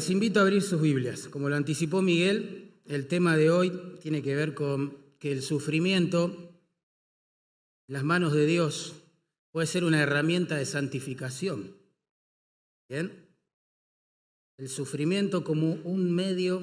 les 0.00 0.08
invito 0.08 0.38
a 0.38 0.44
abrir 0.44 0.62
sus 0.62 0.80
Biblias. 0.80 1.28
Como 1.28 1.50
lo 1.50 1.56
anticipó 1.56 2.00
Miguel, 2.00 2.72
el 2.86 3.06
tema 3.06 3.36
de 3.36 3.50
hoy 3.50 3.98
tiene 4.00 4.22
que 4.22 4.34
ver 4.34 4.54
con 4.54 4.96
que 5.18 5.30
el 5.30 5.42
sufrimiento 5.42 6.54
en 7.86 7.92
las 7.92 8.02
manos 8.02 8.32
de 8.32 8.46
Dios 8.46 8.94
puede 9.50 9.66
ser 9.66 9.84
una 9.84 10.00
herramienta 10.00 10.56
de 10.56 10.64
santificación. 10.64 11.76
¿Bien? 12.88 13.12
El 14.56 14.70
sufrimiento 14.70 15.44
como 15.44 15.74
un 15.84 16.10
medio 16.10 16.62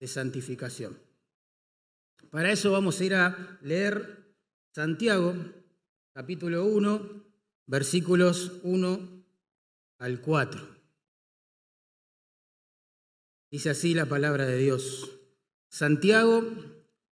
de 0.00 0.08
santificación. 0.08 0.98
Para 2.30 2.50
eso 2.50 2.72
vamos 2.72 2.98
a 2.98 3.04
ir 3.04 3.14
a 3.16 3.58
leer 3.60 4.34
Santiago, 4.74 5.34
capítulo 6.14 6.64
1, 6.64 7.22
versículos 7.66 8.52
1 8.62 9.24
al 9.98 10.22
4. 10.22 10.75
Dice 13.56 13.70
así 13.70 13.94
la 13.94 14.04
palabra 14.04 14.44
de 14.44 14.58
Dios. 14.58 15.08
Santiago, 15.70 16.44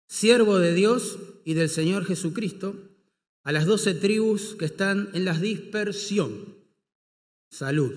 siervo 0.08 0.58
de 0.58 0.74
Dios 0.74 1.20
y 1.44 1.54
del 1.54 1.68
Señor 1.68 2.06
Jesucristo, 2.06 2.78
a 3.44 3.52
las 3.52 3.66
doce 3.66 3.94
tribus 3.94 4.56
que 4.58 4.64
están 4.64 5.10
en 5.12 5.26
la 5.26 5.38
dispersión. 5.38 6.56
Salud. 7.50 7.92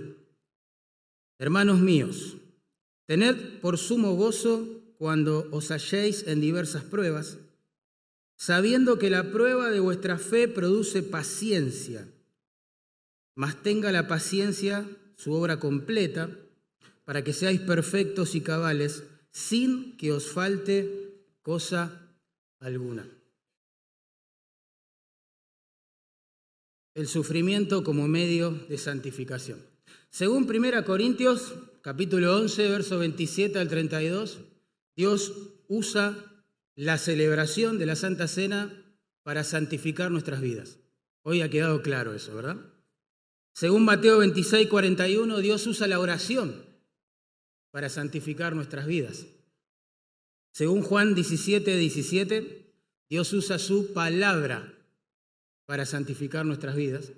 Hermanos 1.38 1.78
míos, 1.78 2.34
tened 3.06 3.60
por 3.60 3.78
sumo 3.78 4.16
gozo 4.16 4.66
cuando 4.98 5.46
os 5.52 5.70
halléis 5.70 6.26
en 6.26 6.40
diversas 6.40 6.82
pruebas, 6.82 7.38
sabiendo 8.34 8.98
que 8.98 9.08
la 9.08 9.30
prueba 9.30 9.70
de 9.70 9.78
vuestra 9.78 10.18
fe 10.18 10.48
produce 10.48 11.04
paciencia 11.04 12.08
mas 13.34 13.62
tenga 13.62 13.92
la 13.92 14.08
paciencia 14.08 14.84
su 15.16 15.32
obra 15.32 15.58
completa, 15.58 16.28
para 17.04 17.24
que 17.24 17.32
seáis 17.32 17.60
perfectos 17.60 18.34
y 18.34 18.40
cabales, 18.40 19.04
sin 19.30 19.96
que 19.96 20.12
os 20.12 20.30
falte 20.30 21.26
cosa 21.42 22.14
alguna. 22.60 23.08
El 26.94 27.08
sufrimiento 27.08 27.82
como 27.82 28.06
medio 28.06 28.50
de 28.68 28.78
santificación. 28.78 29.64
Según 30.10 30.44
1 30.44 30.84
Corintios, 30.84 31.54
capítulo 31.80 32.36
11, 32.36 32.68
verso 32.68 32.98
27 32.98 33.58
al 33.58 33.68
32, 33.68 34.40
Dios 34.94 35.32
usa 35.68 36.16
la 36.76 36.98
celebración 36.98 37.78
de 37.78 37.86
la 37.86 37.96
Santa 37.96 38.28
Cena 38.28 38.70
para 39.22 39.42
santificar 39.42 40.10
nuestras 40.10 40.40
vidas. 40.40 40.78
Hoy 41.22 41.40
ha 41.40 41.48
quedado 41.48 41.80
claro 41.82 42.14
eso, 42.14 42.34
¿verdad? 42.34 42.58
Según 43.54 43.84
Mateo 43.84 44.18
26, 44.18 44.68
41, 44.68 45.38
Dios 45.38 45.66
usa 45.66 45.86
la 45.86 45.98
oración 45.98 46.71
para 47.72 47.88
santificar 47.88 48.54
nuestras 48.54 48.86
vidas. 48.86 49.26
Según 50.52 50.82
Juan 50.82 51.14
17, 51.14 51.76
17, 51.76 52.74
Dios 53.08 53.32
usa 53.32 53.58
su 53.58 53.92
palabra 53.92 54.72
para 55.66 55.86
santificar 55.86 56.44
nuestras 56.46 56.76
vidas. 56.76 57.12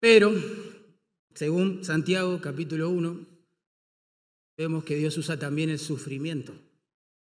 Pero, 0.00 0.32
según 1.34 1.84
Santiago 1.84 2.40
capítulo 2.40 2.88
1, 2.90 3.26
vemos 4.56 4.84
que 4.84 4.96
Dios 4.96 5.16
usa 5.18 5.38
también 5.38 5.70
el 5.70 5.78
sufrimiento 5.78 6.54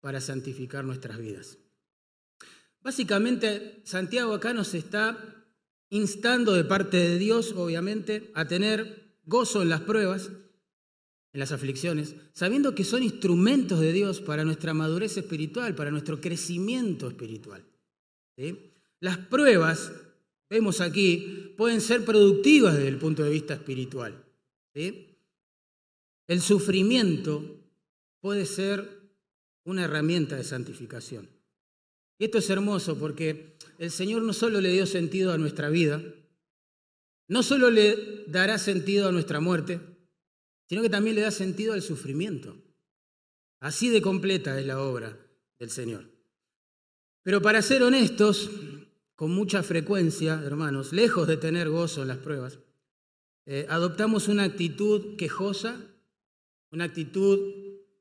para 0.01 0.21
santificar 0.21 0.85
nuestras 0.85 1.19
vidas. 1.19 1.59
Básicamente, 2.83 3.81
Santiago 3.85 4.35
acá 4.35 4.53
nos 4.53 4.75
está 4.75 5.19
instando 5.89 6.53
de 6.53 6.65
parte 6.65 6.99
de 6.99 7.19
Dios, 7.19 7.53
obviamente, 7.57 8.31
a 8.35 8.47
tener 8.47 9.17
gozo 9.25 9.63
en 9.63 9.71
las 9.71 9.81
pruebas, 9.81 10.31
en 11.37 11.41
las 11.41 11.53
aflicciones, 11.53 12.15
sabiendo 12.33 12.75
que 12.75 12.83
son 12.83 13.03
instrumentos 13.03 13.79
de 13.79 13.93
Dios 13.93 14.23
para 14.23 14.43
nuestra 14.43 14.73
madurez 14.73 15.19
espiritual, 15.19 15.75
para 15.75 15.91
nuestro 15.91 16.19
crecimiento 16.19 17.09
espiritual. 17.09 17.63
Las 19.01 19.19
pruebas, 19.19 19.93
vemos 20.49 20.81
aquí, 20.81 21.53
pueden 21.59 21.83
ser 21.83 22.07
productivas 22.07 22.75
desde 22.75 22.89
el 22.89 22.97
punto 22.97 23.23
de 23.23 23.29
vista 23.29 23.53
espiritual. 23.53 24.25
El 24.73 26.41
sufrimiento 26.41 27.45
puede 28.23 28.47
ser 28.47 28.89
una 29.65 29.85
herramienta 29.85 30.37
de 30.37 30.45
santificación. 30.45 31.29
Y 32.19 32.25
esto 32.25 32.39
es 32.39 32.49
hermoso 32.49 32.99
porque 32.99 33.59
el 33.77 33.91
Señor 33.91 34.23
no 34.23 34.33
solo 34.33 34.63
le 34.63 34.73
dio 34.73 34.87
sentido 34.87 35.35
a 35.35 35.39
nuestra 35.39 35.69
vida, 35.69 36.03
no 37.29 37.43
solo 37.43 37.69
le 37.69 38.25
dará 38.27 38.57
sentido 38.57 39.07
a 39.07 39.13
nuestra 39.13 39.41
muerte, 39.41 39.96
sino 40.69 40.83
que 40.83 40.91
también 40.91 41.17
le 41.17 41.23
da 41.23 41.31
sentido 41.31 41.73
al 41.73 41.83
sufrimiento. 41.83 42.57
Así 43.61 43.89
de 43.89 44.03
completa 44.03 44.59
es 44.59 44.67
la 44.67 44.81
obra 44.81 45.19
del 45.59 45.71
Señor. 45.71 46.11
Pero 47.23 47.43
para 47.43 47.63
ser 47.63 47.83
honestos, 47.83 48.51
con 49.15 49.31
mucha 49.31 49.63
frecuencia, 49.63 50.43
hermanos, 50.45 50.93
lejos 50.93 51.27
de 51.27 51.37
tener 51.37 51.71
gozo 51.71 52.03
en 52.03 52.09
las 52.09 52.19
pruebas, 52.19 52.59
eh, 53.47 53.67
adoptamos 53.69 54.29
una 54.29 54.45
actitud 54.45 55.17
quejosa, 55.17 55.81
una 56.71 56.85
actitud 56.85 57.39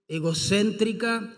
egocéntrica, 0.08 1.36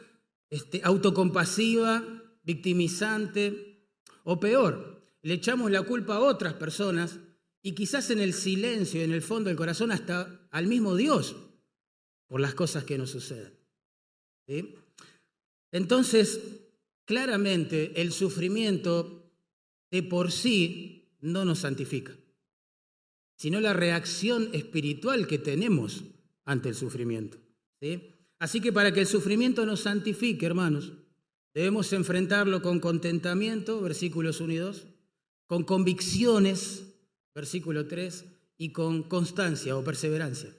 este, 0.49 0.81
autocompasiva, 0.83 2.03
victimizante 2.43 3.85
o 4.23 4.39
peor, 4.39 4.97
le 5.21 5.33
echamos 5.33 5.69
la 5.71 5.81
culpa 5.81 6.15
a 6.15 6.19
otras 6.21 6.53
personas 6.53 7.19
y 7.67 7.73
quizás 7.73 8.09
en 8.11 8.19
el 8.19 8.33
silencio, 8.33 9.01
en 9.01 9.11
el 9.11 9.21
fondo 9.21 9.49
del 9.49 9.57
corazón, 9.57 9.91
hasta 9.91 10.47
al 10.51 10.67
mismo 10.67 10.95
Dios 10.95 11.35
por 12.27 12.39
las 12.39 12.55
cosas 12.55 12.85
que 12.85 12.97
nos 12.97 13.09
suceden. 13.09 13.53
Entonces, 15.73 16.39
claramente 17.03 18.01
el 18.01 18.13
sufrimiento 18.13 19.33
de 19.91 20.01
por 20.01 20.31
sí 20.31 21.11
no 21.19 21.43
nos 21.43 21.59
santifica, 21.59 22.15
sino 23.35 23.59
la 23.59 23.73
reacción 23.73 24.49
espiritual 24.53 25.27
que 25.27 25.37
tenemos 25.37 26.05
ante 26.45 26.69
el 26.69 26.75
sufrimiento. 26.75 27.37
Así 28.39 28.61
que 28.61 28.71
para 28.71 28.93
que 28.93 29.01
el 29.01 29.07
sufrimiento 29.07 29.65
nos 29.65 29.81
santifique, 29.81 30.45
hermanos, 30.45 30.93
Debemos 31.57 31.91
enfrentarlo 31.91 32.61
con 32.61 32.79
contentamiento, 32.79 33.81
versículos 33.81 34.41
1 34.41 34.53
y 34.53 34.57
2, 34.57 34.85
con 35.47 35.63
convicciones, 35.63 36.86
versículo 37.37 37.87
3, 37.87 38.25
y 38.57 38.71
con 38.71 39.03
constancia 39.03 39.77
o 39.77 39.83
perseverancia, 39.83 40.49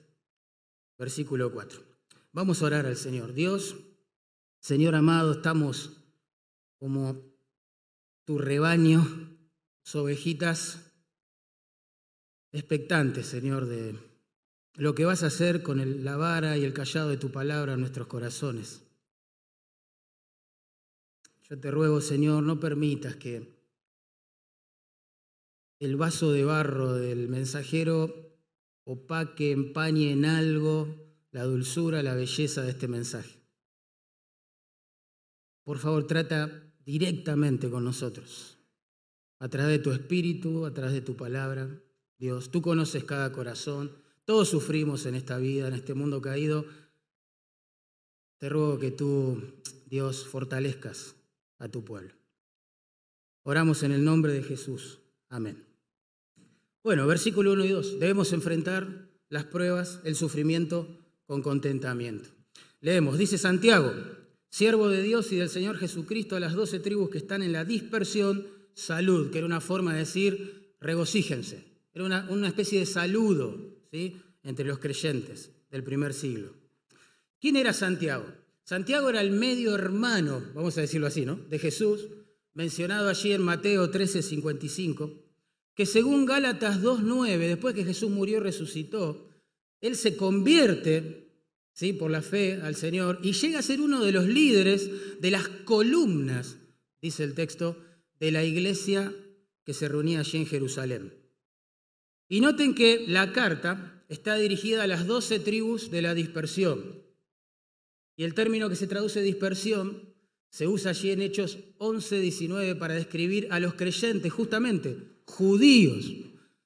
versículo 0.97 1.51
4. 1.51 1.83
Vamos 2.31 2.61
a 2.61 2.67
orar 2.67 2.85
al 2.85 2.95
Señor. 2.95 3.33
Dios, 3.33 3.75
Señor 4.61 4.95
amado, 4.95 5.33
estamos 5.33 5.91
como 6.77 7.21
tu 8.23 8.37
rebaño, 8.37 9.05
ovejitas, 9.93 10.93
expectantes, 12.53 13.25
Señor, 13.25 13.65
de 13.65 13.99
lo 14.75 14.95
que 14.95 15.03
vas 15.03 15.23
a 15.23 15.27
hacer 15.27 15.61
con 15.61 16.05
la 16.05 16.15
vara 16.15 16.55
y 16.55 16.63
el 16.63 16.71
callado 16.71 17.09
de 17.09 17.17
tu 17.17 17.29
palabra 17.29 17.73
en 17.73 17.81
nuestros 17.81 18.07
corazones. 18.07 18.83
Yo 21.49 21.59
te 21.59 21.71
ruego, 21.71 21.99
Señor, 21.99 22.43
no 22.43 22.57
permitas 22.57 23.17
que 23.17 23.58
el 25.79 25.95
vaso 25.95 26.31
de 26.31 26.43
barro 26.43 26.93
del 26.93 27.29
mensajero 27.29 28.37
opaque, 28.83 29.51
empañe 29.51 30.11
en 30.11 30.25
algo 30.25 31.09
la 31.31 31.43
dulzura, 31.43 32.03
la 32.03 32.15
belleza 32.15 32.63
de 32.63 32.71
este 32.71 32.87
mensaje. 32.87 33.39
Por 35.63 35.77
favor, 35.77 36.07
trata 36.07 36.73
directamente 36.83 37.69
con 37.69 37.83
nosotros, 37.83 38.57
a 39.37 39.47
través 39.47 39.77
de 39.77 39.83
tu 39.83 39.91
espíritu, 39.91 40.65
a 40.65 40.73
través 40.73 40.93
de 40.93 41.01
tu 41.01 41.15
palabra. 41.15 41.69
Dios, 42.17 42.49
tú 42.49 42.61
conoces 42.61 43.03
cada 43.03 43.31
corazón, 43.31 43.95
todos 44.25 44.49
sufrimos 44.49 45.05
en 45.05 45.15
esta 45.15 45.37
vida, 45.37 45.67
en 45.67 45.75
este 45.75 45.93
mundo 45.93 46.19
caído. 46.21 46.65
Te 48.39 48.49
ruego 48.49 48.79
que 48.79 48.91
tú, 48.91 49.61
Dios, 49.85 50.25
fortalezcas 50.25 51.15
a 51.59 51.69
tu 51.69 51.85
pueblo. 51.85 52.15
Oramos 53.43 53.83
en 53.83 53.91
el 53.91 54.03
nombre 54.03 54.33
de 54.33 54.43
Jesús. 54.43 54.99
Amén. 55.29 55.68
Bueno, 56.81 57.05
versículo 57.07 57.53
1 57.53 57.65
y 57.65 57.69
2. 57.69 57.99
Debemos 57.99 58.31
enfrentar 58.31 59.09
las 59.29 59.43
pruebas, 59.45 59.99
el 60.05 60.15
sufrimiento 60.15 60.87
con 61.25 61.41
contentamiento. 61.41 62.29
Leemos, 62.79 63.17
dice 63.17 63.37
Santiago, 63.37 63.93
siervo 64.49 64.87
de 64.87 65.03
Dios 65.03 65.31
y 65.33 65.35
del 65.35 65.49
Señor 65.49 65.77
Jesucristo 65.77 66.37
a 66.37 66.39
las 66.39 66.53
doce 66.53 66.79
tribus 66.79 67.09
que 67.09 67.17
están 67.17 67.43
en 67.43 67.51
la 67.51 67.65
dispersión, 67.65 68.47
salud, 68.73 69.29
que 69.29 69.39
era 69.39 69.47
una 69.47 69.59
forma 69.59 69.91
de 69.91 69.99
decir 69.99 70.75
regocíjense. 70.79 71.65
Era 71.93 72.05
una, 72.05 72.27
una 72.29 72.47
especie 72.47 72.79
de 72.79 72.85
saludo 72.85 73.57
¿sí? 73.91 74.15
entre 74.43 74.65
los 74.65 74.79
creyentes 74.79 75.51
del 75.69 75.83
primer 75.83 76.13
siglo. 76.13 76.53
¿Quién 77.41 77.57
era 77.57 77.73
Santiago? 77.73 78.25
Santiago 78.63 79.09
era 79.09 79.19
el 79.19 79.31
medio 79.31 79.75
hermano, 79.75 80.43
vamos 80.53 80.77
a 80.77 80.81
decirlo 80.81 81.07
así, 81.07 81.25
¿no? 81.25 81.35
De 81.35 81.59
Jesús, 81.59 82.07
mencionado 82.53 83.09
allí 83.09 83.33
en 83.33 83.41
Mateo 83.41 83.89
13, 83.89 84.21
55, 84.21 85.28
que 85.79 85.85
según 85.85 86.25
Gálatas 86.25 86.81
2.9, 86.81 87.37
después 87.37 87.73
que 87.73 87.85
Jesús 87.85 88.11
murió 88.11 88.35
y 88.35 88.41
resucitó, 88.41 89.29
Él 89.79 89.95
se 89.95 90.17
convierte 90.17 91.31
¿sí? 91.71 91.93
por 91.93 92.11
la 92.11 92.21
fe 92.21 92.59
al 92.61 92.75
Señor 92.75 93.19
y 93.23 93.31
llega 93.31 93.59
a 93.59 93.61
ser 93.61 93.79
uno 93.79 94.03
de 94.03 94.11
los 94.11 94.25
líderes 94.25 95.21
de 95.21 95.31
las 95.31 95.47
columnas, 95.47 96.57
dice 97.01 97.23
el 97.23 97.33
texto, 97.33 97.81
de 98.19 98.29
la 98.29 98.43
iglesia 98.43 99.15
que 99.63 99.73
se 99.73 99.87
reunía 99.87 100.19
allí 100.19 100.39
en 100.39 100.47
Jerusalén. 100.47 101.13
Y 102.27 102.41
noten 102.41 102.75
que 102.75 103.05
la 103.07 103.31
carta 103.31 104.03
está 104.09 104.35
dirigida 104.35 104.83
a 104.83 104.87
las 104.87 105.07
doce 105.07 105.39
tribus 105.39 105.89
de 105.91 106.01
la 106.01 106.13
dispersión. 106.13 107.05
Y 108.17 108.25
el 108.25 108.33
término 108.33 108.67
que 108.67 108.75
se 108.75 108.87
traduce 108.87 109.21
dispersión 109.21 110.13
se 110.49 110.67
usa 110.67 110.91
allí 110.91 111.11
en 111.11 111.21
Hechos 111.21 111.57
11, 111.77 112.19
19 112.19 112.75
para 112.75 112.95
describir 112.95 113.47
a 113.49 113.61
los 113.61 113.75
creyentes, 113.75 114.33
justamente 114.33 115.18
judíos, 115.29 116.11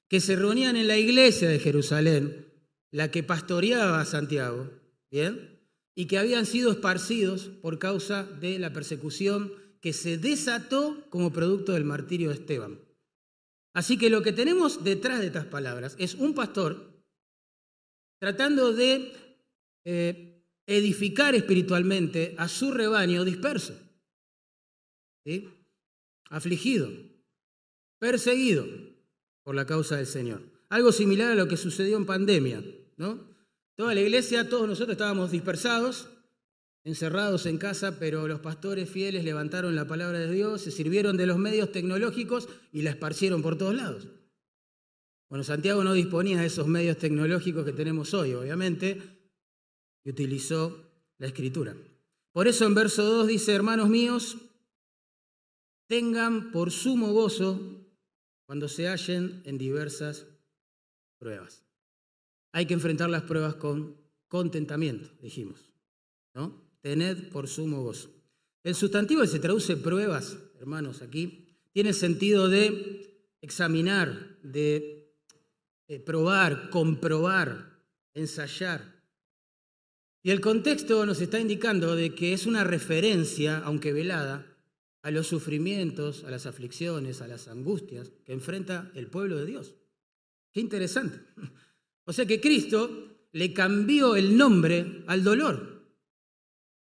que 0.08 0.20
se 0.20 0.36
reunían 0.36 0.76
en 0.76 0.88
la 0.88 0.96
iglesia 0.96 1.48
de 1.48 1.58
Jerusalén, 1.58 2.46
la 2.90 3.10
que 3.10 3.22
pastoreaba 3.22 4.00
a 4.00 4.06
Santiago, 4.06 4.70
¿bien? 5.10 5.60
Y 5.94 6.06
que 6.06 6.18
habían 6.18 6.46
sido 6.46 6.72
esparcidos 6.72 7.50
por 7.62 7.78
causa 7.78 8.24
de 8.24 8.58
la 8.58 8.72
persecución 8.72 9.52
que 9.80 9.92
se 9.92 10.16
desató 10.18 11.06
como 11.10 11.32
producto 11.32 11.72
del 11.72 11.84
martirio 11.84 12.30
de 12.30 12.36
Esteban. 12.36 12.80
Así 13.74 13.98
que 13.98 14.10
lo 14.10 14.22
que 14.22 14.32
tenemos 14.32 14.82
detrás 14.82 15.20
de 15.20 15.26
estas 15.26 15.46
palabras 15.46 15.94
es 15.98 16.14
un 16.14 16.34
pastor 16.34 17.04
tratando 18.20 18.72
de 18.72 19.12
eh, 19.84 20.42
edificar 20.66 21.34
espiritualmente 21.34 22.34
a 22.38 22.48
su 22.48 22.72
rebaño 22.72 23.24
disperso, 23.24 23.74
afligido, 26.30 26.90
perseguido 28.04 28.66
por 29.44 29.54
la 29.54 29.64
causa 29.64 29.96
del 29.96 30.06
Señor. 30.06 30.42
Algo 30.68 30.92
similar 30.92 31.30
a 31.30 31.34
lo 31.34 31.48
que 31.48 31.56
sucedió 31.56 31.96
en 31.96 32.04
pandemia, 32.04 32.62
¿no? 32.98 33.18
Toda 33.76 33.94
la 33.94 34.02
iglesia, 34.02 34.46
todos 34.46 34.68
nosotros 34.68 34.92
estábamos 34.92 35.30
dispersados, 35.30 36.10
encerrados 36.84 37.46
en 37.46 37.56
casa, 37.56 37.98
pero 37.98 38.28
los 38.28 38.40
pastores 38.40 38.90
fieles 38.90 39.24
levantaron 39.24 39.74
la 39.74 39.86
palabra 39.86 40.18
de 40.18 40.30
Dios, 40.30 40.60
se 40.60 40.70
sirvieron 40.70 41.16
de 41.16 41.24
los 41.24 41.38
medios 41.38 41.72
tecnológicos 41.72 42.46
y 42.72 42.82
la 42.82 42.90
esparcieron 42.90 43.40
por 43.40 43.56
todos 43.56 43.74
lados. 43.74 44.06
Bueno, 45.30 45.42
Santiago 45.42 45.82
no 45.82 45.94
disponía 45.94 46.42
de 46.42 46.48
esos 46.48 46.66
medios 46.66 46.98
tecnológicos 46.98 47.64
que 47.64 47.72
tenemos 47.72 48.12
hoy, 48.12 48.34
obviamente, 48.34 49.00
y 50.04 50.10
utilizó 50.10 50.90
la 51.16 51.28
escritura. 51.28 51.74
Por 52.32 52.48
eso 52.48 52.66
en 52.66 52.74
verso 52.74 53.02
2 53.02 53.28
dice, 53.28 53.54
hermanos 53.54 53.88
míos, 53.88 54.36
tengan 55.88 56.52
por 56.52 56.70
sumo 56.70 57.10
gozo 57.14 57.80
cuando 58.54 58.68
se 58.68 58.86
hallen 58.86 59.42
en 59.46 59.58
diversas 59.58 60.26
pruebas. 61.18 61.64
Hay 62.52 62.66
que 62.66 62.74
enfrentar 62.74 63.10
las 63.10 63.24
pruebas 63.24 63.56
con 63.56 63.96
contentamiento, 64.28 65.10
dijimos. 65.20 65.72
¿no? 66.34 66.62
Tened 66.80 67.30
por 67.30 67.48
sumo 67.48 67.82
gozo. 67.82 68.14
El 68.62 68.76
sustantivo 68.76 69.22
que 69.22 69.26
se 69.26 69.40
traduce 69.40 69.76
pruebas, 69.76 70.38
hermanos, 70.60 71.02
aquí, 71.02 71.48
tiene 71.72 71.92
sentido 71.92 72.48
de 72.48 73.26
examinar, 73.40 74.38
de 74.44 75.12
eh, 75.88 75.98
probar, 75.98 76.70
comprobar, 76.70 77.82
ensayar. 78.14 79.02
Y 80.22 80.30
el 80.30 80.40
contexto 80.40 81.04
nos 81.06 81.20
está 81.20 81.40
indicando 81.40 81.96
de 81.96 82.14
que 82.14 82.32
es 82.32 82.46
una 82.46 82.62
referencia, 82.62 83.58
aunque 83.64 83.92
velada, 83.92 84.46
a 85.04 85.10
los 85.10 85.26
sufrimientos, 85.26 86.24
a 86.24 86.30
las 86.30 86.46
aflicciones, 86.46 87.20
a 87.20 87.28
las 87.28 87.48
angustias 87.48 88.10
que 88.24 88.32
enfrenta 88.32 88.90
el 88.94 89.08
pueblo 89.08 89.36
de 89.36 89.44
Dios. 89.44 89.76
Qué 90.52 90.60
interesante. 90.60 91.20
O 92.06 92.12
sea 92.12 92.26
que 92.26 92.38
Cristo 92.38 93.28
le 93.32 93.54
cambió 93.54 94.14
el 94.14 94.36
nombre 94.36 95.04
al 95.06 95.24
dolor. 95.24 95.88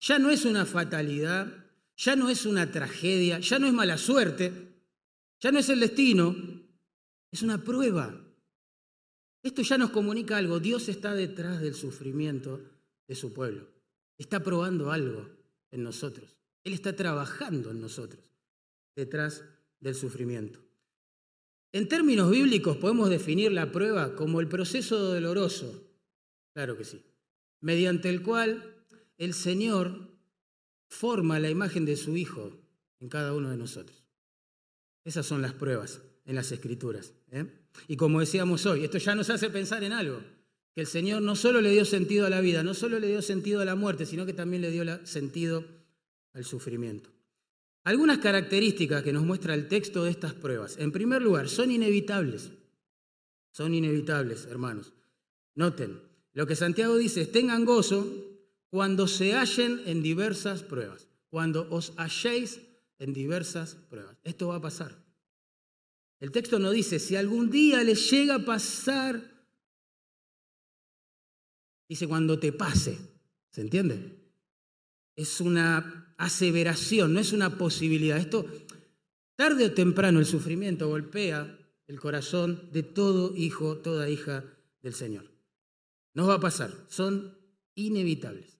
Ya 0.00 0.18
no 0.18 0.28
es 0.28 0.44
una 0.44 0.66
fatalidad, 0.66 1.46
ya 1.96 2.16
no 2.16 2.30
es 2.30 2.46
una 2.46 2.72
tragedia, 2.72 3.38
ya 3.38 3.60
no 3.60 3.68
es 3.68 3.72
mala 3.72 3.96
suerte, 3.96 4.52
ya 5.38 5.52
no 5.52 5.60
es 5.60 5.68
el 5.68 5.78
destino, 5.78 6.34
es 7.30 7.42
una 7.42 7.62
prueba. 7.62 8.12
Esto 9.40 9.62
ya 9.62 9.78
nos 9.78 9.90
comunica 9.90 10.36
algo. 10.36 10.58
Dios 10.58 10.88
está 10.88 11.14
detrás 11.14 11.60
del 11.60 11.76
sufrimiento 11.76 12.60
de 13.06 13.14
su 13.14 13.32
pueblo. 13.32 13.68
Está 14.18 14.42
probando 14.42 14.90
algo 14.90 15.30
en 15.70 15.84
nosotros. 15.84 16.34
Él 16.64 16.72
está 16.72 16.96
trabajando 16.96 17.70
en 17.70 17.80
nosotros 17.80 18.24
detrás 18.96 19.44
del 19.80 19.94
sufrimiento. 19.94 20.60
En 21.72 21.88
términos 21.88 22.30
bíblicos 22.30 22.76
podemos 22.76 23.10
definir 23.10 23.52
la 23.52 23.72
prueba 23.72 24.14
como 24.14 24.40
el 24.40 24.48
proceso 24.48 24.98
doloroso, 24.98 25.90
claro 26.54 26.76
que 26.76 26.84
sí, 26.84 27.04
mediante 27.60 28.08
el 28.08 28.22
cual 28.22 28.84
el 29.18 29.34
Señor 29.34 30.14
forma 30.88 31.40
la 31.40 31.50
imagen 31.50 31.84
de 31.84 31.96
su 31.96 32.16
Hijo 32.16 32.56
en 33.00 33.08
cada 33.08 33.34
uno 33.34 33.50
de 33.50 33.56
nosotros. 33.56 34.04
Esas 35.04 35.26
son 35.26 35.42
las 35.42 35.52
pruebas 35.52 36.00
en 36.24 36.36
las 36.36 36.50
Escrituras. 36.52 37.12
¿eh? 37.30 37.46
Y 37.88 37.96
como 37.96 38.20
decíamos 38.20 38.64
hoy, 38.66 38.84
esto 38.84 38.98
ya 38.98 39.14
nos 39.14 39.28
hace 39.30 39.50
pensar 39.50 39.82
en 39.84 39.92
algo 39.92 40.20
que 40.74 40.80
el 40.80 40.86
Señor 40.86 41.22
no 41.22 41.36
solo 41.36 41.60
le 41.60 41.70
dio 41.70 41.84
sentido 41.84 42.26
a 42.26 42.30
la 42.30 42.40
vida, 42.40 42.62
no 42.62 42.74
solo 42.74 42.98
le 42.98 43.08
dio 43.08 43.22
sentido 43.22 43.60
a 43.60 43.64
la 43.64 43.74
muerte, 43.74 44.06
sino 44.06 44.26
que 44.26 44.32
también 44.32 44.62
le 44.62 44.70
dio 44.70 45.06
sentido 45.06 45.64
al 46.34 46.44
sufrimiento. 46.44 47.10
Algunas 47.84 48.18
características 48.18 49.02
que 49.02 49.12
nos 49.12 49.24
muestra 49.24 49.54
el 49.54 49.68
texto 49.68 50.04
de 50.04 50.10
estas 50.10 50.34
pruebas. 50.34 50.76
En 50.78 50.92
primer 50.92 51.22
lugar, 51.22 51.48
son 51.48 51.70
inevitables. 51.70 52.50
Son 53.50 53.74
inevitables, 53.74 54.46
hermanos. 54.46 54.92
Noten, 55.54 56.00
lo 56.32 56.46
que 56.46 56.56
Santiago 56.56 56.96
dice 56.96 57.22
es, 57.22 57.32
tengan 57.32 57.64
gozo 57.64 58.06
cuando 58.68 59.06
se 59.06 59.34
hallen 59.34 59.80
en 59.86 60.02
diversas 60.02 60.62
pruebas, 60.62 61.08
cuando 61.30 61.66
os 61.70 61.92
halléis 61.96 62.60
en 62.98 63.12
diversas 63.12 63.74
pruebas. 63.74 64.18
Esto 64.24 64.48
va 64.48 64.56
a 64.56 64.60
pasar. 64.60 65.02
El 66.20 66.32
texto 66.32 66.58
no 66.58 66.70
dice, 66.70 66.98
si 66.98 67.16
algún 67.16 67.50
día 67.50 67.82
les 67.82 68.10
llega 68.10 68.36
a 68.36 68.44
pasar 68.44 69.34
Dice 71.88 72.08
cuando 72.08 72.38
te 72.38 72.52
pase. 72.52 72.98
¿Se 73.50 73.60
entiende? 73.60 74.18
Es 75.14 75.40
una 75.40 76.03
aseveración, 76.16 77.14
no 77.14 77.20
es 77.20 77.32
una 77.32 77.58
posibilidad. 77.58 78.18
Esto, 78.18 78.46
tarde 79.36 79.66
o 79.66 79.72
temprano, 79.72 80.20
el 80.20 80.26
sufrimiento 80.26 80.88
golpea 80.88 81.58
el 81.86 82.00
corazón 82.00 82.70
de 82.72 82.82
todo 82.82 83.34
hijo, 83.36 83.78
toda 83.78 84.08
hija 84.08 84.44
del 84.82 84.94
Señor. 84.94 85.30
Nos 86.14 86.28
va 86.28 86.34
a 86.34 86.40
pasar, 86.40 86.72
son 86.88 87.36
inevitables. 87.74 88.58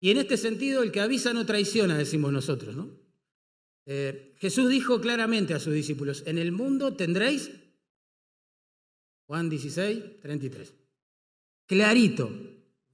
Y 0.00 0.10
en 0.10 0.18
este 0.18 0.36
sentido, 0.36 0.82
el 0.82 0.92
que 0.92 1.00
avisa 1.00 1.32
no 1.32 1.46
traiciona, 1.46 1.96
decimos 1.96 2.32
nosotros, 2.32 2.76
¿no? 2.76 2.90
Eh, 3.86 4.34
Jesús 4.38 4.68
dijo 4.68 5.00
claramente 5.00 5.54
a 5.54 5.60
sus 5.60 5.72
discípulos, 5.72 6.22
en 6.26 6.38
el 6.38 6.52
mundo 6.52 6.94
tendréis, 6.94 7.50
Juan 9.26 9.48
16, 9.48 10.20
33, 10.20 10.74
clarito, 11.66 12.30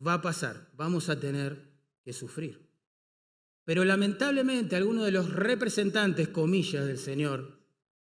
va 0.07 0.15
a 0.15 0.23
pasar, 0.23 0.71
vamos 0.77 1.09
a 1.09 1.19
tener 1.19 1.73
que 2.05 2.13
sufrir. 2.13 2.72
Pero 3.65 3.85
lamentablemente 3.85 4.77
algunos 4.77 5.05
de 5.05 5.13
los 5.13 5.33
representantes, 5.33 6.29
comillas, 6.29 6.87
del 6.87 6.99
Señor, 6.99 7.61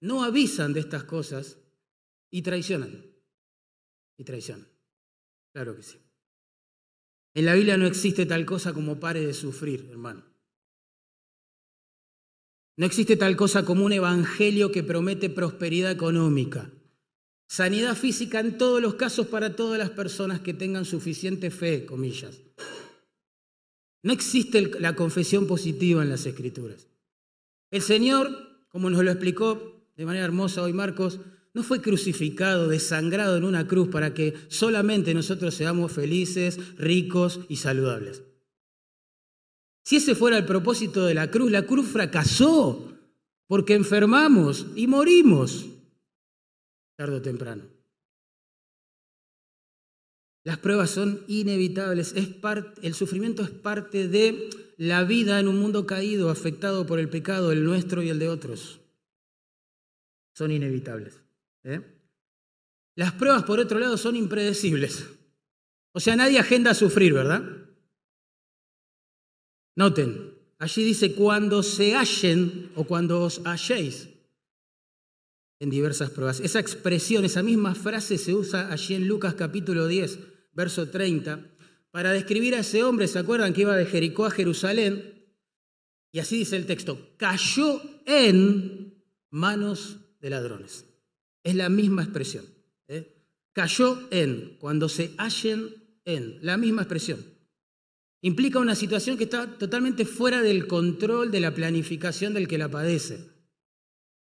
no 0.02 0.24
avisan 0.24 0.74
de 0.74 0.82
estas 0.82 1.04
cosas 1.04 1.58
y 2.30 2.42
traicionan. 2.42 3.06
Y 4.18 4.24
traicionan. 4.24 4.68
Claro 5.54 5.76
que 5.76 5.84
sí. 5.84 5.98
En 7.34 7.46
la 7.46 7.56
Biblia 7.56 7.78
no 7.78 7.88
existe 7.88 8.26
tal 8.26 8.46
cosa 8.46 8.74
como 8.74 9.00
pare 9.00 9.26
de 9.26 9.34
sufrir, 9.34 9.88
hermano. 9.90 10.24
No 12.78 12.86
existe 12.86 13.18
tal 13.18 13.36
cosa 13.36 13.66
como 13.66 13.86
un 13.86 13.94
evangelio 13.94 14.72
que 14.72 14.84
promete 14.84 15.30
prosperidad 15.30 15.92
económica. 15.92 16.72
Sanidad 17.48 17.96
física 17.96 18.40
en 18.40 18.58
todos 18.58 18.82
los 18.82 18.96
casos 18.96 19.28
para 19.28 19.56
todas 19.56 19.80
las 19.80 19.90
personas 19.90 20.40
que 20.40 20.54
tengan 20.54 20.86
suficiente 20.86 21.52
fe, 21.52 21.86
comillas. 21.86 22.40
No 24.02 24.14
existe 24.14 24.72
la 24.80 24.96
confesión 24.96 25.48
positiva 25.48 26.02
en 26.02 26.10
las 26.10 26.26
escrituras. 26.26 26.88
El 27.72 27.82
Señor, 27.82 28.66
como 28.70 28.90
nos 28.90 29.04
lo 29.04 29.12
explicó 29.12 29.86
de 29.98 30.06
manera 30.06 30.26
hermosa 30.26 30.62
hoy 30.62 30.74
Marcos, 30.74 31.20
no 31.54 31.64
fue 31.64 31.82
crucificado, 31.82 32.68
desangrado 32.68 33.36
en 33.36 33.44
una 33.44 33.68
cruz 33.68 33.90
para 33.90 34.14
que 34.14 34.34
solamente 34.48 35.14
nosotros 35.14 35.54
seamos 35.54 35.92
felices, 35.92 36.78
ricos 36.78 37.42
y 37.50 37.58
saludables. 37.58 38.24
Si 39.84 39.98
ese 39.98 40.16
fuera 40.16 40.38
el 40.38 40.46
propósito 40.46 41.06
de 41.06 41.16
la 41.16 41.32
cruz, 41.32 41.52
la 41.52 41.66
cruz 41.66 41.88
fracasó 41.88 42.94
porque 43.48 43.74
enfermamos 43.74 44.68
y 44.76 44.88
morimos 44.88 45.66
tarde 46.96 47.16
o 47.16 47.22
temprano. 47.22 47.79
Las 50.44 50.58
pruebas 50.58 50.90
son 50.90 51.24
inevitables, 51.28 52.14
es 52.16 52.30
el 52.82 52.94
sufrimiento 52.94 53.44
es 53.44 53.50
parte 53.50 54.08
de 54.08 54.50
la 54.78 55.04
vida 55.04 55.40
en 55.40 55.48
un 55.48 55.60
mundo 55.60 55.86
caído, 55.86 56.30
afectado 56.30 56.86
por 56.86 57.00
el 57.00 57.10
pecado, 57.10 57.52
el 57.52 57.64
nuestro 57.64 58.02
y 58.02 58.10
el 58.10 58.20
de 58.20 58.30
otros. 58.30 58.80
Son 60.34 60.52
inevitables. 60.52 61.22
¿eh? 61.64 61.82
Las 62.96 63.12
pruebas, 63.14 63.44
por 63.44 63.60
otro 63.60 63.80
lado, 63.80 63.98
son 63.98 64.16
impredecibles. 64.16 65.06
O 65.92 66.00
sea, 66.00 66.16
nadie 66.16 66.40
agenda 66.40 66.72
a 66.72 66.76
sufrir, 66.76 67.14
¿verdad? 67.14 67.44
Noten, 69.76 70.34
allí 70.58 70.84
dice 70.84 71.14
cuando 71.14 71.64
se 71.64 71.96
hallen 71.96 72.72
o 72.76 72.84
cuando 72.84 73.22
os 73.22 73.42
halléis 73.46 74.09
en 75.60 75.70
diversas 75.70 76.10
pruebas. 76.10 76.40
Esa 76.40 76.60
expresión, 76.60 77.26
esa 77.26 77.44
misma 77.44 77.76
frase 77.76 78.18
se 78.18 78.34
usa 78.34 78.72
allí 78.72 78.96
en 78.96 79.08
Lucas 79.08 79.36
capítulo 79.36 79.88
10, 79.88 80.20
verso 80.54 80.90
30, 80.90 81.46
para 81.92 82.14
describir 82.14 82.56
a 82.56 82.60
ese 82.60 82.84
hombre, 82.84 83.08
¿se 83.08 83.20
acuerdan 83.20 83.54
que 83.54 83.62
iba 83.62 83.76
de 83.76 83.86
Jericó 83.86 84.26
a 84.26 84.32
Jerusalén? 84.32 85.20
Y 86.12 86.20
así 86.20 86.38
dice 86.38 86.56
el 86.56 86.66
texto, 86.66 87.14
cayó 87.18 87.82
en 88.06 89.04
manos 89.32 89.98
de 90.20 90.30
ladrones. 90.30 90.86
Es 91.44 91.56
la 91.56 91.70
misma 91.70 92.04
expresión. 92.04 92.46
¿eh? 92.88 93.26
Cayó 93.54 94.08
en, 94.12 94.58
cuando 94.60 94.90
se 94.90 95.14
hallen 95.18 96.00
en, 96.06 96.40
la 96.42 96.58
misma 96.58 96.84
expresión. 96.84 97.24
Implica 98.22 98.60
una 98.60 98.76
situación 98.76 99.18
que 99.18 99.24
está 99.26 99.58
totalmente 99.58 100.06
fuera 100.06 100.42
del 100.42 100.68
control 100.68 101.32
de 101.32 101.40
la 101.40 101.54
planificación 101.54 102.34
del 102.34 102.48
que 102.48 102.58
la 102.58 102.70
padece. 102.70 103.30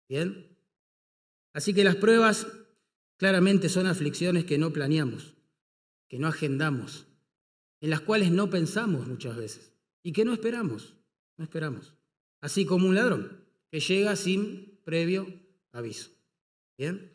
¿Bien? 0.07 0.50
Así 1.53 1.73
que 1.73 1.83
las 1.83 1.95
pruebas 1.95 2.47
claramente 3.17 3.69
son 3.69 3.87
aflicciones 3.87 4.45
que 4.45 4.57
no 4.57 4.71
planeamos, 4.71 5.33
que 6.07 6.17
no 6.17 6.27
agendamos, 6.27 7.05
en 7.81 7.89
las 7.89 8.01
cuales 8.01 8.31
no 8.31 8.49
pensamos 8.49 9.07
muchas 9.07 9.35
veces 9.35 9.73
y 10.03 10.13
que 10.13 10.25
no 10.25 10.33
esperamos, 10.33 10.95
no 11.37 11.43
esperamos. 11.43 11.93
Así 12.41 12.65
como 12.65 12.87
un 12.87 12.95
ladrón 12.95 13.45
que 13.69 13.79
llega 13.79 14.15
sin 14.15 14.79
previo 14.83 15.27
aviso. 15.71 16.09
¿Bien? 16.77 17.11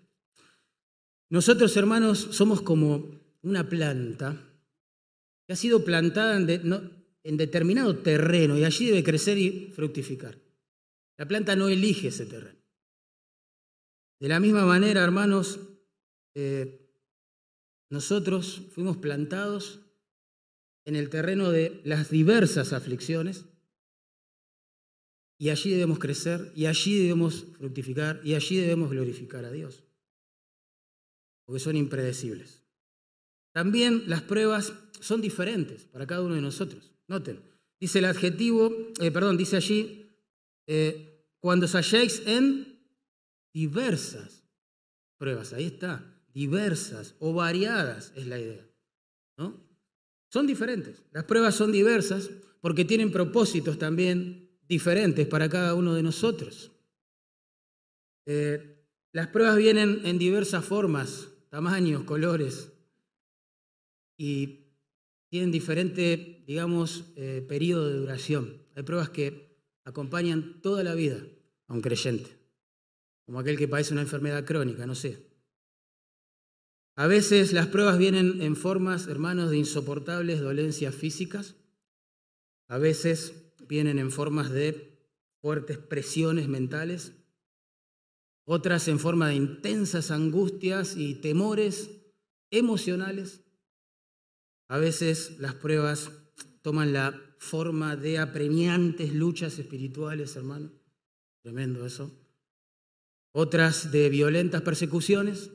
Nosotros, 1.28 1.76
hermanos, 1.76 2.28
somos 2.30 2.62
como 2.62 3.10
una 3.42 3.68
planta 3.68 4.36
que 5.46 5.52
ha 5.52 5.56
sido 5.56 5.84
plantada 5.84 6.36
en, 6.36 7.36
determinado 7.36 7.98
terreno 7.98 8.56
y 8.56 8.64
allí 8.64 8.86
debe 8.86 9.02
crecer 9.02 9.38
y 9.38 9.72
fructificar. 9.74 10.38
La 11.16 11.26
planta 11.26 11.56
no 11.56 11.68
elige 11.68 12.08
ese 12.08 12.26
terreno. 12.26 12.55
De 14.18 14.28
la 14.28 14.40
misma 14.40 14.64
manera, 14.64 15.04
hermanos, 15.04 15.60
eh, 16.34 16.90
nosotros 17.90 18.62
fuimos 18.72 18.96
plantados 18.96 19.80
en 20.84 20.96
el 20.96 21.10
terreno 21.10 21.50
de 21.50 21.80
las 21.84 22.10
diversas 22.10 22.72
aflicciones 22.72 23.44
y 25.38 25.50
allí 25.50 25.70
debemos 25.70 25.98
crecer 25.98 26.52
y 26.54 26.66
allí 26.66 26.98
debemos 26.98 27.44
fructificar 27.58 28.20
y 28.24 28.34
allí 28.34 28.56
debemos 28.56 28.90
glorificar 28.90 29.44
a 29.44 29.50
Dios, 29.50 29.84
porque 31.44 31.60
son 31.60 31.76
impredecibles. 31.76 32.62
También 33.52 34.04
las 34.06 34.22
pruebas 34.22 34.72
son 35.00 35.20
diferentes 35.20 35.84
para 35.84 36.06
cada 36.06 36.22
uno 36.22 36.34
de 36.34 36.40
nosotros. 36.40 36.92
Noten, 37.06 37.42
dice 37.78 37.98
el 37.98 38.06
adjetivo, 38.06 38.72
eh, 39.00 39.10
perdón, 39.10 39.36
dice 39.36 39.56
allí, 39.56 40.10
eh, 40.66 41.26
cuando 41.38 41.66
os 41.66 41.74
halléis 41.74 42.22
en 42.26 42.75
diversas 43.56 44.44
pruebas, 45.16 45.54
ahí 45.54 45.64
está, 45.64 46.04
diversas 46.34 47.14
o 47.20 47.32
variadas 47.32 48.12
es 48.14 48.26
la 48.26 48.38
idea. 48.38 48.68
¿no? 49.38 49.66
Son 50.30 50.46
diferentes, 50.46 51.02
las 51.10 51.24
pruebas 51.24 51.54
son 51.54 51.72
diversas 51.72 52.28
porque 52.60 52.84
tienen 52.84 53.10
propósitos 53.10 53.78
también 53.78 54.50
diferentes 54.68 55.26
para 55.26 55.48
cada 55.48 55.74
uno 55.74 55.94
de 55.94 56.02
nosotros. 56.02 56.70
Eh, 58.26 58.84
las 59.12 59.28
pruebas 59.28 59.56
vienen 59.56 60.02
en 60.04 60.18
diversas 60.18 60.62
formas, 60.62 61.28
tamaños, 61.48 62.04
colores 62.04 62.70
y 64.18 64.66
tienen 65.30 65.50
diferente, 65.50 66.44
digamos, 66.46 67.04
eh, 67.16 67.42
periodo 67.48 67.88
de 67.88 68.00
duración. 68.00 68.66
Hay 68.74 68.82
pruebas 68.82 69.08
que 69.08 69.56
acompañan 69.82 70.60
toda 70.60 70.84
la 70.84 70.94
vida 70.94 71.24
a 71.68 71.72
un 71.72 71.80
creyente 71.80 72.45
como 73.26 73.40
aquel 73.40 73.58
que 73.58 73.68
padece 73.68 73.92
una 73.92 74.02
enfermedad 74.02 74.44
crónica, 74.44 74.86
no 74.86 74.94
sé. 74.94 75.18
A 76.94 77.08
veces 77.08 77.52
las 77.52 77.66
pruebas 77.66 77.98
vienen 77.98 78.40
en 78.40 78.56
formas, 78.56 79.08
hermanos, 79.08 79.50
de 79.50 79.58
insoportables 79.58 80.40
dolencias 80.40 80.94
físicas. 80.94 81.56
A 82.68 82.78
veces 82.78 83.52
vienen 83.68 83.98
en 83.98 84.10
formas 84.10 84.50
de 84.50 84.96
fuertes 85.42 85.76
presiones 85.76 86.48
mentales. 86.48 87.12
Otras 88.44 88.86
en 88.88 89.00
forma 89.00 89.28
de 89.28 89.34
intensas 89.34 90.12
angustias 90.12 90.96
y 90.96 91.16
temores 91.16 91.90
emocionales. 92.50 93.42
A 94.68 94.78
veces 94.78 95.38
las 95.40 95.54
pruebas 95.54 96.10
toman 96.62 96.92
la 96.92 97.20
forma 97.38 97.96
de 97.96 98.18
apremiantes 98.18 99.12
luchas 99.12 99.58
espirituales, 99.58 100.36
hermano. 100.36 100.72
Tremendo 101.42 101.84
eso 101.84 102.25
otras 103.38 103.92
de 103.92 104.08
violentas 104.08 104.62
persecuciones 104.62 105.50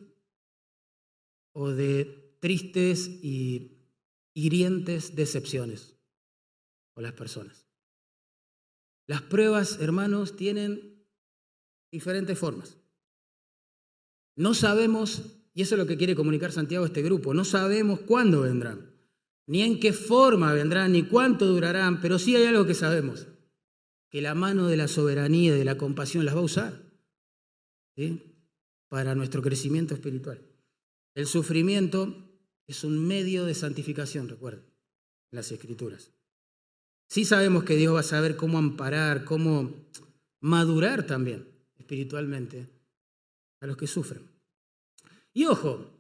o 1.51 1.69
de 1.69 2.37
tristes 2.39 3.07
y 3.07 3.79
hirientes 4.35 5.15
decepciones 5.15 5.97
con 6.93 7.01
las 7.01 7.13
personas. 7.13 7.65
Las 9.07 9.23
pruebas, 9.23 9.79
hermanos, 9.81 10.35
tienen 10.35 11.07
diferentes 11.91 12.37
formas. 12.37 12.77
No 14.35 14.53
sabemos, 14.53 15.23
y 15.55 15.63
eso 15.63 15.73
es 15.73 15.79
lo 15.79 15.87
que 15.87 15.97
quiere 15.97 16.15
comunicar 16.15 16.51
Santiago 16.51 16.83
a 16.83 16.87
este 16.87 17.01
grupo, 17.01 17.33
no 17.33 17.45
sabemos 17.45 18.01
cuándo 18.01 18.41
vendrán, 18.41 18.91
ni 19.47 19.63
en 19.63 19.79
qué 19.79 19.91
forma 19.91 20.53
vendrán, 20.53 20.91
ni 20.91 21.01
cuánto 21.01 21.47
durarán, 21.47 21.99
pero 21.99 22.19
sí 22.19 22.35
hay 22.35 22.45
algo 22.45 22.67
que 22.67 22.75
sabemos, 22.75 23.25
que 24.11 24.21
la 24.21 24.35
mano 24.35 24.67
de 24.67 24.77
la 24.77 24.87
soberanía 24.87 25.55
y 25.55 25.57
de 25.57 25.65
la 25.65 25.79
compasión 25.79 26.25
las 26.25 26.35
va 26.35 26.41
a 26.41 26.43
usar 26.43 26.90
para 28.87 29.15
nuestro 29.15 29.41
crecimiento 29.41 29.93
espiritual. 29.93 30.41
El 31.15 31.27
sufrimiento 31.27 32.15
es 32.67 32.83
un 32.83 33.05
medio 33.05 33.45
de 33.45 33.53
santificación, 33.53 34.29
recuerden, 34.29 34.63
en 35.31 35.35
las 35.35 35.51
escrituras. 35.51 36.11
Sí 37.09 37.25
sabemos 37.25 37.63
que 37.63 37.75
Dios 37.75 37.93
va 37.93 37.99
a 37.99 38.03
saber 38.03 38.37
cómo 38.37 38.57
amparar, 38.57 39.25
cómo 39.25 39.73
madurar 40.39 41.05
también 41.05 41.47
espiritualmente 41.77 42.69
a 43.59 43.67
los 43.67 43.75
que 43.75 43.87
sufren. 43.87 44.23
Y 45.33 45.45
ojo, 45.45 45.99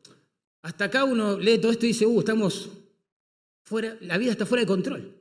hasta 0.61 0.85
acá 0.85 1.03
uno 1.03 1.37
lee 1.37 1.59
todo 1.59 1.71
esto 1.71 1.85
y 1.85 1.89
dice, 1.89 2.05
uh, 2.05 2.19
estamos 2.19 2.69
fuera, 3.63 3.97
la 4.01 4.17
vida 4.17 4.31
está 4.31 4.45
fuera 4.45 4.61
de 4.61 4.67
control. 4.67 5.15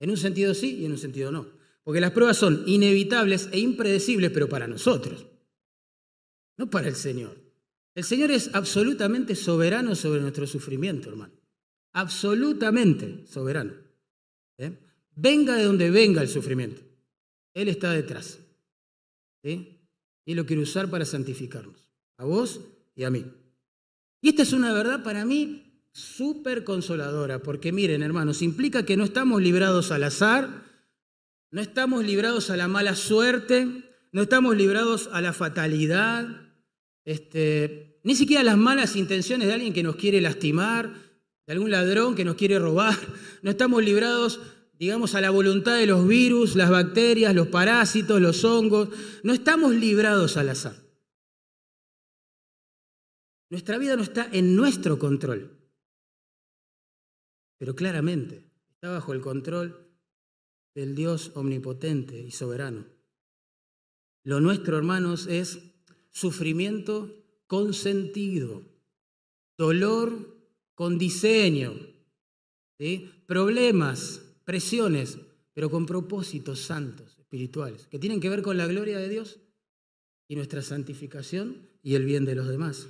En 0.00 0.10
un 0.10 0.16
sentido 0.16 0.54
sí 0.54 0.78
y 0.78 0.86
en 0.86 0.92
un 0.92 0.98
sentido 0.98 1.30
no. 1.30 1.46
Porque 1.82 2.00
las 2.00 2.12
pruebas 2.12 2.36
son 2.36 2.62
inevitables 2.66 3.48
e 3.52 3.58
impredecibles, 3.58 4.30
pero 4.30 4.48
para 4.48 4.66
nosotros 4.66 5.26
no 6.60 6.68
para 6.68 6.88
el 6.88 6.94
Señor. 6.94 7.38
El 7.94 8.04
Señor 8.04 8.30
es 8.30 8.50
absolutamente 8.52 9.34
soberano 9.34 9.94
sobre 9.94 10.20
nuestro 10.20 10.46
sufrimiento, 10.46 11.08
hermano. 11.08 11.32
Absolutamente 11.94 13.26
soberano. 13.26 13.72
¿eh? 14.58 14.78
Venga 15.16 15.56
de 15.56 15.64
donde 15.64 15.90
venga 15.90 16.20
el 16.20 16.28
sufrimiento. 16.28 16.82
Él 17.54 17.68
está 17.68 17.92
detrás. 17.92 18.40
Y 19.42 20.34
lo 20.34 20.44
quiere 20.44 20.62
usar 20.62 20.90
para 20.90 21.06
santificarnos. 21.06 21.88
A 22.18 22.26
vos 22.26 22.60
y 22.94 23.04
a 23.04 23.10
mí. 23.10 23.24
Y 24.20 24.28
esta 24.28 24.42
es 24.42 24.52
una 24.52 24.74
verdad 24.74 25.02
para 25.02 25.24
mí 25.24 25.82
súper 25.92 26.62
consoladora, 26.62 27.38
porque 27.38 27.72
miren, 27.72 28.02
hermanos, 28.02 28.42
implica 28.42 28.84
que 28.84 28.98
no 28.98 29.04
estamos 29.04 29.40
librados 29.40 29.92
al 29.92 30.04
azar, 30.04 30.62
no 31.50 31.62
estamos 31.62 32.04
librados 32.04 32.50
a 32.50 32.58
la 32.58 32.68
mala 32.68 32.94
suerte, 32.96 33.66
no 34.12 34.22
estamos 34.22 34.54
librados 34.58 35.08
a 35.12 35.22
la 35.22 35.32
fatalidad, 35.32 36.49
este, 37.04 38.00
ni 38.02 38.14
siquiera 38.14 38.42
las 38.42 38.56
malas 38.56 38.96
intenciones 38.96 39.48
de 39.48 39.54
alguien 39.54 39.72
que 39.72 39.82
nos 39.82 39.96
quiere 39.96 40.20
lastimar, 40.20 40.92
de 41.46 41.52
algún 41.52 41.70
ladrón 41.70 42.14
que 42.14 42.24
nos 42.24 42.36
quiere 42.36 42.58
robar. 42.58 42.96
No 43.42 43.50
estamos 43.50 43.82
librados, 43.82 44.38
digamos, 44.78 45.14
a 45.14 45.20
la 45.22 45.30
voluntad 45.30 45.78
de 45.78 45.86
los 45.86 46.06
virus, 46.06 46.56
las 46.56 46.68
bacterias, 46.68 47.34
los 47.34 47.48
parásitos, 47.48 48.20
los 48.20 48.44
hongos. 48.44 48.90
No 49.22 49.32
estamos 49.32 49.74
librados 49.74 50.36
al 50.36 50.50
azar. 50.50 50.76
Nuestra 53.48 53.78
vida 53.78 53.96
no 53.96 54.02
está 54.02 54.28
en 54.30 54.54
nuestro 54.54 54.98
control, 54.98 55.58
pero 57.58 57.74
claramente 57.74 58.48
está 58.74 58.90
bajo 58.90 59.12
el 59.12 59.20
control 59.20 59.90
del 60.74 60.94
Dios 60.94 61.32
omnipotente 61.34 62.20
y 62.20 62.30
soberano. 62.30 62.86
Lo 64.22 64.40
nuestro, 64.40 64.76
hermanos, 64.76 65.26
es 65.26 65.69
sufrimiento 66.12 67.14
con 67.46 67.74
sentido, 67.74 68.62
dolor 69.56 70.36
con 70.74 70.98
diseño, 70.98 71.74
problemas, 73.26 74.22
presiones, 74.44 75.18
pero 75.52 75.70
con 75.70 75.84
propósitos 75.84 76.60
santos, 76.60 77.18
espirituales, 77.18 77.86
que 77.86 77.98
tienen 77.98 78.20
que 78.20 78.30
ver 78.30 78.42
con 78.42 78.56
la 78.56 78.66
gloria 78.66 78.98
de 78.98 79.08
Dios 79.08 79.38
y 80.28 80.36
nuestra 80.36 80.62
santificación 80.62 81.68
y 81.82 81.94
el 81.94 82.04
bien 82.04 82.24
de 82.24 82.34
los 82.34 82.48
demás. 82.48 82.88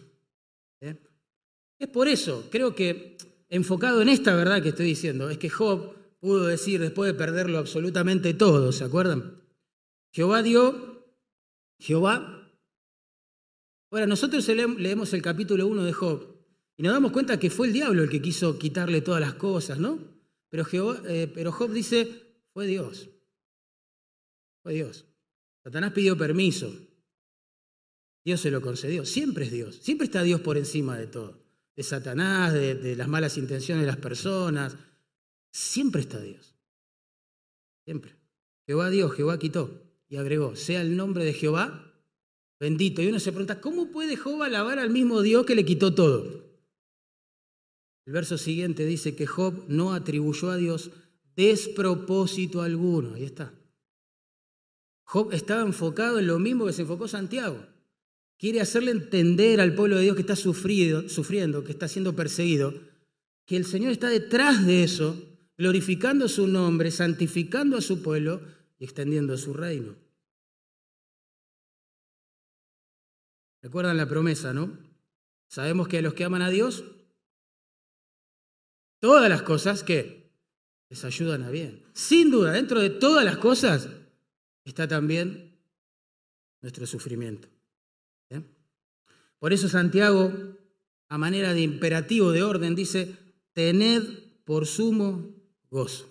Es 0.80 1.88
por 1.88 2.08
eso, 2.08 2.46
creo 2.50 2.74
que 2.74 3.16
enfocado 3.48 4.02
en 4.02 4.08
esta 4.08 4.34
verdad 4.36 4.62
que 4.62 4.68
estoy 4.68 4.86
diciendo, 4.86 5.30
es 5.30 5.38
que 5.38 5.50
Job 5.50 5.94
pudo 6.20 6.46
decir 6.46 6.80
después 6.80 7.10
de 7.10 7.18
perderlo 7.18 7.58
absolutamente 7.58 8.34
todo, 8.34 8.70
¿se 8.72 8.84
acuerdan? 8.84 9.42
Jehová 10.12 10.42
dio, 10.42 11.06
Jehová. 11.78 12.36
Ahora, 13.90 14.06
nosotros 14.06 14.46
leemos 14.48 15.12
el 15.14 15.22
capítulo 15.22 15.66
1 15.66 15.84
de 15.84 15.92
Job 15.92 16.36
y 16.76 16.82
nos 16.82 16.92
damos 16.92 17.10
cuenta 17.10 17.40
que 17.40 17.50
fue 17.50 17.66
el 17.66 17.72
diablo 17.72 18.02
el 18.02 18.08
que 18.08 18.22
quiso 18.22 18.58
quitarle 18.58 19.00
todas 19.00 19.20
las 19.20 19.34
cosas, 19.34 19.78
¿no? 19.78 19.98
Pero, 20.48 20.64
eh, 21.06 21.30
pero 21.32 21.50
Job 21.50 21.72
dice, 21.72 22.08
fue 22.52 22.66
Dios. 22.66 23.10
Fue 24.62 24.74
Dios. 24.74 25.06
Satanás 25.64 25.92
pidió 25.92 26.16
permiso. 26.16 26.72
Dios 28.24 28.40
se 28.40 28.50
lo 28.50 28.60
concedió. 28.60 29.04
Siempre 29.04 29.46
es 29.46 29.50
Dios. 29.50 29.76
Siempre 29.76 30.04
está 30.04 30.22
Dios 30.22 30.40
por 30.40 30.56
encima 30.56 30.96
de 30.96 31.06
todo. 31.06 31.42
De 31.74 31.82
Satanás, 31.82 32.52
de, 32.52 32.94
las 32.96 33.08
malas 33.08 33.38
intenciones 33.38 33.82
de 33.82 33.86
las 33.88 33.96
personas. 33.96 34.76
Siempre 35.50 36.02
está 36.02 36.20
Dios. 36.20 36.54
Siempre. 37.84 38.14
Jehová 38.66 38.90
Dios, 38.90 39.12
Jehová 39.14 39.38
quitó. 39.38 39.82
Y 40.08 40.16
agregó, 40.16 40.56
sea 40.56 40.80
el 40.80 40.96
nombre 40.96 41.24
de 41.24 41.32
Jehová 41.32 41.89
bendito. 42.60 43.02
Y 43.02 43.08
uno 43.08 43.18
se 43.18 43.32
pregunta, 43.32 43.60
¿cómo 43.60 43.90
puede 43.90 44.16
Jehová 44.16 44.46
alabar 44.46 44.78
al 44.78 44.90
mismo 44.90 45.22
Dios 45.22 45.46
que 45.46 45.54
le 45.56 45.64
quitó 45.64 45.94
todo? 45.94 46.44
El 48.06 48.12
verso 48.12 48.38
siguiente 48.38 48.84
dice 48.84 49.16
que 49.16 49.26
Job 49.26 49.64
no 49.68 49.94
atribuyó 49.94 50.50
a 50.50 50.56
Dios 50.56 50.90
despropósito 51.34 52.62
alguno. 52.62 53.14
Ahí 53.14 53.24
está. 53.24 53.54
Job 55.04 55.32
estaba 55.32 55.62
enfocado 55.62 56.18
en 56.18 56.26
lo 56.26 56.38
mismo 56.38 56.66
que 56.66 56.72
se 56.72 56.82
enfocó 56.82 57.08
Santiago. 57.08 57.66
Quiere 58.38 58.60
hacerle 58.60 58.92
entender 58.92 59.60
al 59.60 59.74
pueblo 59.74 59.96
de 59.96 60.02
Dios 60.02 60.14
que 60.16 60.22
está 60.22 60.36
sufriendo, 60.36 61.64
que 61.64 61.72
está 61.72 61.88
siendo 61.88 62.14
perseguido, 62.14 62.74
que 63.44 63.56
el 63.56 63.64
Señor 63.64 63.92
está 63.92 64.08
detrás 64.08 64.64
de 64.66 64.82
eso, 64.82 65.16
glorificando 65.58 66.28
su 66.28 66.46
nombre, 66.46 66.90
santificando 66.90 67.76
a 67.76 67.82
su 67.82 68.02
pueblo 68.02 68.40
y 68.78 68.84
extendiendo 68.84 69.36
su 69.36 69.52
reino. 69.52 69.96
Recuerdan 73.62 73.96
la 73.96 74.08
promesa, 74.08 74.52
¿no? 74.52 74.78
Sabemos 75.48 75.88
que 75.88 75.98
a 75.98 76.02
los 76.02 76.14
que 76.14 76.24
aman 76.24 76.42
a 76.42 76.50
Dios, 76.50 76.84
todas 79.00 79.28
las 79.28 79.42
cosas 79.42 79.82
que 79.82 80.30
les 80.88 81.04
ayudan 81.04 81.42
a 81.42 81.50
bien. 81.50 81.84
Sin 81.92 82.30
duda, 82.30 82.52
dentro 82.52 82.80
de 82.80 82.90
todas 82.90 83.24
las 83.24 83.38
cosas 83.38 83.88
está 84.64 84.86
también 84.88 85.58
nuestro 86.60 86.86
sufrimiento. 86.86 87.48
Por 89.38 89.54
eso 89.54 89.70
Santiago, 89.70 90.32
a 91.08 91.16
manera 91.16 91.54
de 91.54 91.62
imperativo 91.62 92.30
de 92.30 92.42
orden, 92.42 92.74
dice, 92.74 93.16
tened 93.54 94.02
por 94.44 94.66
sumo 94.66 95.34
gozo. 95.70 96.06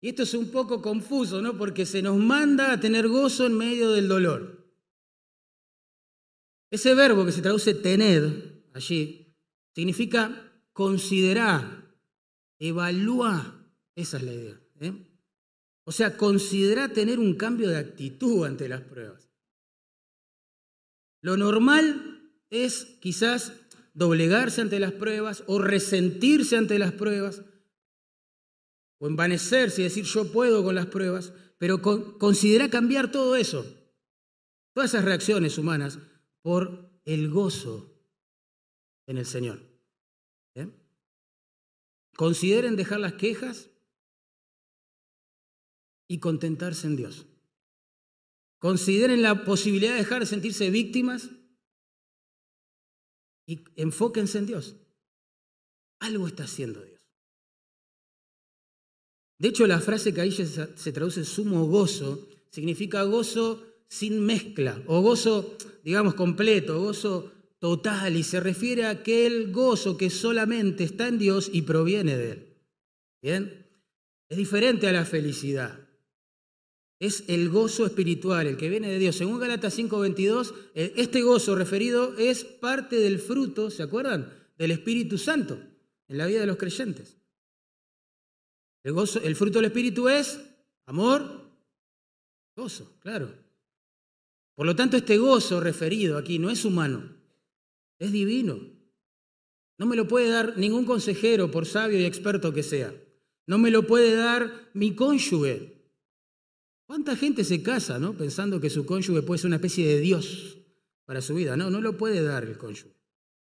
Y 0.00 0.10
esto 0.10 0.22
es 0.22 0.34
un 0.34 0.50
poco 0.52 0.80
confuso, 0.80 1.42
¿no? 1.42 1.58
Porque 1.58 1.84
se 1.84 2.00
nos 2.00 2.16
manda 2.16 2.72
a 2.72 2.78
tener 2.78 3.08
gozo 3.08 3.44
en 3.44 3.58
medio 3.58 3.90
del 3.90 4.06
dolor. 4.06 4.57
Ese 6.70 6.94
verbo 6.94 7.24
que 7.24 7.32
se 7.32 7.42
traduce 7.42 7.74
tened 7.74 8.64
allí 8.74 9.36
significa 9.74 10.52
considerar, 10.72 11.96
evaluar. 12.58 13.72
Esa 13.94 14.18
es 14.18 14.22
la 14.22 14.32
idea. 14.32 14.60
¿eh? 14.80 14.92
O 15.84 15.92
sea, 15.92 16.16
considera 16.16 16.92
tener 16.92 17.18
un 17.18 17.34
cambio 17.34 17.68
de 17.68 17.78
actitud 17.78 18.44
ante 18.44 18.68
las 18.68 18.82
pruebas. 18.82 19.28
Lo 21.20 21.36
normal 21.36 22.32
es 22.50 22.84
quizás 23.00 23.52
doblegarse 23.94 24.60
ante 24.60 24.78
las 24.78 24.92
pruebas 24.92 25.42
o 25.46 25.58
resentirse 25.58 26.56
ante 26.56 26.78
las 26.78 26.92
pruebas 26.92 27.42
o 28.98 29.06
envanecerse 29.06 29.80
y 29.80 29.84
decir 29.84 30.04
yo 30.04 30.30
puedo 30.30 30.62
con 30.62 30.74
las 30.74 30.86
pruebas, 30.86 31.32
pero 31.58 31.80
considera 31.82 32.70
cambiar 32.70 33.10
todo 33.10 33.34
eso, 33.36 33.66
todas 34.74 34.90
esas 34.90 35.04
reacciones 35.04 35.58
humanas, 35.58 35.98
por 36.42 36.90
el 37.04 37.30
gozo 37.30 37.94
en 39.06 39.18
el 39.18 39.26
Señor. 39.26 39.60
¿eh? 40.54 40.68
Consideren 42.16 42.76
dejar 42.76 43.00
las 43.00 43.14
quejas 43.14 43.70
y 46.08 46.20
contentarse 46.20 46.86
en 46.86 46.96
Dios. 46.96 47.26
Consideren 48.58 49.22
la 49.22 49.44
posibilidad 49.44 49.92
de 49.92 49.98
dejar 49.98 50.20
de 50.20 50.26
sentirse 50.26 50.70
víctimas 50.70 51.30
y 53.46 53.64
enfóquense 53.76 54.38
en 54.38 54.46
Dios. 54.46 54.76
Algo 56.00 56.26
está 56.26 56.44
haciendo 56.44 56.82
Dios. 56.82 57.00
De 59.38 59.48
hecho, 59.48 59.66
la 59.66 59.80
frase 59.80 60.12
que 60.12 60.20
ahí 60.20 60.32
se 60.32 60.92
traduce 60.92 61.24
sumo 61.24 61.66
gozo 61.66 62.28
significa 62.50 63.04
gozo 63.04 63.64
sin 63.88 64.20
mezcla 64.20 64.82
o 64.86 65.00
gozo, 65.00 65.56
digamos, 65.82 66.14
completo, 66.14 66.80
gozo 66.80 67.32
total 67.58 68.16
y 68.16 68.22
se 68.22 68.40
refiere 68.40 68.84
a 68.84 68.90
aquel 68.90 69.50
gozo 69.52 69.96
que 69.96 70.10
solamente 70.10 70.84
está 70.84 71.08
en 71.08 71.18
Dios 71.18 71.50
y 71.52 71.62
proviene 71.62 72.16
de 72.16 72.30
Él. 72.32 72.56
¿Bien? 73.22 73.66
Es 74.28 74.36
diferente 74.36 74.86
a 74.88 74.92
la 74.92 75.04
felicidad. 75.04 75.88
Es 77.00 77.24
el 77.28 77.48
gozo 77.48 77.86
espiritual, 77.86 78.46
el 78.46 78.56
que 78.56 78.68
viene 78.68 78.90
de 78.90 78.98
Dios. 78.98 79.16
Según 79.16 79.38
Galatas 79.38 79.74
5:22, 79.74 80.52
eh, 80.74 80.92
este 80.96 81.22
gozo 81.22 81.54
referido 81.54 82.16
es 82.18 82.44
parte 82.44 82.96
del 82.96 83.18
fruto, 83.18 83.70
¿se 83.70 83.82
acuerdan? 83.82 84.32
Del 84.56 84.72
Espíritu 84.72 85.16
Santo 85.16 85.60
en 86.08 86.18
la 86.18 86.26
vida 86.26 86.40
de 86.40 86.46
los 86.46 86.56
creyentes. 86.56 87.16
El, 88.82 88.92
gozo, 88.92 89.20
el 89.20 89.36
fruto 89.36 89.58
del 89.58 89.66
Espíritu 89.66 90.08
es 90.08 90.40
amor, 90.86 91.50
gozo, 92.56 92.98
claro. 93.00 93.47
Por 94.58 94.66
lo 94.66 94.74
tanto, 94.74 94.96
este 94.96 95.18
gozo 95.18 95.60
referido 95.60 96.18
aquí 96.18 96.40
no 96.40 96.50
es 96.50 96.64
humano, 96.64 97.14
es 98.00 98.10
divino. 98.10 98.58
No 99.78 99.86
me 99.86 99.94
lo 99.94 100.08
puede 100.08 100.30
dar 100.30 100.58
ningún 100.58 100.84
consejero, 100.84 101.48
por 101.52 101.64
sabio 101.64 102.00
y 102.00 102.04
experto 102.04 102.52
que 102.52 102.64
sea. 102.64 102.92
No 103.46 103.58
me 103.58 103.70
lo 103.70 103.86
puede 103.86 104.16
dar 104.16 104.68
mi 104.74 104.96
cónyuge, 104.96 105.78
¿Cuánta 106.86 107.14
gente 107.14 107.44
se 107.44 107.62
casa 107.62 108.00
¿no? 108.00 108.14
pensando 108.14 108.60
que 108.60 108.68
su 108.68 108.84
cónyuge 108.84 109.22
puede 109.22 109.38
ser 109.38 109.46
una 109.46 109.56
especie 109.56 109.86
de 109.86 110.00
Dios 110.00 110.58
para 111.04 111.22
su 111.22 111.36
vida? 111.36 111.56
No, 111.56 111.70
no 111.70 111.80
lo 111.80 111.96
puede 111.96 112.20
dar 112.20 112.42
el 112.42 112.58
cónyuge. 112.58 112.96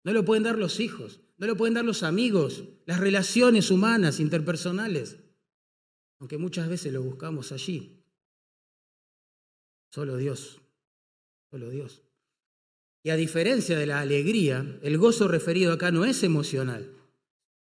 No 0.06 0.14
lo 0.14 0.24
pueden 0.24 0.44
dar 0.44 0.58
los 0.58 0.80
hijos, 0.80 1.20
no 1.38 1.48
lo 1.48 1.58
pueden 1.58 1.74
dar 1.74 1.84
los 1.84 2.04
amigos, 2.04 2.64
las 2.86 3.02
relaciones 3.02 3.72
humanas, 3.72 4.22
interpersonales, 4.22 5.18
aunque 6.20 6.38
muchas 6.38 6.70
veces 6.70 6.94
lo 6.94 7.04
buscamos 7.04 7.52
allí. 7.52 8.06
Solo 9.92 10.16
Dios, 10.16 10.63
solo 11.54 11.70
Dios. 11.70 12.02
Y 13.04 13.12
a 13.12 13.16
diferencia 13.16 13.78
de 13.78 13.86
la 13.86 14.00
alegría, 14.00 14.80
el 14.82 14.98
gozo 14.98 15.28
referido 15.28 15.72
acá 15.72 15.92
no 15.92 16.04
es 16.04 16.24
emocional, 16.24 16.92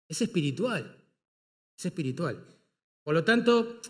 es 0.07 0.23
espiritual, 0.23 0.97
es 1.77 1.85
espiritual. 1.85 2.47
Por 3.03 3.15
lo 3.15 3.25
tanto, 3.25 3.81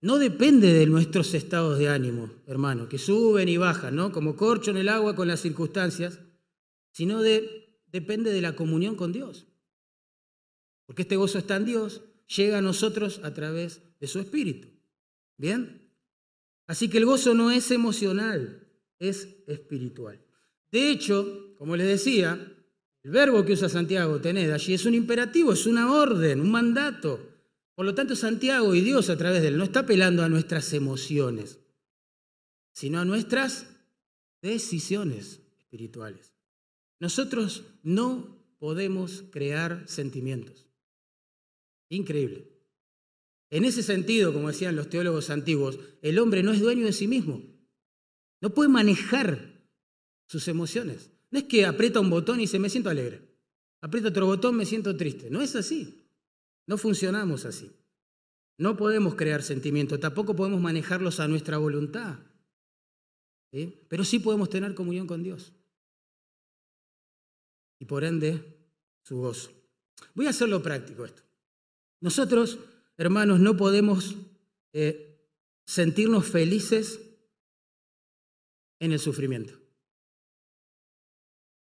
no 0.00 0.18
depende 0.18 0.72
de 0.72 0.86
nuestros 0.86 1.34
estados 1.34 1.78
de 1.78 1.88
ánimo, 1.88 2.32
hermano, 2.48 2.88
que 2.88 2.98
suben 2.98 3.48
y 3.48 3.58
bajan, 3.58 3.94
¿no? 3.94 4.10
Como 4.10 4.34
corcho 4.34 4.72
en 4.72 4.78
el 4.78 4.88
agua 4.88 5.14
con 5.14 5.28
las 5.28 5.38
circunstancias, 5.38 6.18
sino 6.90 7.22
de, 7.22 7.78
depende 7.92 8.32
de 8.32 8.40
la 8.40 8.56
comunión 8.56 8.96
con 8.96 9.12
Dios. 9.12 9.46
Porque 10.84 11.02
este 11.02 11.14
gozo 11.14 11.38
está 11.38 11.54
en 11.54 11.66
Dios, 11.66 12.02
llega 12.26 12.58
a 12.58 12.62
nosotros 12.62 13.20
a 13.22 13.32
través 13.32 13.82
de 14.00 14.08
su 14.08 14.18
espíritu. 14.18 14.66
¿Bien? 15.36 15.92
Así 16.66 16.88
que 16.88 16.98
el 16.98 17.06
gozo 17.06 17.34
no 17.34 17.52
es 17.52 17.70
emocional, 17.70 18.65
es 18.98 19.28
espiritual. 19.46 20.20
De 20.70 20.90
hecho, 20.90 21.54
como 21.56 21.76
les 21.76 21.86
decía, 21.86 22.52
el 23.02 23.10
verbo 23.10 23.44
que 23.44 23.52
usa 23.52 23.68
Santiago, 23.68 24.20
tened 24.20 24.50
allí, 24.50 24.74
es 24.74 24.84
un 24.84 24.94
imperativo, 24.94 25.52
es 25.52 25.66
una 25.66 25.92
orden, 25.92 26.40
un 26.40 26.50
mandato. 26.50 27.34
Por 27.74 27.86
lo 27.86 27.94
tanto, 27.94 28.16
Santiago 28.16 28.74
y 28.74 28.80
Dios 28.80 29.10
a 29.10 29.16
través 29.16 29.42
de 29.42 29.48
él 29.48 29.58
no 29.58 29.64
está 29.64 29.80
apelando 29.80 30.22
a 30.22 30.28
nuestras 30.28 30.72
emociones, 30.72 31.60
sino 32.72 32.98
a 32.98 33.04
nuestras 33.04 33.68
decisiones 34.42 35.40
espirituales. 35.58 36.34
Nosotros 36.98 37.64
no 37.82 38.36
podemos 38.58 39.24
crear 39.30 39.84
sentimientos. 39.86 40.66
Increíble. 41.88 42.50
En 43.50 43.64
ese 43.64 43.82
sentido, 43.82 44.32
como 44.32 44.48
decían 44.48 44.74
los 44.74 44.90
teólogos 44.90 45.30
antiguos, 45.30 45.78
el 46.02 46.18
hombre 46.18 46.42
no 46.42 46.52
es 46.52 46.60
dueño 46.60 46.86
de 46.86 46.92
sí 46.92 47.06
mismo. 47.06 47.55
No 48.40 48.50
puede 48.50 48.68
manejar 48.68 49.64
sus 50.26 50.48
emociones. 50.48 51.10
No 51.30 51.38
es 51.38 51.44
que 51.44 51.66
aprieta 51.66 52.00
un 52.00 52.10
botón 52.10 52.38
y 52.38 52.42
dice, 52.42 52.58
me 52.58 52.70
siento 52.70 52.90
alegre. 52.90 53.26
Aprieta 53.80 54.08
otro 54.08 54.26
botón, 54.26 54.56
me 54.56 54.66
siento 54.66 54.96
triste. 54.96 55.30
No 55.30 55.40
es 55.40 55.56
así. 55.56 56.06
No 56.66 56.78
funcionamos 56.78 57.44
así. 57.44 57.70
No 58.58 58.76
podemos 58.76 59.14
crear 59.14 59.42
sentimientos, 59.42 60.00
tampoco 60.00 60.34
podemos 60.34 60.60
manejarlos 60.60 61.20
a 61.20 61.28
nuestra 61.28 61.58
voluntad. 61.58 62.18
pero 63.88 64.04
sí 64.04 64.18
podemos 64.18 64.50
tener 64.50 64.74
comunión 64.74 65.06
con 65.06 65.22
Dios. 65.22 65.52
Y 67.78 67.84
por 67.84 68.04
ende, 68.04 68.42
su 69.02 69.18
gozo. 69.18 69.50
Voy 70.14 70.26
a 70.26 70.30
hacerlo 70.30 70.62
práctico 70.62 71.04
esto. 71.04 71.22
Nosotros, 72.00 72.58
hermanos, 72.96 73.40
no 73.40 73.56
podemos 73.56 74.16
eh, 74.72 75.20
sentirnos 75.66 76.26
felices 76.26 77.00
en 78.80 78.92
el 78.92 78.98
sufrimiento. 78.98 79.58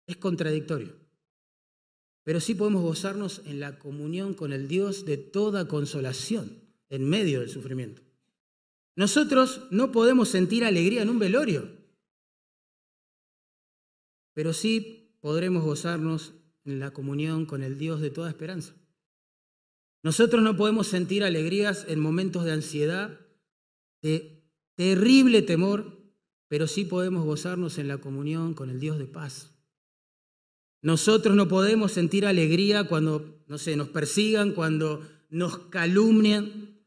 Es 0.08 0.18
contradictorio. 0.18 0.96
Pero 2.24 2.40
sí 2.40 2.56
podemos 2.56 2.82
gozarnos 2.82 3.42
en 3.46 3.60
la 3.60 3.78
comunión 3.78 4.34
con 4.34 4.52
el 4.52 4.68
Dios 4.68 5.06
de 5.06 5.18
toda 5.18 5.68
consolación 5.68 6.62
en 6.90 7.08
medio 7.08 7.40
del 7.40 7.50
sufrimiento. 7.50 8.02
Nosotros 8.96 9.68
no 9.72 9.92
podemos 9.92 10.30
sentir 10.30 10.64
alegría 10.64 11.02
en 11.02 11.10
un 11.10 11.20
velorio, 11.20 11.70
pero 14.34 14.54
sí 14.54 15.18
podremos 15.22 15.64
gozarnos 15.64 16.34
en 16.64 16.80
la 16.80 16.92
comunión 16.92 17.46
con 17.46 17.62
el 17.62 17.78
Dios 17.78 18.02
de 18.02 18.10
toda 18.10 18.30
esperanza. 18.30 18.74
Nosotros 20.04 20.44
no 20.44 20.56
podemos 20.56 20.88
sentir 20.88 21.24
alegrías 21.24 21.86
en 21.88 22.00
momentos 22.00 22.46
de 22.46 22.52
ansiedad, 22.52 23.20
de 24.02 24.44
terrible 24.76 25.42
temor, 25.42 25.95
pero 26.48 26.68
sí 26.68 26.86
podemos 26.86 27.26
gozarnos 27.26 27.78
en 27.78 27.88
la 27.88 27.98
comunión 27.98 28.54
con 28.54 28.70
el 28.70 28.80
Dios 28.80 28.98
de 28.98 29.06
paz. 29.06 29.52
Nosotros 30.82 31.36
no 31.36 31.48
podemos 31.48 31.92
sentir 31.92 32.26
alegría 32.26 32.84
cuando, 32.84 33.44
no 33.48 33.58
sé, 33.58 33.76
nos 33.76 33.90
persigan, 33.90 34.52
cuando 34.52 35.02
nos 35.30 35.58
calumnian, 35.70 36.80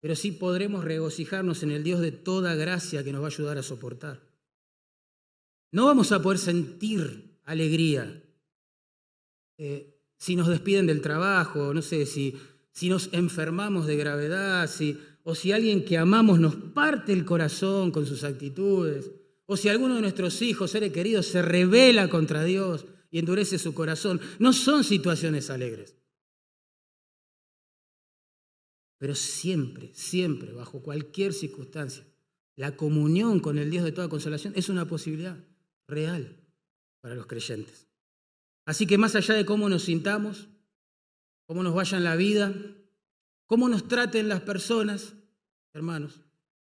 pero 0.00 0.16
sí 0.16 0.32
podremos 0.32 0.84
regocijarnos 0.84 1.62
en 1.62 1.70
el 1.70 1.84
Dios 1.84 2.00
de 2.00 2.12
toda 2.12 2.54
gracia 2.54 3.04
que 3.04 3.12
nos 3.12 3.20
va 3.20 3.26
a 3.26 3.30
ayudar 3.30 3.58
a 3.58 3.62
soportar. 3.62 4.20
No 5.70 5.86
vamos 5.86 6.12
a 6.12 6.22
poder 6.22 6.38
sentir 6.38 7.38
alegría 7.44 8.22
eh, 9.58 9.98
si 10.18 10.36
nos 10.36 10.48
despiden 10.48 10.86
del 10.86 11.00
trabajo, 11.00 11.74
no 11.74 11.82
sé, 11.82 12.06
si, 12.06 12.36
si 12.70 12.88
nos 12.88 13.12
enfermamos 13.12 13.86
de 13.86 13.96
gravedad, 13.96 14.68
si, 14.68 14.98
o 15.24 15.34
si 15.34 15.52
alguien 15.52 15.84
que 15.84 15.98
amamos 15.98 16.40
nos 16.40 16.56
parte 16.56 17.12
el 17.12 17.24
corazón 17.24 17.90
con 17.90 18.06
sus 18.06 18.24
actitudes, 18.24 19.10
o 19.46 19.56
si 19.56 19.68
alguno 19.68 19.96
de 19.96 20.00
nuestros 20.00 20.40
hijos, 20.42 20.70
seres 20.70 20.92
queridos, 20.92 21.26
se 21.26 21.42
revela 21.42 22.08
contra 22.08 22.44
Dios 22.44 22.86
y 23.10 23.18
endurece 23.18 23.58
su 23.58 23.74
corazón. 23.74 24.20
No 24.38 24.52
son 24.52 24.84
situaciones 24.84 25.50
alegres. 25.50 25.96
Pero 28.98 29.14
siempre, 29.14 29.92
siempre, 29.94 30.52
bajo 30.52 30.82
cualquier 30.82 31.32
circunstancia, 31.32 32.06
la 32.56 32.76
comunión 32.76 33.40
con 33.40 33.58
el 33.58 33.70
Dios 33.70 33.84
de 33.84 33.92
toda 33.92 34.08
consolación 34.08 34.52
es 34.56 34.68
una 34.68 34.86
posibilidad 34.86 35.36
real 35.88 36.40
para 37.00 37.14
los 37.14 37.26
creyentes. 37.26 37.88
Así 38.64 38.86
que 38.86 38.98
más 38.98 39.16
allá 39.16 39.34
de 39.34 39.44
cómo 39.44 39.68
nos 39.68 39.84
sintamos, 39.84 40.48
cómo 41.46 41.62
nos 41.62 41.74
vaya 41.74 41.98
en 41.98 42.04
la 42.04 42.16
vida, 42.16 42.54
cómo 43.52 43.68
nos 43.68 43.86
traten 43.86 44.28
las 44.28 44.40
personas, 44.40 45.12
hermanos, 45.74 46.22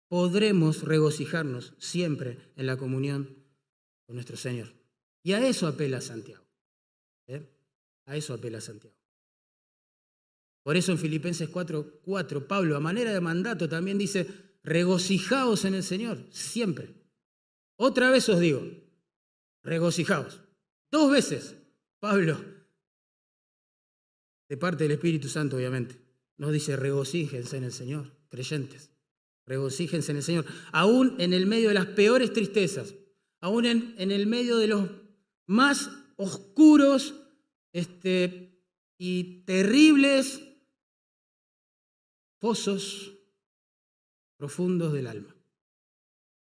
podremos 0.10 0.84
regocijarnos 0.84 1.74
siempre 1.80 2.38
en 2.56 2.68
la 2.68 2.78
comunión 2.78 3.36
con 4.06 4.16
nuestro 4.16 4.38
Señor. 4.38 4.76
Y 5.24 5.34
a 5.34 5.44
eso 5.48 5.66
apela 5.66 6.02
Santiago. 6.02 6.46
¿eh? 7.26 7.50
A 8.06 8.16
eso 8.16 8.36
apela 8.36 8.62
Santiago. 8.62 8.96
Por 10.62 10.78
eso 10.78 10.92
en 10.92 11.00
Filipenses 11.00 11.50
4, 11.50 12.02
4, 12.04 12.48
Pablo, 12.48 12.78
a 12.78 12.80
manera 12.80 13.12
de 13.12 13.22
mandato, 13.22 13.68
también 13.68 13.98
dice, 13.98 14.28
regocijaos 14.62 15.66
en 15.66 15.74
el 15.74 15.84
Señor, 15.84 16.28
siempre. 16.30 16.94
Otra 17.78 18.12
vez 18.12 18.30
os 18.30 18.40
digo, 18.40 18.62
regocijaos. 19.64 20.42
Dos 20.92 21.10
veces, 21.10 21.56
Pablo, 22.00 22.40
de 24.48 24.58
parte 24.58 24.84
del 24.84 24.92
Espíritu 24.92 25.28
Santo, 25.28 25.56
obviamente, 25.56 26.06
nos 26.38 26.52
dice, 26.52 26.76
regocíjense 26.76 27.58
en 27.58 27.64
el 27.64 27.72
Señor, 27.72 28.12
creyentes. 28.30 28.92
Regocíjense 29.46 30.12
en 30.12 30.18
el 30.18 30.24
Señor, 30.24 30.46
aún 30.72 31.16
en 31.20 31.34
el 31.34 31.46
medio 31.46 31.70
de 31.70 31.74
las 31.74 31.86
peores 31.88 32.34
tristezas, 32.34 32.96
aún 33.40 33.66
en, 33.66 33.96
en 33.98 34.12
el 34.12 34.28
medio 34.28 34.58
de 34.58 34.68
los 34.68 34.90
más 35.46 35.90
oscuros 36.18 37.16
este, 37.72 38.62
y 38.98 39.44
terribles 39.46 40.42
pozos 42.40 43.14
profundos 44.36 44.94
del 44.94 45.08
alma. 45.08 45.36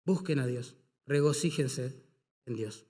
Busquen 0.04 0.40
a 0.40 0.48
Dios, 0.48 0.76
regocíjense 1.06 2.04
en 2.46 2.56
Dios. 2.56 2.86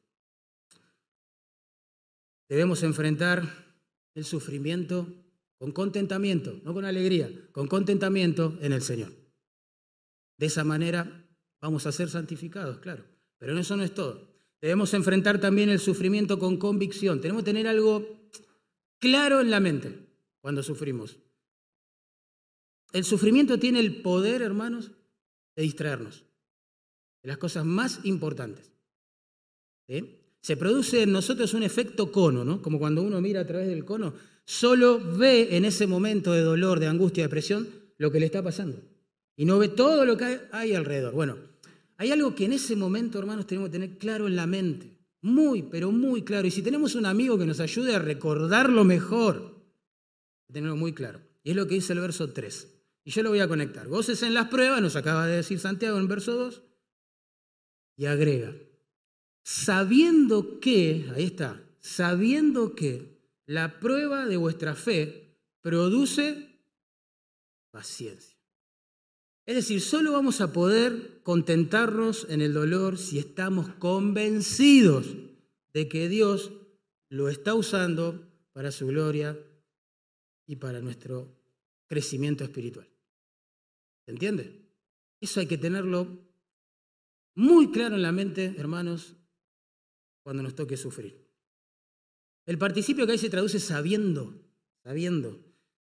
Debemos 2.50 2.84
enfrentar 2.84 3.76
el 4.14 4.26
sufrimiento 4.26 5.21
con 5.62 5.74
contentamiento, 5.74 6.60
no 6.64 6.74
con 6.74 6.86
alegría, 6.86 7.30
con 7.52 7.68
contentamiento 7.68 8.58
en 8.62 8.74
el 8.74 8.82
Señor. 8.82 9.12
De 10.36 10.48
esa 10.48 10.64
manera 10.64 11.30
vamos 11.62 11.86
a 11.86 11.92
ser 11.92 12.10
santificados, 12.10 12.80
claro, 12.80 13.06
pero 13.38 13.56
eso 13.56 13.78
no 13.78 13.84
es 13.84 13.94
todo. 13.94 14.28
Debemos 14.60 14.92
enfrentar 14.96 15.40
también 15.40 15.70
el 15.70 15.80
sufrimiento 15.80 16.40
con 16.40 16.58
convicción. 16.58 17.22
Tenemos 17.22 17.44
que 17.44 17.52
tener 17.52 17.68
algo 17.68 18.32
claro 18.98 19.40
en 19.40 19.52
la 19.52 19.60
mente 19.60 20.00
cuando 20.40 20.64
sufrimos. 20.64 21.20
El 22.92 23.04
sufrimiento 23.04 23.60
tiene 23.60 23.82
el 23.82 24.02
poder, 24.02 24.42
hermanos, 24.42 24.90
de 25.56 25.62
distraernos 25.62 26.26
de 27.22 27.28
las 27.28 27.38
cosas 27.38 27.66
más 27.66 28.00
importantes. 28.04 28.72
Se 30.42 30.58
produce 30.58 31.04
en 31.04 31.12
nosotros 31.12 31.54
un 31.54 31.62
efecto 31.62 32.12
cono, 32.12 32.44
¿no? 32.44 32.64
Como 32.64 32.80
cuando 32.80 33.04
uno 33.04 33.22
mira 33.22 33.42
a 33.42 33.46
través 33.46 33.68
del 33.68 33.86
cono, 33.86 34.16
solo 34.52 35.00
ve 35.00 35.56
en 35.56 35.64
ese 35.64 35.88
momento 35.88 36.34
de 36.34 36.42
dolor, 36.42 36.82
de 36.82 36.88
angustia, 36.88 37.24
de 37.24 37.28
depresión, 37.30 37.70
lo 37.98 38.12
que 38.12 38.20
le 38.20 38.26
está 38.26 38.44
pasando. 38.44 38.84
Y 39.38 39.46
no 39.46 39.58
ve 39.58 39.70
todo 39.70 40.04
lo 40.04 40.18
que 40.18 40.42
hay 40.52 40.74
alrededor. 40.74 41.14
Bueno, 41.14 41.38
hay 41.96 42.12
algo 42.12 42.36
que 42.36 42.44
en 42.44 42.52
ese 42.52 42.76
momento, 42.76 43.18
hermanos, 43.18 43.48
tenemos 43.48 43.70
que 43.70 43.80
tener 43.80 43.98
claro 43.98 44.28
en 44.28 44.36
la 44.36 44.48
mente. 44.48 45.00
Muy, 45.22 45.64
pero 45.64 45.94
muy 45.94 46.24
claro. 46.24 46.48
Y 46.48 46.52
si 46.52 46.62
tenemos 46.62 46.96
un 46.96 47.06
amigo 47.06 47.38
que 47.38 47.46
nos 47.46 47.62
ayude 47.62 47.96
a 47.96 48.00
recordarlo 48.00 48.84
mejor, 48.84 49.56
tenerlo 50.52 50.76
muy 50.76 50.92
claro. 50.92 51.22
Y 51.44 51.52
es 51.52 51.56
lo 51.56 51.66
que 51.66 51.76
dice 51.76 51.94
el 51.94 52.02
verso 52.02 52.34
3. 52.34 52.68
Y 53.06 53.12
yo 53.12 53.24
lo 53.24 53.30
voy 53.30 53.40
a 53.40 53.48
conectar. 53.48 53.88
Goces 53.88 54.22
en 54.22 54.34
las 54.34 54.50
pruebas, 54.50 54.82
nos 54.82 54.98
acaba 54.98 55.28
de 55.28 55.38
decir 55.38 55.60
Santiago 55.60 55.98
en 55.98 56.10
verso 56.10 56.36
2, 56.36 56.62
y 57.96 58.06
agrega, 58.06 58.54
sabiendo 59.44 60.60
que, 60.60 61.10
ahí 61.16 61.24
está, 61.24 61.64
sabiendo 61.80 62.76
que 62.76 63.21
la 63.46 63.80
prueba 63.80 64.26
de 64.26 64.38
vuestra 64.38 64.76
fe 64.76 65.38
produce 65.62 66.60
paciencia. 67.72 68.38
Es 69.46 69.56
decir, 69.56 69.82
solo 69.82 70.12
vamos 70.12 70.40
a 70.42 70.54
poder 70.54 71.22
contentarnos 71.24 72.28
en 72.30 72.42
el 72.42 72.54
dolor 72.54 72.98
si 72.98 73.20
estamos 73.20 73.70
convencidos 73.76 75.08
de 75.74 75.88
que 75.90 76.08
Dios 76.08 76.52
lo 77.10 77.28
está 77.30 77.54
usando 77.56 78.28
para 78.54 78.72
su 78.72 78.88
gloria 78.88 79.38
y 80.46 80.58
para 80.58 80.80
nuestro 80.80 81.38
crecimiento 81.88 82.44
espiritual. 82.44 82.88
¿Se 84.06 84.12
entiende? 84.12 84.62
Eso 85.20 85.40
hay 85.40 85.48
que 85.48 85.58
tenerlo 85.58 86.08
muy 87.36 87.72
claro 87.72 87.96
en 87.96 88.02
la 88.02 88.12
mente, 88.12 88.56
hermanos, 88.58 89.16
cuando 90.24 90.44
nos 90.44 90.56
toque 90.56 90.78
sufrir. 90.78 91.21
El 92.46 92.58
participio 92.58 93.06
que 93.06 93.14
ahí 93.14 93.18
se 93.18 93.30
traduce 93.30 93.60
sabiendo, 93.60 94.34
sabiendo, 94.84 95.40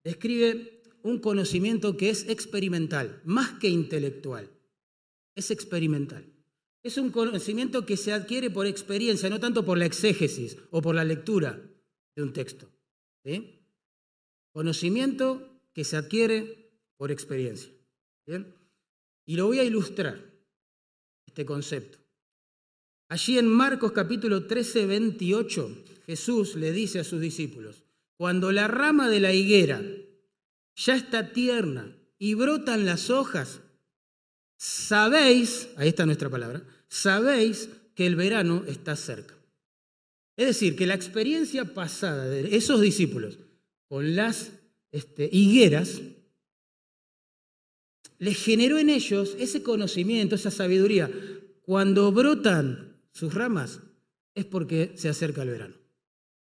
describe 0.04 0.82
un 1.04 1.20
conocimiento 1.20 1.98
que 1.98 2.10
es 2.10 2.28
experimental, 2.30 3.22
más 3.26 3.60
que 3.60 3.70
intelectual. 3.70 4.50
Es 5.36 5.52
experimental. 5.52 6.32
Es 6.82 6.98
un 6.98 7.10
conocimiento 7.12 7.86
que 7.86 7.98
se 7.98 8.14
adquiere 8.14 8.50
por 8.50 8.68
experiencia, 8.68 9.30
no 9.30 9.40
tanto 9.40 9.66
por 9.66 9.78
la 9.78 9.86
exégesis 9.86 10.58
o 10.72 10.82
por 10.82 10.96
la 10.96 11.04
lectura 11.04 11.62
de 12.16 12.24
un 12.24 12.32
texto. 12.32 12.72
Conocimiento 14.52 15.62
que 15.74 15.84
se 15.84 15.98
adquiere 15.98 16.72
por 16.96 17.12
experiencia. 17.12 17.72
Y 19.26 19.36
lo 19.36 19.48
voy 19.48 19.60
a 19.60 19.64
ilustrar, 19.64 20.24
este 21.26 21.46
concepto. 21.46 22.05
Allí 23.08 23.38
en 23.38 23.48
Marcos 23.48 23.92
capítulo 23.92 24.48
13, 24.48 24.88
28, 24.88 25.84
Jesús 26.08 26.56
le 26.56 26.72
dice 26.72 27.00
a 27.00 27.04
sus 27.04 27.22
discípulos, 27.22 27.84
cuando 28.18 28.52
la 28.52 28.68
rama 28.68 29.10
de 29.10 29.20
la 29.20 29.32
higuera 29.32 29.84
ya 30.76 30.96
está 30.96 31.32
tierna 31.32 31.96
y 32.18 32.34
brotan 32.34 32.86
las 32.86 33.12
hojas, 33.12 33.62
sabéis, 34.58 35.70
ahí 35.78 35.90
está 35.90 36.06
nuestra 36.06 36.30
palabra, 36.30 36.64
sabéis 36.88 37.70
que 37.94 38.08
el 38.08 38.16
verano 38.16 38.64
está 38.68 38.96
cerca. 38.96 39.36
Es 40.36 40.48
decir, 40.48 40.76
que 40.76 40.88
la 40.88 40.96
experiencia 40.96 41.74
pasada 41.74 42.26
de 42.26 42.56
esos 42.56 42.82
discípulos 42.82 43.38
con 43.88 44.16
las 44.16 44.52
este, 44.92 45.30
higueras, 45.32 46.02
les 48.18 48.38
generó 48.38 48.80
en 48.80 48.90
ellos 48.90 49.36
ese 49.38 49.62
conocimiento, 49.62 50.36
esa 50.36 50.52
sabiduría. 50.52 51.12
cuando 51.62 52.12
brotan 52.12 52.95
sus 53.16 53.34
ramas 53.34 53.80
es 54.34 54.46
porque 54.46 54.94
se 54.98 55.08
acerca 55.08 55.42
el 55.44 55.50
verano. 55.50 55.76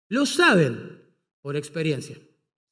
Lo 0.10 0.28
saben 0.28 1.02
por 1.42 1.56
experiencia. 1.56 2.16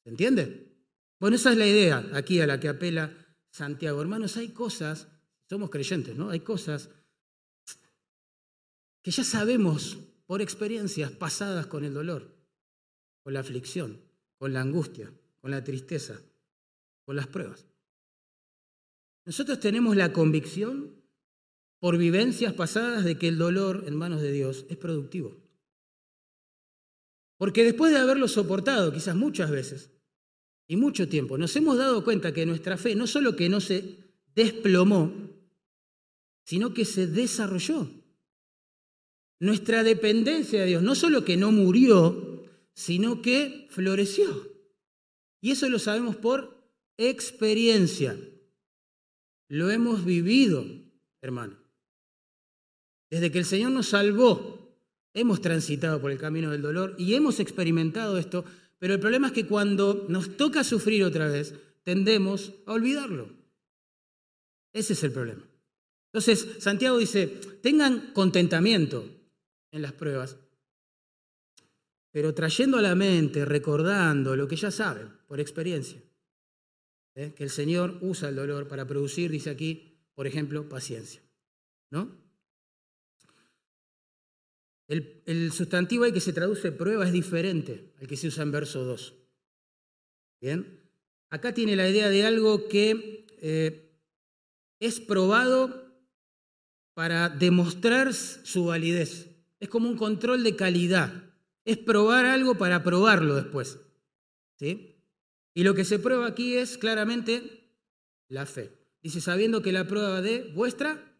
¿Se 0.04 0.10
entiende? 0.10 0.76
Bueno, 1.18 1.34
esa 1.34 1.50
es 1.50 1.58
la 1.58 1.66
idea 1.66 2.08
aquí 2.14 2.40
a 2.40 2.46
la 2.46 2.60
que 2.60 2.68
apela 2.68 3.12
Santiago. 3.50 4.00
Hermanos, 4.00 4.36
hay 4.36 4.50
cosas, 4.50 5.08
somos 5.48 5.70
creyentes, 5.70 6.16
¿no? 6.16 6.30
Hay 6.30 6.38
cosas 6.38 6.88
que 9.02 9.10
ya 9.10 9.24
sabemos 9.24 9.98
por 10.24 10.40
experiencias 10.40 11.10
pasadas 11.10 11.66
con 11.66 11.84
el 11.84 11.92
dolor, 11.92 12.32
con 13.24 13.34
la 13.34 13.40
aflicción, 13.40 14.00
con 14.38 14.52
la 14.52 14.60
angustia, 14.60 15.12
con 15.40 15.50
la 15.50 15.64
tristeza, 15.64 16.22
con 17.04 17.16
las 17.16 17.26
pruebas. 17.26 17.66
Nosotros 19.24 19.58
tenemos 19.58 19.96
la 19.96 20.12
convicción 20.12 20.99
por 21.80 21.96
vivencias 21.96 22.52
pasadas 22.52 23.04
de 23.04 23.18
que 23.18 23.28
el 23.28 23.38
dolor 23.38 23.84
en 23.86 23.96
manos 23.96 24.20
de 24.20 24.30
Dios 24.30 24.66
es 24.68 24.76
productivo. 24.76 25.36
Porque 27.38 27.64
después 27.64 27.90
de 27.90 27.98
haberlo 27.98 28.28
soportado 28.28 28.92
quizás 28.92 29.16
muchas 29.16 29.50
veces 29.50 29.90
y 30.68 30.76
mucho 30.76 31.08
tiempo, 31.08 31.38
nos 31.38 31.56
hemos 31.56 31.78
dado 31.78 32.04
cuenta 32.04 32.34
que 32.34 32.44
nuestra 32.46 32.76
fe 32.76 32.94
no 32.94 33.06
solo 33.06 33.34
que 33.34 33.48
no 33.48 33.60
se 33.60 33.96
desplomó, 34.34 35.12
sino 36.44 36.74
que 36.74 36.84
se 36.84 37.06
desarrolló. 37.06 37.88
Nuestra 39.40 39.82
dependencia 39.82 40.60
de 40.60 40.66
Dios 40.66 40.82
no 40.82 40.94
solo 40.94 41.24
que 41.24 41.38
no 41.38 41.50
murió, 41.50 42.44
sino 42.74 43.22
que 43.22 43.68
floreció. 43.70 44.50
Y 45.40 45.52
eso 45.52 45.66
lo 45.70 45.78
sabemos 45.78 46.16
por 46.16 46.62
experiencia. 46.98 48.18
Lo 49.48 49.70
hemos 49.70 50.04
vivido, 50.04 50.66
hermano. 51.22 51.59
Desde 53.10 53.32
que 53.32 53.38
el 53.38 53.44
Señor 53.44 53.72
nos 53.72 53.88
salvó, 53.88 54.60
hemos 55.12 55.40
transitado 55.40 56.00
por 56.00 56.12
el 56.12 56.18
camino 56.18 56.50
del 56.50 56.62
dolor 56.62 56.94
y 56.96 57.14
hemos 57.14 57.40
experimentado 57.40 58.16
esto, 58.16 58.44
pero 58.78 58.94
el 58.94 59.00
problema 59.00 59.28
es 59.28 59.32
que 59.32 59.46
cuando 59.46 60.06
nos 60.08 60.36
toca 60.36 60.62
sufrir 60.62 61.02
otra 61.04 61.28
vez, 61.28 61.54
tendemos 61.82 62.52
a 62.66 62.72
olvidarlo. 62.72 63.28
Ese 64.72 64.92
es 64.92 65.02
el 65.02 65.12
problema. 65.12 65.42
Entonces, 66.12 66.62
Santiago 66.62 66.98
dice, 66.98 67.26
tengan 67.62 68.12
contentamiento 68.12 69.04
en 69.72 69.82
las 69.82 69.92
pruebas, 69.92 70.36
pero 72.12 72.34
trayendo 72.34 72.78
a 72.78 72.82
la 72.82 72.94
mente, 72.94 73.44
recordando 73.44 74.34
lo 74.36 74.48
que 74.48 74.56
ya 74.56 74.70
saben 74.70 75.08
por 75.26 75.40
experiencia, 75.40 76.00
¿eh? 77.14 77.32
que 77.36 77.44
el 77.44 77.50
Señor 77.50 77.98
usa 78.00 78.28
el 78.28 78.36
dolor 78.36 78.66
para 78.66 78.86
producir, 78.86 79.30
dice 79.30 79.50
aquí, 79.50 79.98
por 80.14 80.26
ejemplo, 80.26 80.68
paciencia. 80.68 81.22
¿No? 81.90 82.08
El, 84.90 85.52
sustantivo 85.52 86.02
ahí 86.02 86.12
que 86.12 86.20
se 86.20 86.32
traduce 86.32 86.72
prueba 86.72 87.06
es 87.06 87.12
diferente 87.12 87.94
al 88.00 88.08
que 88.08 88.16
se 88.16 88.26
usa 88.26 88.42
en 88.42 88.50
verso 88.50 88.82
2. 88.82 89.14
Bien, 90.40 90.80
acá 91.28 91.54
tiene 91.54 91.76
la 91.76 91.88
idea 91.88 92.08
de 92.08 92.26
algo 92.26 92.66
que 92.66 93.24
eh, 93.40 93.94
es 94.80 94.98
probado 94.98 95.94
para 96.92 97.28
demostrar 97.28 98.12
su 98.14 98.64
validez. 98.64 99.28
Es 99.60 99.68
como 99.68 99.88
un 99.88 99.96
control 99.96 100.42
de 100.42 100.56
calidad. 100.56 101.12
Es 101.64 101.78
probar 101.78 102.26
algo 102.26 102.56
para 102.58 102.82
probarlo 102.82 103.36
después. 103.36 103.78
¿Sí? 104.56 104.96
Y 105.54 105.62
lo 105.62 105.74
que 105.74 105.84
se 105.84 106.00
prueba 106.00 106.26
aquí 106.26 106.56
es 106.56 106.76
claramente 106.76 107.76
la 108.26 108.44
fe. 108.44 108.72
Dice, 109.04 109.20
sabiendo 109.20 109.62
que 109.62 109.70
la 109.70 109.86
prueba 109.86 110.20
de 110.20 110.50
vuestra 110.52 111.16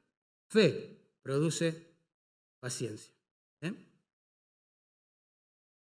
fe 0.49 0.99
produce 1.23 1.95
paciencia. 2.59 3.20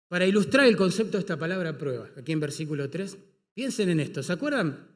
Para 0.09 0.27
ilustrar 0.27 0.67
el 0.67 0.77
concepto 0.77 1.19
de 1.19 1.21
esta 1.21 1.39
palabra 1.39 1.77
prueba, 1.77 2.09
aquí 2.17 2.33
en 2.33 2.41
versículo 2.41 2.89
3, 2.89 3.19
piensen 3.55 3.91
en 3.91 4.01
esto. 4.01 4.23
¿Se 4.23 4.33
acuerdan 4.33 4.89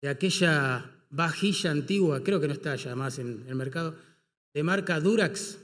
de 0.00 0.08
aquella 0.08 0.90
vajilla 1.10 1.70
antigua, 1.70 2.22
creo 2.22 2.40
que 2.40 2.48
no 2.48 2.54
está 2.54 2.74
ya 2.76 2.96
más 2.96 3.18
en 3.18 3.44
el 3.46 3.54
mercado, 3.54 3.94
de 4.52 4.62
marca 4.62 4.98
Durax? 4.98 5.58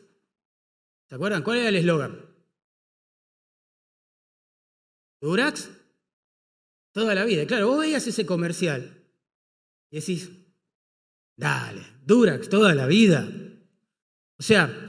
¿Se 1.09 1.15
acuerdan? 1.15 1.43
¿Cuál 1.43 1.59
era 1.59 1.69
el 1.71 1.77
eslogan? 1.77 2.21
Durax, 5.21 5.71
toda 6.93 7.15
la 7.15 7.25
vida. 7.25 7.47
Claro, 7.47 7.69
vos 7.69 7.81
veías 7.81 8.07
ese 8.07 8.25
comercial 8.25 9.05
y 9.91 10.01
decís, 10.01 10.31
dale, 11.37 11.85
Durax, 12.05 12.49
toda 12.49 12.75
la 12.75 12.87
vida. 12.87 13.29
O 14.39 14.43
sea, 14.43 14.87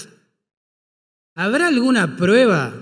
¿Habrá 1.36 1.68
alguna 1.68 2.18
prueba 2.18 2.74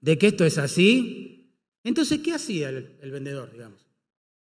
de 0.00 0.18
que 0.18 0.28
esto 0.28 0.44
es 0.44 0.58
así? 0.58 1.54
Entonces, 1.84 2.20
¿qué 2.20 2.34
hacía 2.34 2.68
el, 2.68 3.10
vendedor, 3.10 3.52
digamos? 3.52 3.86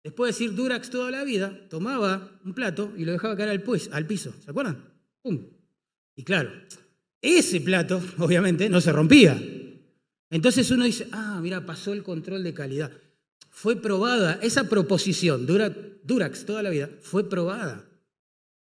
Después 0.03 0.29
de 0.29 0.33
decir 0.45 0.57
Durax 0.57 0.91
toda 0.91 1.11
la 1.11 1.25
vida, 1.25 1.69
tomaba 1.69 2.41
un 2.45 2.55
plato 2.55 2.93
y 2.97 3.05
lo 3.05 3.13
dejaba 3.13 3.37
caer 3.37 3.51
al, 3.51 3.63
pues, 3.63 3.91
piso. 4.07 4.35
¿Se 4.45 4.51
acuerdan? 4.51 4.85
¡Pum! 5.23 5.41
Y 6.17 6.25
claro, 6.25 6.51
ese 7.21 7.61
plato, 7.61 8.03
obviamente, 8.19 8.69
no 8.69 8.81
se 8.81 8.93
rompía. 8.93 9.41
Entonces 10.31 10.71
uno 10.71 10.85
dice, 10.85 11.09
ah, 11.13 11.39
mira, 11.43 11.65
pasó 11.65 11.93
el 11.93 12.03
control 12.03 12.43
de 12.43 12.55
calidad. 12.55 12.93
Fue 13.51 13.77
probada, 13.77 14.39
esa 14.43 14.69
proposición, 14.69 15.47
Durax 15.47 16.45
toda 16.45 16.63
la 16.63 16.71
vida, 16.71 16.89
fue 17.01 17.29
probada. 17.29 17.85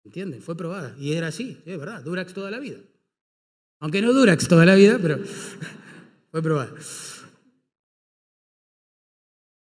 ¿Entienden? 0.05 0.41
Fue 0.41 0.57
probada. 0.57 0.95
Y 0.99 1.13
era 1.13 1.27
así, 1.29 1.59
es 1.67 1.79
verdad, 1.79 2.03
Durax 2.03 2.33
toda 2.33 2.51
la 2.51 2.61
vida. 2.61 2.79
Aunque 3.81 4.01
no 4.01 4.13
Durax 4.13 4.49
toda 4.49 4.65
la 4.65 4.75
vida, 4.75 4.99
pero 5.03 5.19
fue 6.37 6.43
probado. 6.43 6.77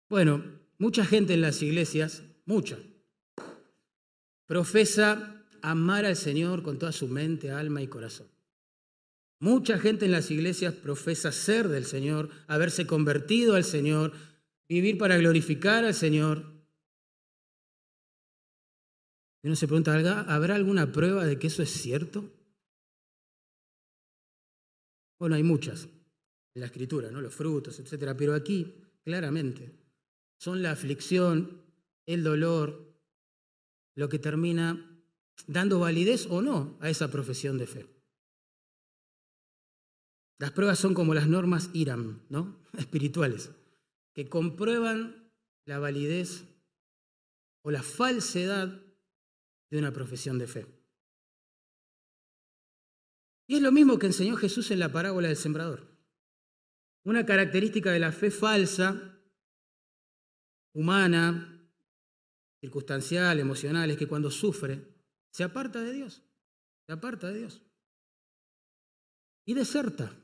Bueno, 0.09 0.43
mucha 0.79 1.05
gente 1.05 1.35
en 1.35 1.41
las 1.41 1.61
iglesias, 1.61 2.23
mucha, 2.47 2.79
profesa 4.47 5.45
amar 5.61 6.05
al 6.05 6.15
Señor 6.15 6.63
con 6.63 6.79
toda 6.79 6.91
su 6.91 7.07
mente, 7.07 7.51
alma 7.51 7.83
y 7.83 7.87
corazón. 7.87 8.27
Mucha 9.39 9.77
gente 9.77 10.05
en 10.05 10.13
las 10.13 10.31
iglesias 10.31 10.73
profesa 10.73 11.31
ser 11.31 11.67
del 11.67 11.85
Señor, 11.85 12.31
haberse 12.47 12.87
convertido 12.87 13.53
al 13.53 13.65
Señor, 13.65 14.11
vivir 14.67 14.97
para 14.97 15.17
glorificar 15.17 15.85
al 15.85 15.93
Señor. 15.93 16.65
Y 19.43 19.47
uno 19.47 19.55
se 19.55 19.67
pregunta, 19.67 19.93
¿habrá 20.21 20.55
alguna 20.55 20.91
prueba 20.91 21.23
de 21.23 21.37
que 21.37 21.45
eso 21.45 21.61
es 21.61 21.69
cierto? 21.69 22.33
Bueno, 25.19 25.35
hay 25.35 25.43
muchas 25.43 25.87
en 26.55 26.61
la 26.61 26.67
escritura, 26.67 27.09
¿no? 27.11 27.21
Los 27.21 27.33
frutos, 27.33 27.79
etcétera, 27.79 28.15
pero 28.15 28.33
aquí 28.33 28.75
claramente 29.03 29.71
son 30.37 30.61
la 30.61 30.71
aflicción, 30.71 31.63
el 32.05 32.23
dolor, 32.23 32.93
lo 33.95 34.09
que 34.09 34.19
termina 34.19 35.01
dando 35.47 35.79
validez 35.79 36.27
o 36.29 36.41
no 36.41 36.77
a 36.81 36.89
esa 36.89 37.09
profesión 37.09 37.57
de 37.57 37.67
fe. 37.67 37.87
Las 40.39 40.51
pruebas 40.51 40.79
son 40.79 40.93
como 40.93 41.13
las 41.13 41.27
normas 41.27 41.69
IRAM, 41.73 42.23
¿no? 42.29 42.59
Espirituales, 42.77 43.51
que 44.13 44.27
comprueban 44.27 45.31
la 45.65 45.79
validez 45.79 46.43
o 47.61 47.71
la 47.71 47.81
falsedad 47.81 48.81
de 49.71 49.77
una 49.77 49.93
profesión 49.93 50.37
de 50.37 50.47
fe. 50.47 50.67
Y 53.47 53.55
es 53.55 53.61
lo 53.61 53.71
mismo 53.71 53.97
que 53.97 54.07
enseñó 54.07 54.35
Jesús 54.35 54.71
en 54.71 54.79
la 54.79 54.91
parábola 54.91 55.29
del 55.29 55.37
sembrador. 55.37 55.92
Una 57.03 57.25
característica 57.25 57.91
de 57.91 57.99
la 57.99 58.11
fe 58.11 58.31
falsa, 58.31 59.19
humana, 60.73 61.69
circunstancial, 62.61 63.39
emocional, 63.39 63.91
es 63.91 63.97
que 63.97 64.07
cuando 64.07 64.31
sufre, 64.31 64.81
se 65.31 65.43
aparta 65.43 65.81
de 65.81 65.93
Dios, 65.93 66.21
se 66.85 66.93
aparta 66.93 67.31
de 67.31 67.39
Dios. 67.39 67.61
Y 69.45 69.53
deserta, 69.53 70.15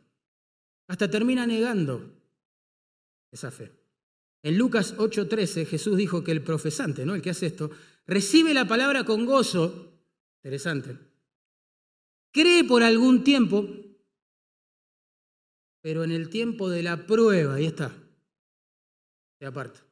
hasta 0.88 1.10
termina 1.10 1.46
negando 1.46 2.15
esa 3.32 3.52
fe. 3.52 3.72
En 4.42 4.58
Lucas 4.58 4.96
8:13 4.98 5.65
Jesús 5.65 5.98
dijo 5.98 6.24
que 6.24 6.32
el 6.32 6.44
profesante, 6.44 7.06
¿no? 7.06 7.15
el 7.15 7.22
que 7.22 7.32
hace 7.32 7.48
esto, 7.48 7.72
recibe 8.08 8.54
la 8.54 8.68
palabra 8.68 9.04
con 9.04 9.26
gozo, 9.26 10.00
interesante, 10.38 10.98
cree 12.32 12.63
por 12.63 12.84
algún 12.84 13.24
tiempo, 13.24 13.68
pero 15.82 16.04
en 16.04 16.12
el 16.12 16.30
tiempo 16.30 16.70
de 16.70 16.84
la 16.84 17.06
prueba, 17.06 17.56
ahí 17.56 17.65
está, 17.65 17.96
se 19.39 19.46
aparta, 19.46 19.86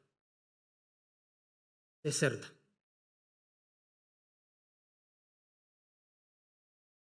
deserta. 2.02 2.52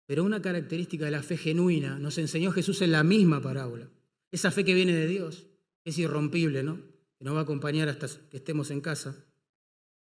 Pero 0.07 0.23
una 0.23 0.41
característica 0.41 1.05
de 1.05 1.11
la 1.11 1.23
fe 1.23 1.37
genuina 1.37 1.99
nos 1.99 2.17
enseñó 2.19 2.53
Jesús 2.53 2.81
en 2.83 2.93
la 2.93 3.03
misma 3.03 3.43
parábola. 3.43 3.91
Esa 4.31 4.53
fe 4.53 4.65
que 4.65 4.75
viene 4.75 4.93
de 4.93 5.09
Dios, 5.09 5.47
es 5.85 5.99
irrompible, 5.99 6.63
¿no? 6.63 6.77
Que 7.19 7.25
nos 7.25 7.35
va 7.35 7.41
a 7.41 7.43
acompañar 7.43 7.89
hasta 7.89 8.07
que 8.29 8.37
estemos 8.37 8.71
en 8.71 8.81
casa. 8.81 9.17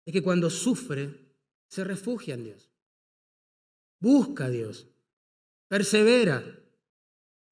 Es 0.05 0.13
que 0.13 0.23
cuando 0.23 0.49
sufre, 0.49 1.25
se 1.67 1.83
refugia 1.83 2.33
en 2.33 2.43
Dios. 2.43 2.69
Busca 3.99 4.45
a 4.45 4.49
Dios. 4.49 4.87
persevera 5.67 6.64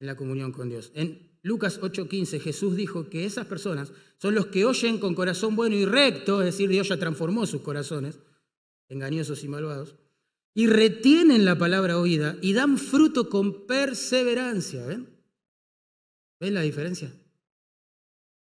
en 0.04 0.08
la 0.08 0.16
comunión 0.16 0.52
con 0.52 0.68
Dios. 0.68 0.92
En 0.94 1.38
Lucas 1.42 1.80
8:15 1.80 2.38
Jesús 2.38 2.76
dijo 2.76 3.08
que 3.08 3.24
esas 3.24 3.46
personas 3.46 3.90
son 4.18 4.34
los 4.34 4.46
que 4.46 4.66
oyen 4.66 4.98
con 4.98 5.14
corazón 5.14 5.56
bueno 5.56 5.74
y 5.74 5.86
recto, 5.86 6.40
es 6.42 6.46
decir, 6.46 6.68
Dios 6.68 6.88
ya 6.88 6.98
transformó 6.98 7.46
sus 7.46 7.62
corazones, 7.62 8.18
engañosos 8.88 9.42
y 9.44 9.48
malvados, 9.48 9.96
y 10.52 10.66
retienen 10.66 11.46
la 11.46 11.56
palabra 11.56 11.98
oída 11.98 12.36
y 12.42 12.52
dan 12.52 12.76
fruto 12.76 13.30
con 13.30 13.66
perseverancia. 13.66 14.84
¿Ven? 14.84 15.08
¿Ven 16.38 16.54
la 16.54 16.60
diferencia? 16.60 17.10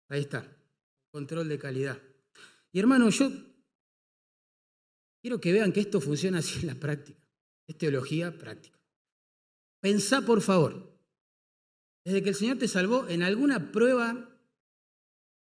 Ahí 0.10 0.21
está, 0.21 0.45
control 1.12 1.47
de 1.47 1.60
calidad. 1.60 2.02
Y 2.74 2.80
hermano, 2.80 3.10
yo 3.10 3.32
quiero 5.21 5.39
que 5.39 5.54
vean 5.54 5.71
que 5.71 5.82
esto 5.82 6.02
funciona 6.02 6.39
así 6.39 6.62
en 6.62 6.67
la 6.67 6.76
práctica. 6.76 7.19
Es 7.67 7.78
teología 7.78 8.36
práctica. 8.36 8.80
Pensá, 9.80 10.21
por 10.21 10.41
favor, 10.41 10.90
desde 12.04 12.24
que 12.24 12.30
el 12.30 12.36
Señor 12.36 12.58
te 12.58 12.68
salvó 12.68 13.08
en 13.08 13.24
alguna 13.24 13.72
prueba 13.72 14.28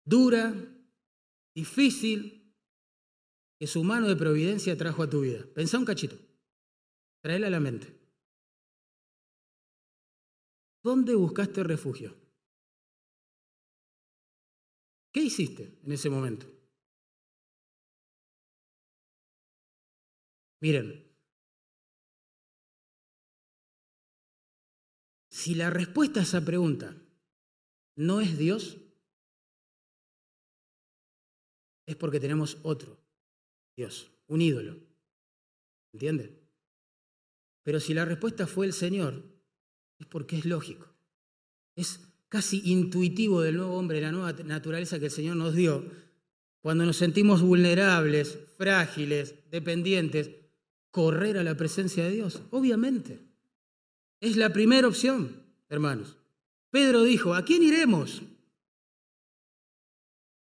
dura, 0.04 0.54
difícil, 1.54 2.54
que 3.58 3.66
su 3.66 3.82
mano 3.84 4.08
de 4.08 4.16
providencia 4.16 4.76
trajo 4.76 5.02
a 5.02 5.10
tu 5.10 5.22
vida. 5.22 5.44
Pensá 5.54 5.78
un 5.78 5.84
cachito. 5.84 6.16
Traela 7.22 7.46
a 7.48 7.50
la 7.50 7.60
mente. 7.60 7.98
¿Dónde 10.82 11.14
buscaste 11.14 11.64
refugio? 11.64 12.14
¿Qué 15.12 15.22
hiciste 15.22 15.78
en 15.82 15.92
ese 15.92 16.10
momento? 16.10 16.46
Miren, 20.60 21.05
si 25.36 25.54
la 25.54 25.68
respuesta 25.68 26.20
a 26.20 26.22
esa 26.22 26.42
pregunta 26.42 26.96
no 27.94 28.22
es 28.22 28.38
Dios, 28.38 28.78
es 31.84 31.94
porque 31.94 32.20
tenemos 32.20 32.56
otro 32.62 32.98
Dios, 33.76 34.10
un 34.28 34.40
ídolo. 34.40 34.78
¿Entiende? 35.92 36.40
Pero 37.64 37.80
si 37.80 37.92
la 37.92 38.06
respuesta 38.06 38.46
fue 38.46 38.64
el 38.64 38.72
Señor, 38.72 39.24
es 39.98 40.06
porque 40.06 40.38
es 40.38 40.46
lógico. 40.46 40.88
Es 41.74 42.00
casi 42.30 42.62
intuitivo 42.64 43.42
del 43.42 43.58
nuevo 43.58 43.76
hombre, 43.76 44.00
la 44.00 44.12
nueva 44.12 44.32
naturaleza 44.42 44.98
que 44.98 45.06
el 45.06 45.10
Señor 45.10 45.36
nos 45.36 45.54
dio. 45.54 45.84
Cuando 46.62 46.86
nos 46.86 46.96
sentimos 46.96 47.42
vulnerables, 47.42 48.38
frágiles, 48.56 49.34
dependientes, 49.50 50.30
correr 50.90 51.36
a 51.36 51.44
la 51.44 51.58
presencia 51.58 52.04
de 52.04 52.12
Dios, 52.12 52.40
obviamente. 52.50 53.25
Es 54.20 54.36
la 54.36 54.52
primera 54.52 54.88
opción, 54.88 55.42
hermanos. 55.68 56.16
Pedro 56.70 57.02
dijo, 57.02 57.34
¿a 57.34 57.44
quién 57.44 57.62
iremos? 57.62 58.22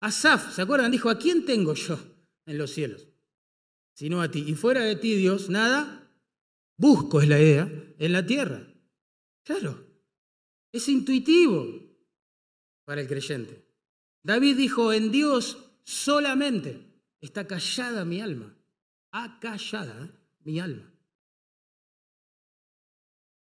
Asaf, 0.00 0.54
¿se 0.54 0.62
acuerdan? 0.62 0.90
Dijo, 0.90 1.08
¿a 1.08 1.18
quién 1.18 1.44
tengo 1.44 1.74
yo 1.74 1.98
en 2.46 2.58
los 2.58 2.72
cielos? 2.72 3.08
Sino 3.94 4.20
a 4.20 4.30
ti. 4.30 4.44
Y 4.46 4.54
fuera 4.54 4.82
de 4.82 4.96
ti, 4.96 5.14
Dios, 5.14 5.48
nada 5.48 6.02
busco, 6.76 7.20
es 7.20 7.28
la 7.28 7.40
idea, 7.40 7.70
en 7.98 8.12
la 8.12 8.26
tierra. 8.26 8.66
Claro, 9.44 9.86
es 10.72 10.88
intuitivo 10.88 11.66
para 12.84 13.00
el 13.00 13.06
creyente. 13.06 13.64
David 14.22 14.56
dijo, 14.56 14.92
en 14.92 15.12
Dios 15.12 15.58
solamente 15.84 16.80
está 17.20 17.46
callada 17.46 18.04
mi 18.04 18.20
alma, 18.20 18.56
acallada 19.12 20.04
¿eh? 20.04 20.10
mi 20.40 20.58
alma. 20.58 20.91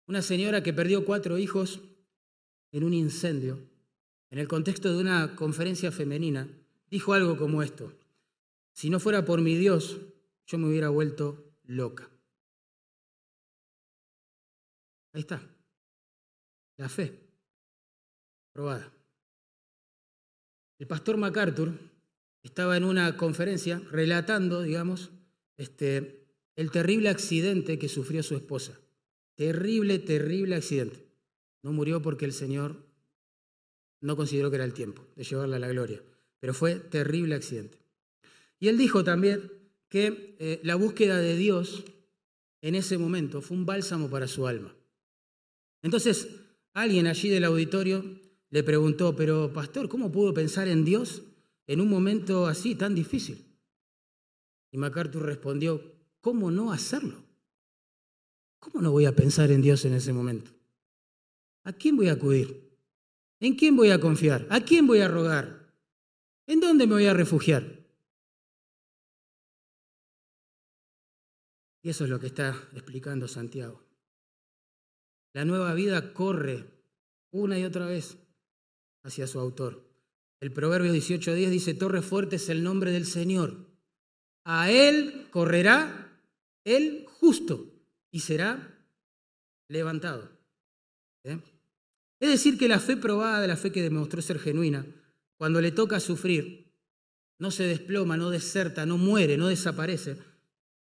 Una 0.06 0.22
señora 0.22 0.62
que 0.62 0.72
perdió 0.72 1.04
cuatro 1.04 1.38
hijos 1.38 1.80
en 2.72 2.84
un 2.84 2.92
incendio, 2.92 3.58
en 4.30 4.38
el 4.38 4.48
contexto 4.48 4.92
de 4.92 5.00
una 5.00 5.36
conferencia 5.36 5.92
femenina, 5.92 6.48
dijo 6.90 7.14
algo 7.14 7.36
como 7.36 7.62
esto, 7.62 7.96
si 8.72 8.90
no 8.90 9.00
fuera 9.00 9.24
por 9.24 9.40
mi 9.40 9.54
Dios, 9.54 10.00
yo 10.46 10.58
me 10.58 10.68
hubiera 10.68 10.88
vuelto 10.88 11.54
loca. 11.64 12.10
Ahí 15.12 15.20
está. 15.20 15.40
La 16.76 16.88
fe. 16.88 17.20
Probada. 18.52 18.92
El 20.78 20.88
pastor 20.88 21.16
MacArthur 21.16 21.78
estaba 22.42 22.76
en 22.76 22.84
una 22.84 23.16
conferencia 23.16 23.80
relatando, 23.90 24.62
digamos, 24.62 25.12
este, 25.56 26.26
el 26.56 26.70
terrible 26.72 27.08
accidente 27.08 27.78
que 27.78 27.88
sufrió 27.88 28.22
su 28.24 28.34
esposa. 28.34 28.80
Terrible, 29.34 29.98
terrible 29.98 30.54
accidente. 30.54 31.04
No 31.62 31.72
murió 31.72 32.00
porque 32.02 32.24
el 32.24 32.32
Señor 32.32 32.76
no 34.00 34.16
consideró 34.16 34.50
que 34.50 34.56
era 34.56 34.64
el 34.64 34.74
tiempo 34.74 35.06
de 35.16 35.24
llevarla 35.24 35.56
a 35.56 35.60
la 35.60 35.68
gloria, 35.68 36.02
pero 36.38 36.52
fue 36.52 36.76
terrible 36.76 37.34
accidente. 37.34 37.78
Y 38.60 38.68
él 38.68 38.76
dijo 38.76 39.02
también 39.02 39.50
que 39.88 40.36
eh, 40.38 40.60
la 40.62 40.74
búsqueda 40.74 41.18
de 41.18 41.36
Dios 41.36 41.84
en 42.60 42.74
ese 42.74 42.98
momento 42.98 43.40
fue 43.40 43.56
un 43.56 43.66
bálsamo 43.66 44.10
para 44.10 44.28
su 44.28 44.46
alma. 44.46 44.74
Entonces, 45.82 46.28
alguien 46.72 47.06
allí 47.06 47.28
del 47.28 47.44
auditorio 47.44 48.04
le 48.50 48.62
preguntó, 48.62 49.16
pero 49.16 49.52
pastor, 49.52 49.88
¿cómo 49.88 50.12
pudo 50.12 50.32
pensar 50.32 50.68
en 50.68 50.84
Dios 50.84 51.22
en 51.66 51.80
un 51.80 51.88
momento 51.88 52.46
así 52.46 52.74
tan 52.74 52.94
difícil? 52.94 53.58
Y 54.70 54.78
MacArthur 54.78 55.24
respondió, 55.24 55.82
¿cómo 56.20 56.50
no 56.50 56.72
hacerlo? 56.72 57.23
¿Cómo 58.64 58.82
no 58.82 58.92
voy 58.92 59.04
a 59.04 59.14
pensar 59.14 59.50
en 59.50 59.60
Dios 59.60 59.84
en 59.84 59.92
ese 59.92 60.14
momento? 60.14 60.50
¿A 61.64 61.74
quién 61.74 61.96
voy 61.96 62.08
a 62.08 62.12
acudir? 62.12 62.78
¿En 63.38 63.56
quién 63.56 63.76
voy 63.76 63.90
a 63.90 64.00
confiar? 64.00 64.46
¿A 64.48 64.60
quién 64.60 64.86
voy 64.86 65.00
a 65.00 65.08
rogar? 65.08 65.70
¿En 66.46 66.60
dónde 66.60 66.86
me 66.86 66.94
voy 66.94 67.04
a 67.04 67.12
refugiar? 67.12 67.84
Y 71.82 71.90
eso 71.90 72.04
es 72.04 72.10
lo 72.10 72.18
que 72.18 72.28
está 72.28 72.68
explicando 72.72 73.28
Santiago. 73.28 73.84
La 75.34 75.44
nueva 75.44 75.74
vida 75.74 76.14
corre 76.14 76.64
una 77.32 77.58
y 77.58 77.64
otra 77.64 77.84
vez 77.84 78.16
hacia 79.02 79.26
su 79.26 79.38
autor. 79.40 79.84
El 80.40 80.52
Proverbio 80.52 80.94
18.10 80.94 81.50
dice, 81.50 81.74
Torre 81.74 82.00
fuerte 82.00 82.36
es 82.36 82.48
el 82.48 82.62
nombre 82.62 82.92
del 82.92 83.04
Señor. 83.04 83.66
A 84.44 84.70
él 84.70 85.26
correrá 85.30 86.18
el 86.64 87.04
justo 87.06 87.73
y 88.14 88.20
será 88.20 88.72
levantado. 89.66 90.30
¿Eh? 91.24 91.36
Es 92.20 92.28
decir, 92.28 92.56
que 92.56 92.68
la 92.68 92.78
fe 92.78 92.96
probada, 92.96 93.44
la 93.44 93.56
fe 93.56 93.72
que 93.72 93.82
demostró 93.82 94.22
ser 94.22 94.38
genuina, 94.38 94.86
cuando 95.36 95.60
le 95.60 95.72
toca 95.72 95.98
sufrir, 95.98 96.72
no 97.40 97.50
se 97.50 97.64
desploma, 97.64 98.16
no 98.16 98.30
deserta, 98.30 98.86
no 98.86 98.98
muere, 98.98 99.36
no 99.36 99.48
desaparece, 99.48 100.16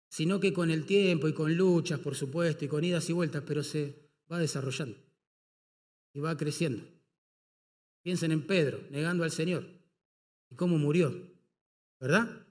sino 0.08 0.40
que 0.40 0.54
con 0.54 0.70
el 0.70 0.86
tiempo 0.86 1.28
y 1.28 1.34
con 1.34 1.54
luchas, 1.54 2.00
por 2.00 2.14
supuesto, 2.14 2.64
y 2.64 2.68
con 2.68 2.82
idas 2.82 3.10
y 3.10 3.12
vueltas, 3.12 3.44
pero 3.46 3.62
se 3.62 4.08
va 4.32 4.38
desarrollando 4.38 4.96
y 6.14 6.20
va 6.20 6.34
creciendo. 6.34 6.82
Piensen 8.02 8.32
en 8.32 8.46
Pedro, 8.46 8.80
negando 8.88 9.24
al 9.24 9.32
Señor 9.32 9.66
y 10.48 10.54
cómo 10.54 10.78
murió, 10.78 11.14
¿verdad? 12.00 12.46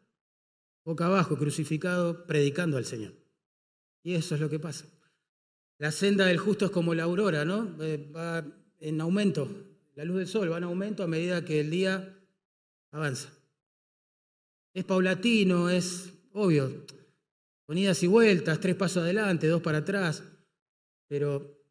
Boca 0.85 1.07
abajo, 1.07 1.35
crucificado, 1.35 2.27
predicando 2.27 2.77
al 2.77 2.85
Señor. 2.85 3.26
Y 4.07 4.15
eso 4.15 4.35
es 4.35 4.39
lo 4.39 4.49
que 4.49 4.57
pasa. 4.57 4.85
La 5.79 5.91
senda 5.91 6.27
del 6.27 6.37
justo 6.37 6.63
es 6.63 6.71
como 6.71 6.95
la 6.95 7.03
aurora, 7.03 7.43
¿no? 7.43 7.75
Eh, 7.83 8.09
va 8.15 8.41
en 8.79 9.01
aumento. 9.01 9.49
La 9.95 10.05
luz 10.05 10.19
del 10.19 10.27
sol 10.27 10.49
va 10.49 10.59
en 10.59 10.63
aumento 10.63 11.03
a 11.03 11.07
medida 11.07 11.43
que 11.43 11.59
el 11.59 11.69
día 11.69 12.17
avanza. 12.91 13.33
Es 14.73 14.85
paulatino, 14.85 15.69
es 15.69 16.13
obvio, 16.31 16.85
con 17.65 17.77
idas 17.77 18.01
y 18.01 18.07
vueltas, 18.07 18.61
tres 18.61 18.77
pasos 18.77 19.03
adelante, 19.03 19.45
dos 19.47 19.61
para 19.61 19.79
atrás, 19.79 20.23
pero 21.09 21.61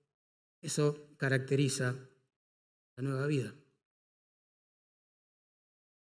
eso 0.60 1.16
caracteriza 1.16 1.96
la 2.98 3.02
nueva 3.02 3.26
vida. 3.28 3.54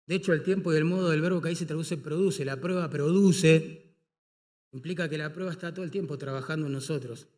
De 0.09 0.17
hecho, 0.17 0.33
el 0.33 0.43
tiempo 0.43 0.73
y 0.73 0.77
el 0.77 0.87
modo 0.87 1.09
del 1.09 1.21
verbo 1.21 1.41
que 1.41 1.51
ahí 1.51 1.55
se 1.55 1.67
traduce 1.67 1.97
produce. 1.97 2.45
La 2.45 2.61
prueba 2.61 2.91
produce. 2.91 3.86
Implica 4.73 5.09
que 5.09 5.19
la 5.19 5.33
prueba 5.33 5.53
está 5.53 5.73
todo 5.73 5.85
el 5.85 5.91
tiempo 5.91 6.19
trabajando 6.19 6.67
en 6.67 6.73
nosotros, 6.73 7.29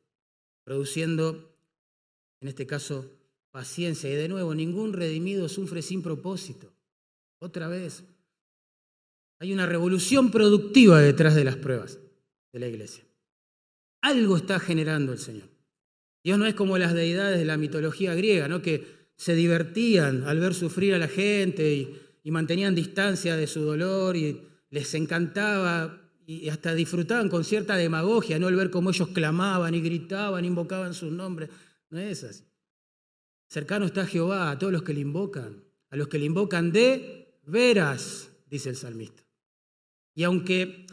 produciendo, 0.64 1.54
en 2.40 2.48
este 2.48 2.66
caso, 2.66 3.10
paciencia. 3.50 4.10
Y 4.12 4.16
de 4.16 4.28
nuevo, 4.28 4.54
ningún 4.54 4.92
redimido 4.92 5.48
sufre 5.48 5.82
sin 5.82 6.02
propósito. 6.02 6.72
Otra 7.38 7.68
vez, 7.68 8.04
hay 9.38 9.52
una 9.52 9.66
revolución 9.66 10.30
productiva 10.30 11.00
detrás 11.00 11.34
de 11.34 11.44
las 11.44 11.56
pruebas 11.56 11.98
de 12.52 12.58
la 12.58 12.68
iglesia. 12.68 13.04
Algo 14.00 14.36
está 14.36 14.58
generando 14.58 15.12
el 15.12 15.18
Señor. 15.18 15.48
Dios 16.24 16.38
no 16.38 16.46
es 16.46 16.54
como 16.54 16.78
las 16.78 16.94
deidades 16.94 17.38
de 17.38 17.44
la 17.44 17.56
mitología 17.56 18.14
griega, 18.14 18.48
¿no? 18.48 18.62
que 18.62 18.98
se 19.16 19.34
divertían 19.34 20.24
al 20.24 20.40
ver 20.40 20.54
sufrir 20.54 20.94
a 20.94 20.98
la 20.98 21.08
gente 21.08 21.74
y, 21.74 22.04
mantenían 22.30 22.74
distancia 22.74 23.38
de 23.38 23.46
su 23.46 23.62
dolor 23.62 24.14
y 24.14 24.42
les 24.68 24.92
encantaba 24.92 26.07
y 26.30 26.50
hasta 26.50 26.74
disfrutaban 26.74 27.30
con 27.30 27.42
cierta 27.42 27.74
demagogia, 27.74 28.38
¿no? 28.38 28.48
El 28.48 28.56
ver 28.56 28.70
cómo 28.70 28.90
ellos 28.90 29.08
clamaban 29.14 29.74
y 29.74 29.80
gritaban, 29.80 30.44
invocaban 30.44 30.92
sus 30.92 31.10
nombres. 31.10 31.48
No 31.88 31.98
es 31.98 32.22
así. 32.22 32.44
Cercano 33.48 33.86
está 33.86 34.04
Jehová 34.04 34.50
a 34.50 34.58
todos 34.58 34.70
los 34.70 34.82
que 34.82 34.92
le 34.92 35.00
invocan, 35.00 35.64
a 35.88 35.96
los 35.96 36.08
que 36.08 36.18
le 36.18 36.26
invocan 36.26 36.70
de 36.70 37.40
veras, 37.46 38.30
dice 38.44 38.68
el 38.68 38.76
salmista. 38.76 39.22
Y 40.14 40.24
aunque 40.24 40.84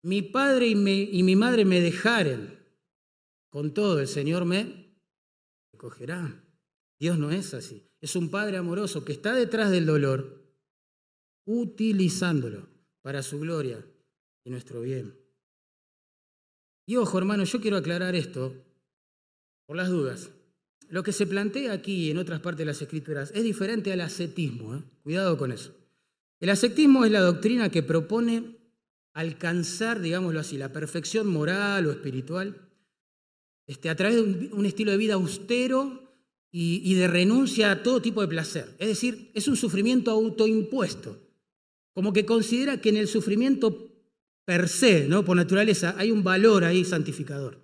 mi 0.00 0.22
padre 0.22 0.68
y 0.68 0.74
mi, 0.74 1.36
madre 1.36 1.66
me 1.66 1.82
dejaren, 1.82 2.58
con 3.50 3.74
todo 3.74 4.00
el 4.00 4.08
Señor 4.08 4.46
me 4.46 4.96
cogerá. 5.76 6.42
Dios 6.98 7.18
no 7.18 7.30
es 7.30 7.52
así. 7.52 7.86
Es 8.00 8.16
un 8.16 8.30
Padre 8.30 8.56
amoroso 8.56 9.04
que 9.04 9.12
está 9.12 9.34
detrás 9.34 9.70
del 9.70 9.84
dolor, 9.84 10.42
utilizándolo 11.44 12.71
para 13.02 13.22
su 13.22 13.38
gloria 13.40 13.84
y 14.44 14.50
nuestro 14.50 14.80
bien. 14.80 15.14
Y 16.86 16.96
ojo, 16.96 17.18
hermano, 17.18 17.44
yo 17.44 17.60
quiero 17.60 17.76
aclarar 17.76 18.14
esto 18.14 18.54
por 19.66 19.76
las 19.76 19.88
dudas. 19.88 20.30
Lo 20.88 21.02
que 21.02 21.12
se 21.12 21.26
plantea 21.26 21.72
aquí 21.72 22.10
en 22.10 22.18
otras 22.18 22.40
partes 22.40 22.58
de 22.58 22.66
las 22.66 22.82
Escrituras 22.82 23.32
es 23.34 23.44
diferente 23.44 23.92
al 23.92 24.00
ascetismo. 24.00 24.74
¿eh? 24.74 24.82
Cuidado 25.02 25.36
con 25.38 25.52
eso. 25.52 25.74
El 26.40 26.50
ascetismo 26.50 27.04
es 27.04 27.12
la 27.12 27.20
doctrina 27.20 27.70
que 27.70 27.82
propone 27.82 28.58
alcanzar, 29.12 30.00
digámoslo 30.00 30.40
así, 30.40 30.58
la 30.58 30.72
perfección 30.72 31.28
moral 31.28 31.86
o 31.86 31.92
espiritual 31.92 32.68
este, 33.66 33.88
a 33.88 33.96
través 33.96 34.16
de 34.16 34.50
un, 34.52 34.66
estilo 34.66 34.90
de 34.90 34.96
vida 34.96 35.14
austero 35.14 36.02
y, 36.50 36.94
de 36.94 37.08
renuncia 37.08 37.70
a 37.70 37.82
todo 37.82 38.02
tipo 38.02 38.20
de 38.20 38.28
placer. 38.28 38.74
Es 38.78 38.88
decir, 38.88 39.30
es 39.34 39.48
un 39.48 39.56
sufrimiento 39.56 40.10
autoimpuesto, 40.10 41.18
como 41.94 42.12
que 42.12 42.24
considera 42.24 42.80
que 42.80 42.88
en 42.88 42.96
el 42.96 43.08
sufrimiento 43.08 43.90
per 44.44 44.68
se, 44.68 45.06
¿no? 45.08 45.24
por 45.24 45.36
naturaleza, 45.36 45.94
hay 45.96 46.10
un 46.10 46.24
valor 46.24 46.64
ahí 46.64 46.84
santificador. 46.84 47.62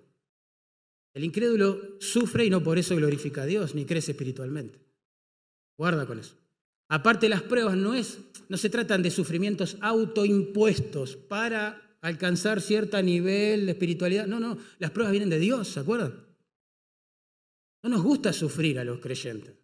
El 1.13 1.23
incrédulo 1.23 1.99
sufre 1.99 2.45
y 2.45 2.49
no 2.49 2.63
por 2.63 2.77
eso 2.77 2.95
glorifica 2.95 3.43
a 3.43 3.45
Dios 3.45 3.75
ni 3.75 3.85
crece 3.85 4.11
espiritualmente. 4.11 4.79
Guarda 5.77 6.05
con 6.05 6.19
eso. 6.19 6.35
Aparte 6.89 7.29
las 7.29 7.41
pruebas 7.41 7.75
no, 7.75 7.93
es, 7.93 8.19
no 8.47 8.57
se 8.57 8.69
tratan 8.69 9.03
de 9.03 9.11
sufrimientos 9.11 9.77
autoimpuestos 9.81 11.15
para 11.15 11.97
alcanzar 12.01 12.61
cierto 12.61 13.01
nivel 13.01 13.65
de 13.65 13.71
espiritualidad. 13.71 14.27
No, 14.27 14.39
no, 14.39 14.57
las 14.79 14.91
pruebas 14.91 15.11
vienen 15.11 15.29
de 15.29 15.39
Dios, 15.39 15.67
¿se 15.67 15.79
acuerdan? 15.79 16.25
No 17.83 17.89
nos 17.89 18.03
gusta 18.03 18.33
sufrir 18.33 18.79
a 18.79 18.83
los 18.83 18.99
creyentes. 18.99 19.55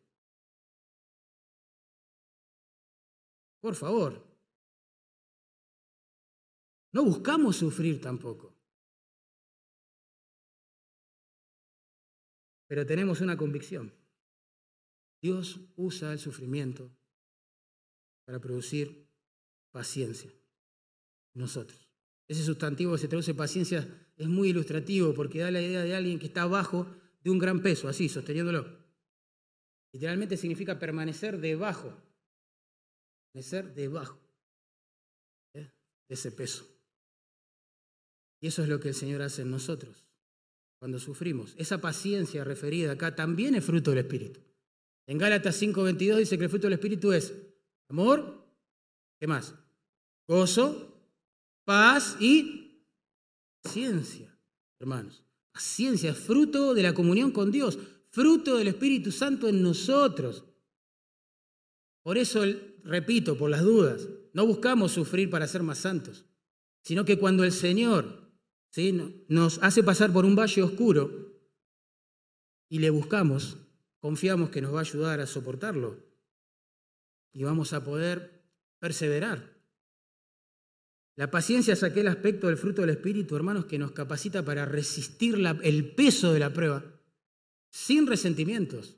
Por 3.62 3.76
favor. 3.76 4.25
No 6.96 7.04
buscamos 7.04 7.58
sufrir 7.58 8.00
tampoco. 8.00 8.56
Pero 12.68 12.86
tenemos 12.86 13.20
una 13.20 13.36
convicción. 13.36 13.94
Dios 15.22 15.60
usa 15.76 16.14
el 16.14 16.20
sufrimiento 16.20 16.90
para 18.26 18.40
producir 18.40 19.12
paciencia. 19.74 20.32
Nosotros. 21.34 21.86
Ese 22.30 22.46
sustantivo 22.46 22.94
que 22.94 23.00
se 23.00 23.10
traduce 23.10 23.34
paciencia 23.34 24.10
es 24.16 24.28
muy 24.30 24.52
ilustrativo 24.52 25.14
porque 25.14 25.40
da 25.40 25.52
la 25.52 25.62
idea 25.62 25.84
de 25.84 25.98
alguien 25.98 26.18
que 26.18 26.28
está 26.28 26.44
abajo 26.44 26.88
de 27.22 27.30
un 27.30 27.40
gran 27.40 27.62
peso, 27.62 27.90
así, 27.90 28.08
sosteniéndolo. 28.08 28.86
Literalmente 29.92 30.38
significa 30.38 30.80
permanecer 30.80 31.42
debajo. 31.42 31.94
Permanecer 33.34 33.74
debajo 33.74 34.18
¿eh? 35.56 35.70
de 36.08 36.16
ese 36.16 36.32
peso. 36.32 36.75
Y 38.46 38.50
eso 38.50 38.62
es 38.62 38.70
lo 38.70 38.80
que 38.80 38.90
el 38.90 38.94
Señor 38.94 39.24
hace 39.24 39.42
en 39.42 39.50
nosotros 39.50 40.06
cuando 40.78 41.00
sufrimos. 41.00 41.56
Esa 41.58 41.82
paciencia 41.82 42.44
referida 42.44 42.92
acá 42.92 43.16
también 43.16 43.56
es 43.56 43.66
fruto 43.66 43.90
del 43.90 44.02
Espíritu. 44.02 44.40
En 45.08 45.18
Gálatas 45.18 45.60
5:22 45.60 46.18
dice 46.18 46.38
que 46.38 46.44
el 46.44 46.52
fruto 46.52 46.68
del 46.68 46.74
Espíritu 46.74 47.12
es 47.12 47.34
Amor, 47.90 48.46
¿qué 49.20 49.26
más? 49.26 49.56
Gozo, 50.28 50.96
paz 51.64 52.18
y 52.20 52.86
paciencia, 53.64 54.38
hermanos. 54.80 55.24
Paciencia 55.52 56.12
es 56.12 56.18
fruto 56.20 56.76
de 56.76 56.84
la 56.84 56.94
comunión 56.94 57.32
con 57.32 57.50
Dios, 57.50 57.80
fruto 58.12 58.58
del 58.58 58.68
Espíritu 58.68 59.12
Santo 59.12 59.50
en 59.50 59.64
nosotros. 59.64 60.44
Por 62.04 62.20
eso, 62.20 62.44
repito, 62.84 63.40
por 63.40 63.50
las 63.50 63.64
dudas, 63.64 64.08
no 64.34 64.46
buscamos 64.46 64.92
sufrir 64.92 65.32
para 65.32 65.48
ser 65.48 65.64
más 65.64 65.80
santos, 65.80 66.26
sino 66.84 67.06
que 67.06 67.18
cuando 67.18 67.44
el 67.44 67.52
Señor 67.52 68.25
¿sí? 68.76 69.24
nos 69.30 69.60
hace 69.64 69.84
pasar 69.84 70.12
por 70.12 70.26
un 70.26 70.36
valle 70.36 70.62
oscuro 70.62 71.34
y 72.68 72.80
le 72.80 72.90
buscamos, 72.90 73.58
confiamos 74.00 74.50
que 74.50 74.62
nos 74.62 74.74
va 74.74 74.80
a 74.80 74.82
ayudar 74.82 75.22
a 75.22 75.28
soportarlo 75.28 76.04
y 77.32 77.44
vamos 77.44 77.72
a 77.72 77.86
poder 77.86 78.44
perseverar. 78.80 79.56
La 81.16 81.32
paciencia 81.32 81.72
es 81.72 81.84
aquel 81.84 82.10
aspecto 82.10 82.48
del 82.48 82.58
fruto 82.58 82.82
del 82.82 82.90
Espíritu, 82.90 83.38
hermanos, 83.38 83.66
que 83.66 83.80
nos 83.80 83.94
capacita 83.94 84.44
para 84.44 84.66
resistir 84.66 85.42
el 85.64 85.96
peso 85.96 86.34
de 86.34 86.40
la 86.40 86.52
prueba 86.52 86.84
sin 87.70 88.08
resentimientos 88.08 88.98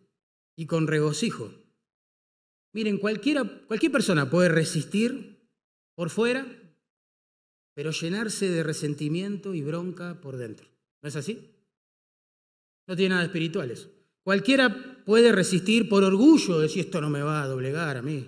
y 0.55 0.65
con 0.65 0.87
regocijo. 0.87 1.53
Miren, 2.73 2.97
cualquiera, 2.97 3.43
cualquier 3.67 3.91
persona 3.91 4.27
puede 4.27 4.49
resistir 4.49 5.47
por 5.93 6.09
fuera, 6.09 6.56
pero 7.77 7.91
llenarse 7.91 8.49
de 8.49 8.63
resentimiento 8.63 9.53
y 9.53 9.61
bronca 9.61 10.19
por 10.19 10.35
dentro. 10.35 10.67
¿No 11.03 11.09
es 11.09 11.15
así? 11.15 11.51
No 12.87 12.95
tiene 12.95 13.13
nada 13.13 13.25
espiritual 13.25 13.69
eso. 13.69 13.87
Cualquiera 14.23 15.03
puede 15.05 15.31
resistir 15.31 15.87
por 15.87 16.03
orgullo, 16.03 16.57
decir 16.57 16.85
esto 16.85 16.99
no 17.01 17.11
me 17.11 17.21
va 17.21 17.43
a 17.43 17.47
doblegar 17.47 17.97
a 17.97 18.01
mí, 18.01 18.27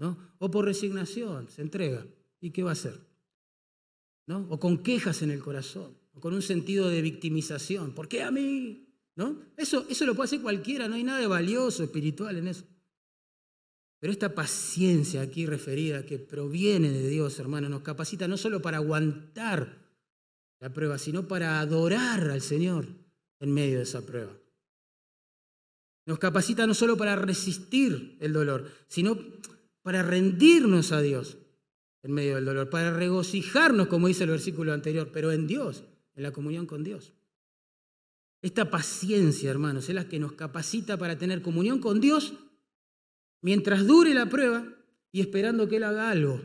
¿no? 0.00 0.34
O 0.40 0.50
por 0.50 0.64
resignación, 0.64 1.48
se 1.48 1.62
entrega. 1.62 2.04
¿Y 2.40 2.50
qué 2.50 2.64
va 2.64 2.70
a 2.70 2.72
hacer? 2.72 2.98
¿No? 4.26 4.48
O 4.50 4.58
con 4.58 4.82
quejas 4.82 5.22
en 5.22 5.30
el 5.30 5.38
corazón, 5.38 5.96
o 6.14 6.18
con 6.18 6.34
un 6.34 6.42
sentido 6.42 6.88
de 6.88 7.00
victimización. 7.00 7.94
¿Por 7.94 8.08
qué 8.08 8.24
a 8.24 8.32
mí? 8.32 8.88
¿No? 9.14 9.42
Eso, 9.56 9.86
eso 9.88 10.06
lo 10.06 10.16
puede 10.16 10.24
hacer 10.26 10.40
cualquiera, 10.40 10.88
no 10.88 10.96
hay 10.96 11.04
nada 11.04 11.20
de 11.20 11.28
valioso 11.28 11.84
espiritual 11.84 12.36
en 12.36 12.48
eso. 12.48 12.64
Pero 14.00 14.12
esta 14.12 14.34
paciencia 14.34 15.22
aquí 15.22 15.46
referida 15.46 16.06
que 16.06 16.18
proviene 16.18 16.90
de 16.90 17.08
Dios, 17.08 17.38
hermano, 17.38 17.68
nos 17.68 17.82
capacita 17.82 18.28
no 18.28 18.36
solo 18.36 18.62
para 18.62 18.76
aguantar 18.76 19.76
la 20.60 20.72
prueba, 20.72 20.98
sino 20.98 21.26
para 21.26 21.60
adorar 21.60 22.30
al 22.30 22.40
Señor 22.40 22.86
en 23.40 23.52
medio 23.52 23.78
de 23.78 23.84
esa 23.84 24.04
prueba. 24.04 24.32
Nos 26.06 26.18
capacita 26.18 26.66
no 26.66 26.74
solo 26.74 26.96
para 26.96 27.16
resistir 27.16 28.16
el 28.20 28.32
dolor, 28.32 28.70
sino 28.86 29.18
para 29.82 30.02
rendirnos 30.02 30.92
a 30.92 31.00
Dios 31.00 31.38
en 32.02 32.12
medio 32.12 32.36
del 32.36 32.44
dolor, 32.44 32.70
para 32.70 32.96
regocijarnos, 32.96 33.88
como 33.88 34.08
dice 34.08 34.24
el 34.24 34.30
versículo 34.30 34.72
anterior, 34.72 35.10
pero 35.12 35.32
en 35.32 35.46
Dios, 35.46 35.84
en 36.14 36.22
la 36.22 36.32
comunión 36.32 36.66
con 36.66 36.84
Dios. 36.84 37.12
Esta 38.40 38.70
paciencia, 38.70 39.50
hermanos, 39.50 39.88
es 39.88 39.94
la 39.94 40.08
que 40.08 40.20
nos 40.20 40.32
capacita 40.32 40.96
para 40.96 41.18
tener 41.18 41.42
comunión 41.42 41.80
con 41.80 42.00
Dios 42.00 42.34
mientras 43.40 43.86
dure 43.86 44.14
la 44.14 44.28
prueba 44.28 44.66
y 45.12 45.20
esperando 45.20 45.68
que 45.68 45.76
Él 45.76 45.84
haga 45.84 46.10
algo. 46.10 46.42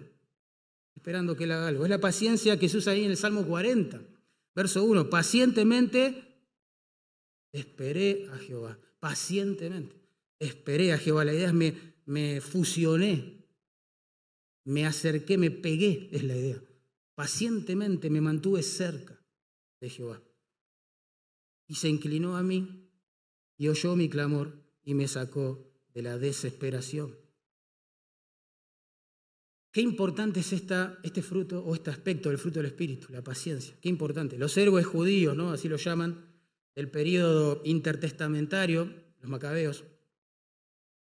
Esperando 0.95 1.35
que 1.35 1.45
Él 1.45 1.51
haga 1.51 1.67
algo. 1.67 1.83
Es 1.83 1.89
la 1.89 1.99
paciencia 1.99 2.57
que 2.57 2.69
se 2.69 2.77
usa 2.77 2.93
ahí 2.93 3.03
en 3.03 3.11
el 3.11 3.17
Salmo 3.17 3.45
40, 3.45 4.01
verso 4.55 4.83
1. 4.83 5.09
Pacientemente 5.09 6.23
esperé 7.51 8.27
a 8.31 8.37
Jehová 8.37 8.77
pacientemente. 9.03 9.97
Esperé 10.39 10.93
a 10.93 10.97
Jehová. 10.97 11.25
La 11.25 11.33
idea 11.33 11.47
es 11.47 11.53
me, 11.53 11.75
me 12.05 12.39
fusioné, 12.39 13.45
me 14.63 14.85
acerqué, 14.85 15.37
me 15.37 15.51
pegué, 15.51 16.07
es 16.13 16.23
la 16.23 16.37
idea. 16.37 16.63
Pacientemente 17.13 18.09
me 18.09 18.21
mantuve 18.21 18.63
cerca 18.63 19.21
de 19.81 19.89
Jehová. 19.89 20.23
Y 21.67 21.75
se 21.75 21.89
inclinó 21.89 22.37
a 22.37 22.43
mí 22.43 22.89
y 23.57 23.67
oyó 23.67 23.97
mi 23.97 24.07
clamor 24.07 24.57
y 24.85 24.93
me 24.93 25.09
sacó 25.09 25.69
de 25.93 26.01
la 26.01 26.17
desesperación. 26.17 27.15
Qué 29.71 29.81
importante 29.81 30.41
es 30.41 30.53
esta, 30.53 30.99
este 31.03 31.23
fruto 31.23 31.63
o 31.63 31.73
este 31.73 31.89
aspecto 31.89 32.29
del 32.29 32.37
fruto 32.37 32.59
del 32.59 32.67
Espíritu, 32.67 33.11
la 33.11 33.23
paciencia. 33.23 33.75
Qué 33.81 33.89
importante. 33.89 34.37
Los 34.37 34.55
héroes 34.55 34.85
judíos, 34.85 35.35
¿no? 35.35 35.51
así 35.51 35.67
lo 35.67 35.77
llaman, 35.77 36.25
del 36.75 36.89
periodo 36.89 37.61
intertestamentario, 37.65 38.91
los 39.19 39.29
macabeos, 39.29 39.83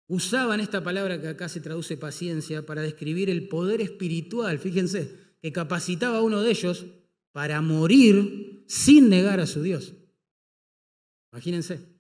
usaban 0.07 0.61
esta 0.61 0.85
palabra 0.85 1.21
que 1.21 1.29
acá 1.29 1.49
se 1.49 1.61
traduce 1.61 1.97
paciencia 1.97 2.65
para 2.65 2.83
describir 2.83 3.31
el 3.31 3.49
poder 3.49 3.81
espiritual, 3.81 4.59
fíjense, 4.59 5.19
que 5.41 5.53
capacitaba 5.53 6.19
a 6.19 6.23
uno 6.23 6.41
de 6.41 6.51
ellos 6.51 6.87
para 7.33 7.61
morir 7.61 8.65
sin 8.69 9.09
negar 9.09 9.41
a 9.41 9.47
su 9.47 9.63
Dios. 9.63 9.95
Imagínense. 11.33 11.94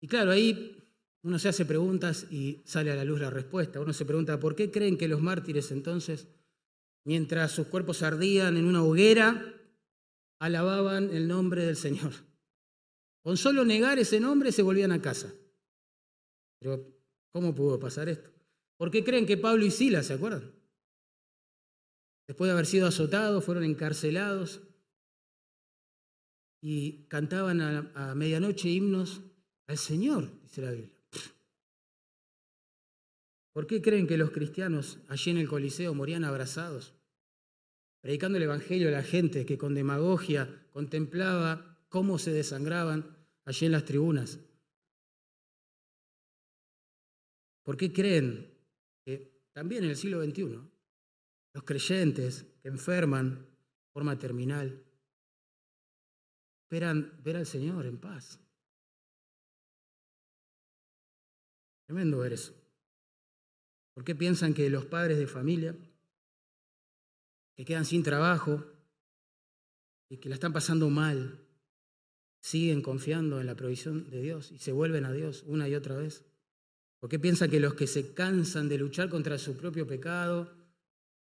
Y 0.00 0.06
claro, 0.06 0.30
ahí 0.30 0.76
uno 1.22 1.38
se 1.38 1.48
hace 1.48 1.64
preguntas 1.64 2.26
y 2.30 2.62
sale 2.64 2.92
a 2.92 2.96
la 2.96 3.04
luz 3.04 3.20
la 3.20 3.30
respuesta. 3.30 3.80
Uno 3.80 3.92
se 3.92 4.04
pregunta, 4.04 4.38
¿por 4.38 4.54
qué 4.54 4.70
creen 4.70 4.96
que 4.96 5.08
los 5.08 5.20
mártires 5.20 5.70
entonces 5.70 6.28
mientras 7.08 7.52
sus 7.52 7.68
cuerpos 7.68 8.02
ardían 8.02 8.58
en 8.58 8.66
una 8.66 8.82
hoguera, 8.82 9.54
alababan 10.40 11.08
el 11.14 11.26
nombre 11.26 11.64
del 11.64 11.76
Señor. 11.76 12.12
Con 13.22 13.38
solo 13.38 13.64
negar 13.64 13.98
ese 13.98 14.20
nombre 14.20 14.52
se 14.52 14.60
volvían 14.60 14.92
a 14.92 15.00
casa. 15.00 15.32
Pero, 16.60 16.86
¿cómo 17.32 17.54
pudo 17.54 17.80
pasar 17.80 18.10
esto? 18.10 18.30
¿Por 18.76 18.90
qué 18.90 19.04
creen 19.04 19.24
que 19.24 19.38
Pablo 19.38 19.64
y 19.64 19.70
Silas, 19.70 20.06
se 20.06 20.12
acuerdan? 20.12 20.52
Después 22.26 22.48
de 22.48 22.52
haber 22.52 22.66
sido 22.66 22.86
azotados, 22.86 23.42
fueron 23.42 23.64
encarcelados 23.64 24.60
y 26.60 27.04
cantaban 27.06 27.62
a, 27.62 28.14
medianoche 28.14 28.68
himnos 28.68 29.22
al 29.68 29.78
Señor, 29.78 30.28
dice 30.42 30.62
la 30.62 30.72
Biblia. 30.72 30.98
¿Por 33.52 33.66
qué 33.66 33.82
creen 33.82 34.06
que 34.06 34.16
los 34.16 34.30
cristianos 34.30 34.98
allí 35.08 35.30
en 35.30 35.38
el 35.38 35.48
Coliseo 35.48 35.94
morían 35.94 36.24
abrazados? 36.24 36.94
Predicando 38.00 38.38
el 38.38 38.44
Evangelio 38.44 38.88
a 38.88 38.92
la 38.92 39.02
gente 39.02 39.44
que 39.44 39.58
con 39.58 39.74
demagogia 39.74 40.66
contemplaba 40.72 41.78
cómo 41.88 42.18
se 42.18 42.32
desangraban 42.32 43.16
allí 43.44 43.66
en 43.66 43.72
las 43.72 43.84
tribunas. 43.84 44.38
¿Por 47.62 47.76
qué 47.76 47.92
creen 47.92 48.54
que 49.04 49.42
también 49.52 49.84
en 49.84 49.90
el 49.90 49.96
siglo 49.96 50.24
XXI 50.24 50.60
los 51.52 51.64
creyentes 51.64 52.46
que 52.62 52.68
enferman 52.68 53.34
de 53.34 53.92
forma 53.92 54.18
terminal 54.18 54.82
esperan 56.62 57.20
ver 57.22 57.36
al 57.36 57.46
Señor 57.46 57.84
en 57.84 57.98
paz? 57.98 58.40
Tremendo 61.88 62.18
ver 62.18 62.34
eso. 62.34 62.52
¿Por 63.94 64.04
qué 64.04 64.14
piensan 64.14 64.52
que 64.52 64.68
los 64.68 64.84
padres 64.84 65.16
de 65.16 65.26
familia 65.26 65.74
que 67.56 67.64
quedan 67.64 67.86
sin 67.86 68.02
trabajo 68.02 68.62
y 70.10 70.18
que 70.18 70.28
la 70.28 70.34
están 70.34 70.52
pasando 70.52 70.90
mal 70.90 71.40
siguen 72.42 72.82
confiando 72.82 73.40
en 73.40 73.46
la 73.46 73.54
provisión 73.54 74.10
de 74.10 74.20
Dios 74.20 74.52
y 74.52 74.58
se 74.58 74.70
vuelven 74.70 75.06
a 75.06 75.12
Dios 75.12 75.44
una 75.46 75.66
y 75.66 75.74
otra 75.74 75.96
vez? 75.96 76.26
¿Por 77.00 77.08
qué 77.08 77.18
piensan 77.18 77.50
que 77.50 77.58
los 77.58 77.72
que 77.72 77.86
se 77.86 78.12
cansan 78.12 78.68
de 78.68 78.76
luchar 78.76 79.08
contra 79.08 79.38
su 79.38 79.56
propio 79.56 79.86
pecado 79.86 80.54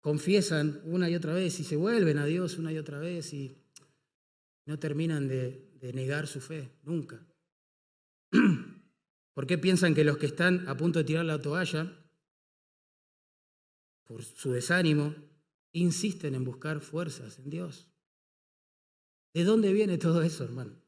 confiesan 0.00 0.80
una 0.84 1.08
y 1.08 1.14
otra 1.14 1.32
vez 1.32 1.60
y 1.60 1.64
se 1.64 1.76
vuelven 1.76 2.18
a 2.18 2.26
Dios 2.26 2.58
una 2.58 2.72
y 2.72 2.78
otra 2.78 2.98
vez 2.98 3.32
y 3.34 3.56
no 4.66 4.80
terminan 4.80 5.28
de, 5.28 5.70
de 5.80 5.92
negar 5.92 6.26
su 6.26 6.40
fe? 6.40 6.72
Nunca. 6.82 7.24
¿Por 9.40 9.46
qué 9.46 9.56
piensan 9.56 9.94
que 9.94 10.04
los 10.04 10.18
que 10.18 10.26
están 10.26 10.68
a 10.68 10.76
punto 10.76 10.98
de 10.98 11.06
tirar 11.06 11.24
la 11.24 11.40
toalla 11.40 11.90
por 14.04 14.22
su 14.22 14.52
desánimo 14.52 15.14
insisten 15.72 16.34
en 16.34 16.44
buscar 16.44 16.82
fuerzas 16.82 17.38
en 17.38 17.48
Dios? 17.48 17.88
¿De 19.32 19.44
dónde 19.44 19.72
viene 19.72 19.96
todo 19.96 20.20
eso, 20.20 20.44
hermano? 20.44 20.78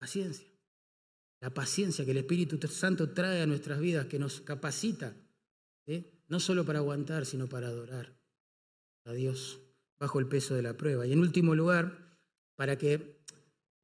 Paciencia. 0.00 0.48
La 1.40 1.54
paciencia 1.54 2.04
que 2.04 2.10
el 2.10 2.16
Espíritu 2.16 2.58
Santo 2.66 3.12
trae 3.12 3.42
a 3.42 3.46
nuestras 3.46 3.78
vidas, 3.78 4.06
que 4.06 4.18
nos 4.18 4.40
capacita, 4.40 5.14
no 6.26 6.40
solo 6.40 6.64
para 6.64 6.80
aguantar, 6.80 7.24
sino 7.24 7.48
para 7.48 7.68
adorar 7.68 8.18
a 9.04 9.12
Dios 9.12 9.60
bajo 9.96 10.18
el 10.18 10.26
peso 10.26 10.56
de 10.56 10.62
la 10.62 10.76
prueba. 10.76 11.06
Y 11.06 11.12
en 11.12 11.20
último 11.20 11.54
lugar, 11.54 12.18
para 12.56 12.76
que 12.76 13.13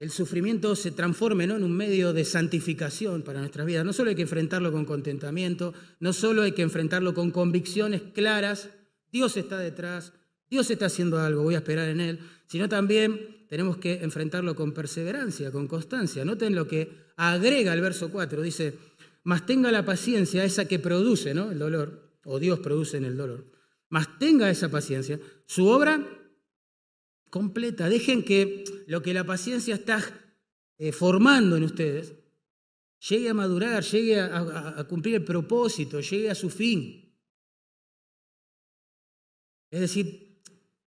el 0.00 0.10
sufrimiento 0.10 0.74
se 0.74 0.92
transforme 0.92 1.46
¿no? 1.46 1.56
en 1.56 1.62
un 1.62 1.76
medio 1.76 2.14
de 2.14 2.24
santificación 2.24 3.20
para 3.22 3.40
nuestras 3.40 3.66
vidas. 3.66 3.84
No 3.84 3.92
solo 3.92 4.08
hay 4.08 4.16
que 4.16 4.22
enfrentarlo 4.22 4.72
con 4.72 4.86
contentamiento, 4.86 5.74
no 6.00 6.14
solo 6.14 6.42
hay 6.42 6.52
que 6.52 6.62
enfrentarlo 6.62 7.12
con 7.12 7.30
convicciones 7.30 8.00
claras, 8.14 8.70
Dios 9.12 9.36
está 9.36 9.58
detrás, 9.58 10.14
Dios 10.48 10.70
está 10.70 10.86
haciendo 10.86 11.20
algo, 11.20 11.42
voy 11.42 11.54
a 11.54 11.58
esperar 11.58 11.90
en 11.90 12.00
Él, 12.00 12.18
sino 12.46 12.66
también 12.66 13.44
tenemos 13.50 13.76
que 13.76 14.02
enfrentarlo 14.02 14.56
con 14.56 14.72
perseverancia, 14.72 15.52
con 15.52 15.68
constancia. 15.68 16.24
Noten 16.24 16.54
lo 16.54 16.66
que 16.66 16.90
agrega 17.16 17.74
el 17.74 17.82
verso 17.82 18.10
4, 18.10 18.40
dice, 18.40 18.78
mas 19.22 19.44
tenga 19.44 19.70
la 19.70 19.84
paciencia 19.84 20.44
esa 20.44 20.64
que 20.64 20.78
produce 20.78 21.34
¿no? 21.34 21.50
el 21.50 21.58
dolor, 21.58 22.16
o 22.24 22.38
Dios 22.38 22.60
produce 22.60 22.96
en 22.96 23.04
el 23.04 23.18
dolor, 23.18 23.52
mas 23.90 24.18
tenga 24.18 24.48
esa 24.48 24.70
paciencia, 24.70 25.20
su 25.44 25.66
obra 25.66 26.19
completa. 27.30 27.88
Dejen 27.88 28.24
que 28.24 28.64
lo 28.86 29.02
que 29.02 29.14
la 29.14 29.24
paciencia 29.24 29.74
está 29.74 30.02
eh, 30.78 30.92
formando 30.92 31.56
en 31.56 31.64
ustedes 31.64 32.14
llegue 33.00 33.30
a 33.30 33.34
madurar, 33.34 33.82
llegue 33.82 34.20
a 34.20 34.84
cumplir 34.88 35.16
el 35.16 35.24
propósito, 35.24 36.00
llegue 36.00 36.30
a 36.30 36.34
su 36.34 36.50
fin. 36.50 37.10
Es 39.70 39.80
decir, 39.80 40.42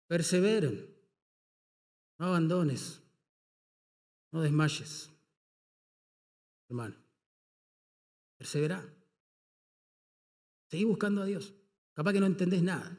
perseveren. 0.07 0.93
No 2.17 2.27
abandones, 2.27 3.01
no 4.31 4.41
desmayes, 4.41 5.11
hermano. 6.69 6.95
Persevera. 8.38 8.86
Seguí 10.69 10.86
buscando 10.86 11.21
a 11.21 11.25
Dios. 11.25 11.53
Capaz 11.93 12.13
que 12.13 12.21
no 12.21 12.25
entendés 12.25 12.63
nada. 12.63 12.97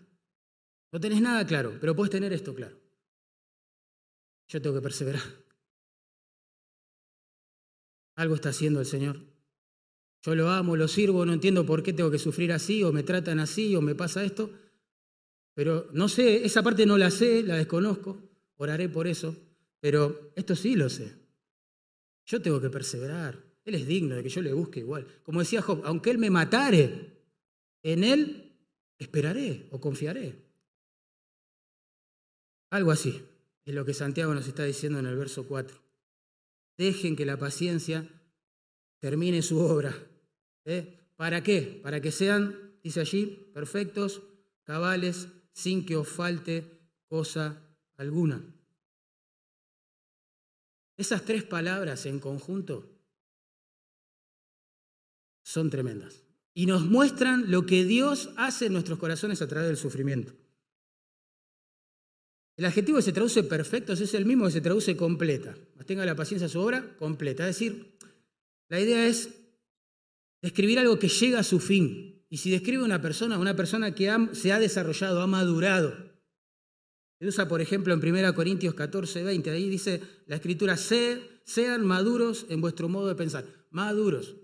No 0.93 1.01
tenés 1.01 1.23
nada 1.23 1.47
claro, 1.47 1.79
pero 1.81 1.97
puedes 1.97 2.11
tener 2.11 2.33
esto 2.35 2.55
claro. 2.55 2.79
Yo 4.49 4.63
tengo 4.63 4.77
que 4.77 4.83
perseverar. 4.83 5.23
Algo 8.17 8.35
está 8.35 8.51
haciendo 8.51 8.81
el 8.81 8.87
Señor. 8.87 9.21
Yo 10.23 10.35
lo 10.35 10.51
amo, 10.51 10.77
lo 10.77 10.89
sirvo, 10.89 11.25
no 11.27 11.33
entiendo 11.33 11.67
por 11.67 11.83
qué 11.83 11.93
tengo 11.93 12.11
que 12.11 12.19
sufrir 12.19 12.53
así, 12.53 12.83
o 12.83 12.93
me 12.93 13.03
tratan 13.03 13.39
así, 13.39 13.77
o 13.77 13.81
me 13.81 13.95
pasa 13.95 14.25
esto. 14.25 14.51
Pero 15.55 15.89
no 15.93 16.09
sé, 16.09 16.45
esa 16.45 16.63
parte 16.63 16.87
no 16.87 16.99
la 16.99 17.11
sé, 17.11 17.43
la 17.43 17.57
desconozco 17.57 18.23
oraré 18.59 18.89
por 18.89 19.07
eso, 19.07 19.37
pero 19.81 20.33
esto 20.35 20.57
sí 20.57 20.77
lo 20.77 20.89
sé. 20.89 21.15
Yo 22.25 22.41
tengo 22.41 22.61
que 22.61 22.71
perseverar. 22.71 23.39
Él 23.65 23.75
es 23.75 23.87
digno 23.87 24.15
de 24.15 24.23
que 24.23 24.29
yo 24.29 24.41
le 24.41 24.53
busque 24.53 24.81
igual. 24.81 25.07
Como 25.23 25.41
decía 25.41 25.61
Job, 25.61 25.83
aunque 25.85 26.11
Él 26.11 26.19
me 26.19 26.31
matare, 26.31 27.13
en 27.83 28.05
Él 28.05 28.53
esperaré 28.99 29.69
o 29.71 29.81
confiaré. 29.81 30.35
Algo 32.71 32.91
así 32.91 33.23
es 33.67 33.75
lo 33.75 33.85
que 33.85 33.95
Santiago 33.95 34.33
nos 34.33 34.47
está 34.47 34.65
diciendo 34.65 35.01
en 35.01 35.07
el 35.07 35.17
verso 35.17 35.47
4. 35.47 35.77
Dejen 36.79 37.17
que 37.17 37.27
la 37.27 37.37
paciencia 37.37 38.09
termine 39.01 39.43
su 39.43 39.59
obra. 39.59 39.93
¿Eh? 40.65 41.11
¿Para 41.17 41.43
qué? 41.43 41.81
Para 41.83 42.01
que 42.01 42.13
sean, 42.13 42.79
dice 42.83 43.01
allí, 43.01 43.51
perfectos, 43.53 44.23
cabales, 44.63 45.29
sin 45.53 45.85
que 45.85 45.97
os 45.97 46.09
falte 46.09 46.79
cosa 47.09 47.61
alguna. 47.97 48.41
Esas 50.97 51.25
tres 51.25 51.43
palabras 51.43 52.07
en 52.07 52.21
conjunto 52.21 52.89
son 55.43 55.71
tremendas 55.71 56.23
y 56.55 56.67
nos 56.67 56.85
muestran 56.85 57.51
lo 57.51 57.67
que 57.67 57.85
Dios 57.85 58.31
hace 58.37 58.67
en 58.67 58.75
nuestros 58.75 58.99
corazones 58.99 59.43
a 59.43 59.49
través 59.49 59.69
del 59.69 59.77
sufrimiento. 59.77 60.35
El 62.57 62.65
adjetivo 62.65 62.97
que 62.97 63.03
se 63.03 63.13
traduce 63.13 63.43
perfecto 63.43 63.93
es 63.93 64.15
el 64.15 64.25
mismo 64.25 64.47
que 64.47 64.53
se 64.53 64.61
traduce 64.61 64.97
completa. 64.97 65.55
Tenga 65.87 66.07
la 66.07 66.17
paciencia 66.17 66.49
su 66.49 66.61
obra 66.61 66.97
completa. 66.97 67.49
Es 67.49 67.57
decir, 67.57 67.97
la 68.69 68.81
idea 68.81 69.07
es 69.07 69.31
describir 70.43 70.79
algo 70.79 70.99
que 70.99 71.09
llega 71.09 71.41
a 71.41 71.45
su 71.45 71.61
fin. 71.61 72.25
Y 72.29 72.39
si 72.39 72.51
describe 72.51 72.83
una 72.83 73.01
persona, 73.01 73.39
una 73.39 73.55
persona 73.55 73.95
que 73.95 74.11
se 74.33 74.53
ha 74.53 74.59
desarrollado, 74.59 75.21
ha 75.21 75.27
madurado, 75.27 75.95
se 77.19 77.27
usa, 77.27 77.49
por 77.49 77.61
ejemplo, 77.61 77.95
en 77.95 78.01
1 78.01 78.35
Corintios 78.35 78.75
14, 78.75 79.23
20. 79.23 79.51
Ahí 79.51 79.71
dice 79.71 80.03
la 80.27 80.37
escritura, 80.37 80.77
sean 80.77 81.85
maduros 81.85 82.47
en 82.51 82.61
vuestro 82.61 82.89
modo 82.89 83.09
de 83.09 83.15
pensar. 83.15 83.45
Maduros, 83.71 84.37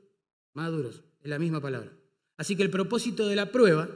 maduros, 0.55 1.03
es 1.21 1.29
la 1.29 1.39
misma 1.39 1.61
palabra. 1.61 1.93
Así 2.39 2.57
que 2.57 2.63
el 2.63 2.71
propósito 2.71 3.27
de 3.27 3.37
la 3.37 3.53
prueba 3.53 3.91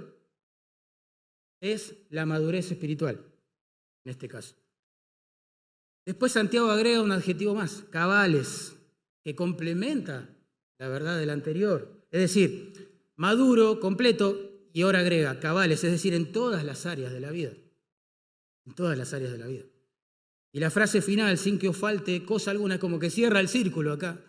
es 1.61 1.95
la 2.11 2.27
madurez 2.27 2.71
espiritual, 2.71 3.25
en 4.07 4.11
este 4.11 4.27
caso. 4.27 4.57
Después 6.07 6.33
Santiago 6.33 6.71
agrega 6.71 7.03
un 7.03 7.13
adjetivo 7.13 7.55
más, 7.55 7.85
cabales, 7.91 8.75
que 9.23 9.35
complementa 9.35 10.35
la 10.79 10.89
verdad 10.89 11.19
del 11.19 11.29
anterior. 11.29 12.07
Es 12.11 12.21
decir, 12.21 13.11
maduro, 13.17 13.81
completo, 13.81 14.71
y 14.73 14.81
ahora 14.81 15.01
agrega 15.01 15.41
cabales, 15.41 15.85
es 15.85 15.93
decir, 15.93 16.15
en 16.15 16.33
todas 16.33 16.65
las 16.65 16.87
áreas 16.87 17.13
de 17.13 17.21
la 17.21 17.31
vida 17.31 17.53
en 18.67 18.75
todas 18.75 18.99
las 18.99 19.15
áreas 19.15 19.33
de 19.33 19.39
la 19.39 19.47
vida. 19.47 19.65
Y 20.53 20.61
la 20.61 20.71
frase 20.71 21.01
final, 21.01 21.39
sin 21.39 21.59
que 21.59 21.69
os 21.69 21.77
falte 21.77 22.25
cosa 22.25 22.51
alguna, 22.51 22.79
como 22.79 22.99
que 22.99 23.11
cierra 23.11 23.41
el 23.41 23.49
círculo 23.49 23.93
acá, 23.93 24.21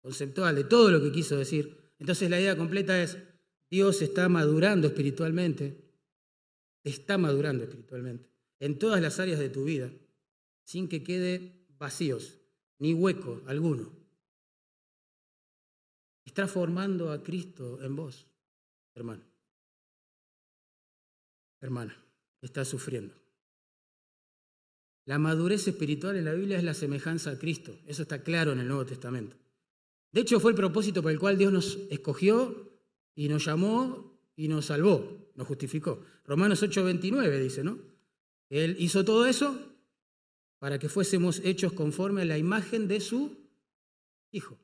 conceptual 0.00 0.54
de 0.56 0.64
todo 0.64 0.90
lo 0.90 1.02
que 1.02 1.12
quiso 1.12 1.36
decir. 1.36 1.92
Entonces 1.98 2.30
la 2.30 2.40
idea 2.40 2.56
completa 2.56 3.00
es, 3.02 3.18
Dios 3.70 4.00
está 4.02 4.28
madurando 4.28 4.86
espiritualmente, 4.86 5.84
está 6.84 7.18
madurando 7.18 7.64
espiritualmente, 7.64 8.30
en 8.60 8.78
todas 8.78 9.00
las 9.00 9.20
áreas 9.20 9.38
de 9.38 9.50
tu 9.50 9.64
vida, 9.64 9.90
sin 10.64 10.88
que 10.88 11.02
quede 11.02 11.66
vacíos, 11.78 12.38
ni 12.78 12.94
hueco 12.94 13.42
alguno. 13.46 13.92
Está 16.24 16.48
formando 16.48 17.12
a 17.12 17.22
Cristo 17.22 17.82
en 17.82 17.96
vos, 17.96 18.26
hermano. 18.94 19.24
hermana, 21.60 21.96
está 22.42 22.64
sufriendo. 22.64 23.14
La 25.04 25.18
madurez 25.18 25.66
espiritual 25.68 26.16
en 26.16 26.24
la 26.24 26.32
Biblia 26.32 26.58
es 26.58 26.64
la 26.64 26.74
semejanza 26.74 27.30
a 27.30 27.38
Cristo. 27.38 27.78
Eso 27.86 28.02
está 28.02 28.22
claro 28.22 28.52
en 28.52 28.58
el 28.58 28.68
Nuevo 28.68 28.84
Testamento. 28.84 29.36
De 30.12 30.20
hecho, 30.20 30.40
fue 30.40 30.50
el 30.50 30.56
propósito 30.56 31.02
por 31.02 31.12
el 31.12 31.18
cual 31.18 31.38
Dios 31.38 31.52
nos 31.52 31.78
escogió 31.90 32.72
y 33.14 33.28
nos 33.28 33.44
llamó 33.44 34.18
y 34.34 34.48
nos 34.48 34.66
salvó, 34.66 35.30
nos 35.34 35.46
justificó. 35.46 36.04
Romanos 36.24 36.62
8:29 36.62 37.38
dice, 37.40 37.62
¿no? 37.62 37.78
Él 38.48 38.76
hizo 38.78 39.04
todo 39.04 39.26
eso 39.26 39.58
para 40.58 40.78
que 40.78 40.88
fuésemos 40.88 41.40
hechos 41.44 41.72
conforme 41.72 42.22
a 42.22 42.26
la 42.26 42.38
imagen 42.38 42.88
de 42.88 43.00
su 43.00 43.46
Hijo. 44.32 44.58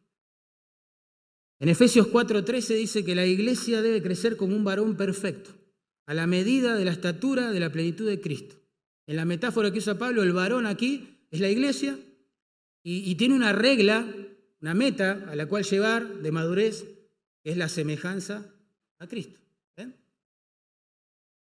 En 1.58 1.68
Efesios 1.68 2.08
4:13 2.08 2.74
dice 2.74 3.04
que 3.04 3.14
la 3.14 3.24
iglesia 3.24 3.82
debe 3.82 4.02
crecer 4.02 4.36
como 4.36 4.56
un 4.56 4.64
varón 4.64 4.96
perfecto, 4.96 5.50
a 6.06 6.14
la 6.14 6.26
medida 6.26 6.76
de 6.76 6.84
la 6.84 6.90
estatura 6.90 7.52
de 7.52 7.60
la 7.60 7.70
plenitud 7.70 8.06
de 8.06 8.20
Cristo. 8.20 8.56
En 9.06 9.16
la 9.16 9.24
metáfora 9.24 9.70
que 9.70 9.78
usa 9.78 9.98
Pablo, 9.98 10.22
el 10.22 10.32
varón 10.32 10.66
aquí 10.66 11.26
es 11.30 11.40
la 11.40 11.48
iglesia 11.48 11.98
y, 12.82 13.14
tiene 13.14 13.34
una 13.34 13.52
regla, 13.52 14.04
una 14.60 14.74
meta 14.74 15.24
a 15.28 15.36
la 15.36 15.46
cual 15.46 15.64
llevar 15.64 16.20
de 16.20 16.32
madurez, 16.32 16.84
que 17.44 17.52
es 17.52 17.56
la 17.56 17.68
semejanza 17.68 18.52
a 18.98 19.06
Cristo. 19.06 19.40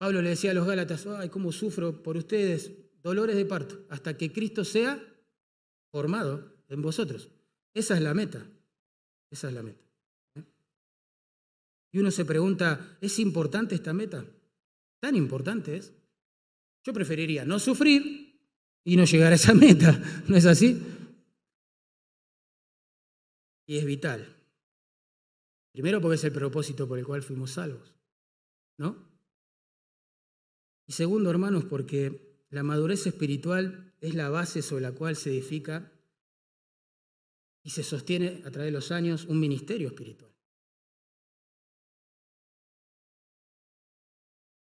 Pablo 0.01 0.23
le 0.23 0.31
decía 0.31 0.53
a 0.53 0.55
los 0.55 0.67
Gálatas, 0.67 1.07
ay, 1.07 1.29
cómo 1.29 1.53
sufro 1.53 2.03
por 2.03 2.17
ustedes, 2.17 2.73
dolores 3.03 3.37
de 3.37 3.45
parto, 3.45 3.85
hasta 3.91 4.17
que 4.17 4.33
Cristo 4.33 4.65
sea 4.65 4.99
formado 5.93 6.57
en 6.69 6.81
vosotros. 6.81 7.29
Esa 7.75 7.97
es 7.97 8.01
la 8.01 8.15
meta, 8.15 8.51
esa 9.31 9.49
es 9.49 9.55
la 9.55 9.63
meta. 9.63 9.85
Y 11.93 11.99
uno 11.99 12.11
se 12.11 12.25
pregunta, 12.25 12.97
¿es 13.03 13.19
importante 13.19 13.75
esta 13.75 13.93
meta? 13.93 14.25
¿Tan 15.01 15.17
importante 15.17 15.77
es? 15.77 15.93
Yo 16.83 16.95
preferiría 16.95 17.45
no 17.45 17.59
sufrir 17.59 18.41
y 18.83 18.97
no 18.97 19.05
llegar 19.05 19.33
a 19.33 19.35
esa 19.35 19.53
meta, 19.67 20.03
¿no 20.27 20.35
es 20.35 20.47
así? 20.47 20.81
Y 23.67 23.77
es 23.77 23.85
vital. 23.85 24.35
Primero 25.73 26.01
porque 26.01 26.15
es 26.15 26.25
el 26.25 26.33
propósito 26.33 26.89
por 26.89 26.99
el 26.99 27.05
cual 27.05 27.23
fuimos 27.23 27.51
salvos, 27.51 27.95
¿no? 28.79 29.10
Y 30.91 30.93
segundo, 30.93 31.30
hermanos, 31.30 31.66
porque 31.66 32.45
la 32.51 32.64
madurez 32.64 33.07
espiritual 33.07 33.95
es 34.01 34.16
la 34.16 34.28
base 34.28 34.61
sobre 34.61 34.82
la 34.82 34.91
cual 34.91 35.14
se 35.14 35.30
edifica 35.30 35.93
y 37.62 37.70
se 37.70 37.84
sostiene 37.84 38.43
a 38.45 38.51
través 38.51 38.72
de 38.72 38.76
los 38.76 38.91
años 38.91 39.24
un 39.26 39.38
ministerio 39.38 39.86
espiritual. 39.86 40.34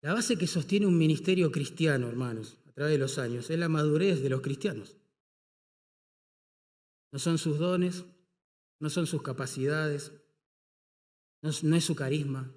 La 0.01 0.15
base 0.15 0.37
que 0.37 0.47
sostiene 0.47 0.85
un 0.85 0.97
ministerio 0.97 1.49
cristiano, 1.49 2.09
hermanos, 2.09 2.57
a 2.67 2.73
través 2.73 2.91
de 2.91 2.99
los 2.99 3.17
años, 3.19 3.49
es 3.49 3.57
la 3.57 3.69
madurez 3.69 4.21
de 4.21 4.29
los 4.29 4.41
cristianos. 4.41 4.97
No 7.13 7.19
son 7.19 7.37
sus 7.37 7.57
dones, 7.57 8.03
no 8.81 8.89
son 8.89 9.07
sus 9.07 9.21
capacidades, 9.21 10.11
no 11.41 11.77
es, 11.77 11.85
su 11.85 11.95
carisma, 11.95 12.53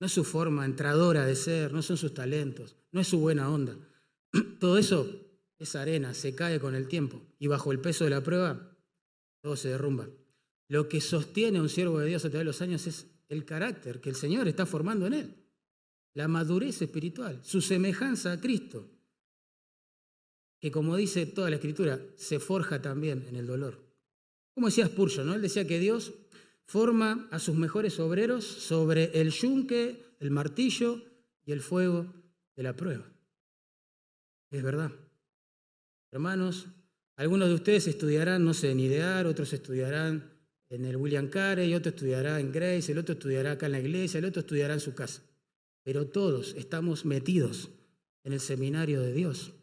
no 0.00 0.06
es 0.06 0.12
su 0.12 0.24
forma 0.24 0.64
entradora 0.64 1.26
de 1.26 1.34
ser, 1.34 1.72
no 1.72 1.82
son 1.82 1.96
sus 1.96 2.14
talentos, 2.14 2.76
no 2.92 3.00
es 3.00 3.08
su 3.08 3.18
buena 3.18 3.50
onda. 3.50 3.76
Todo 4.60 4.78
eso 4.78 5.08
es 5.58 5.74
arena, 5.74 6.14
se 6.14 6.34
cae 6.34 6.60
con 6.60 6.74
el 6.74 6.88
tiempo 6.88 7.20
y 7.38 7.46
bajo 7.46 7.72
el 7.72 7.80
peso 7.80 8.04
de 8.04 8.10
la 8.10 8.22
prueba 8.22 8.76
todo 9.42 9.56
se 9.56 9.68
derrumba. 9.68 10.08
Lo 10.68 10.88
que 10.88 11.00
sostiene 11.00 11.58
a 11.58 11.62
un 11.62 11.68
siervo 11.68 11.98
de 11.98 12.06
Dios 12.06 12.24
a 12.24 12.30
través 12.30 12.40
de 12.40 12.44
los 12.44 12.62
años 12.62 12.86
es 12.86 13.06
el 13.28 13.44
carácter 13.44 14.00
que 14.00 14.10
el 14.10 14.16
Señor 14.16 14.46
está 14.48 14.66
formando 14.66 15.06
en 15.06 15.14
él 15.14 15.48
la 16.18 16.26
madurez 16.26 16.82
espiritual, 16.82 17.38
su 17.44 17.60
semejanza 17.60 18.32
a 18.32 18.40
Cristo, 18.40 18.90
que 20.60 20.72
como 20.72 20.96
dice 20.96 21.26
toda 21.26 21.48
la 21.48 21.56
escritura, 21.56 22.00
se 22.16 22.40
forja 22.40 22.82
también 22.82 23.24
en 23.28 23.36
el 23.36 23.46
dolor. 23.46 23.86
Como 24.52 24.66
decía 24.66 24.88
Spurgeon, 24.88 25.28
¿no? 25.28 25.34
Él 25.34 25.42
decía 25.42 25.68
que 25.68 25.78
Dios 25.78 26.12
forma 26.68 27.28
a 27.32 27.40
sus 27.40 27.56
mejores 27.56 27.98
obreros 27.98 28.44
sobre 28.44 29.20
el 29.20 29.32
yunque, 29.32 30.14
el 30.20 30.30
martillo 30.30 31.02
y 31.44 31.50
el 31.50 31.60
fuego 31.60 32.06
de 32.54 32.62
la 32.62 32.76
prueba. 32.76 33.04
Es 34.50 34.62
verdad. 34.62 34.92
Hermanos, 36.12 36.66
algunos 37.16 37.48
de 37.48 37.54
ustedes 37.54 37.88
estudiarán, 37.88 38.44
no 38.44 38.54
sé, 38.54 38.70
en 38.70 38.78
Idear, 38.78 39.26
otros 39.26 39.52
estudiarán 39.52 40.30
en 40.68 40.84
el 40.84 40.96
William 40.96 41.28
Carey, 41.28 41.74
otro 41.74 41.90
estudiará 41.90 42.38
en 42.38 42.52
Grace, 42.52 42.92
el 42.92 42.98
otro 42.98 43.14
estudiará 43.14 43.52
acá 43.52 43.66
en 43.66 43.72
la 43.72 43.80
iglesia, 43.80 44.18
el 44.18 44.26
otro 44.26 44.40
estudiará 44.40 44.74
en 44.74 44.80
su 44.80 44.94
casa 44.94 45.22
pero 45.88 46.06
todos 46.06 46.54
estamos 46.58 47.06
metidos 47.06 47.70
en 48.22 48.34
el 48.34 48.40
seminario 48.40 49.00
de 49.00 49.14
Dios. 49.14 49.54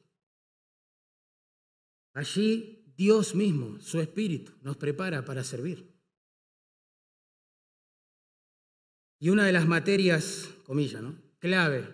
Allí 2.15 2.83
Dios 2.97 3.35
mismo, 3.35 3.79
su 3.79 3.99
Espíritu, 3.99 4.53
nos 4.63 4.75
prepara 4.75 5.23
para 5.23 5.43
servir. 5.43 5.94
Y 9.19 9.29
una 9.29 9.45
de 9.45 9.51
las 9.51 9.67
materias, 9.67 10.49
comillas, 10.65 11.01
¿no? 11.01 11.15
clave 11.39 11.87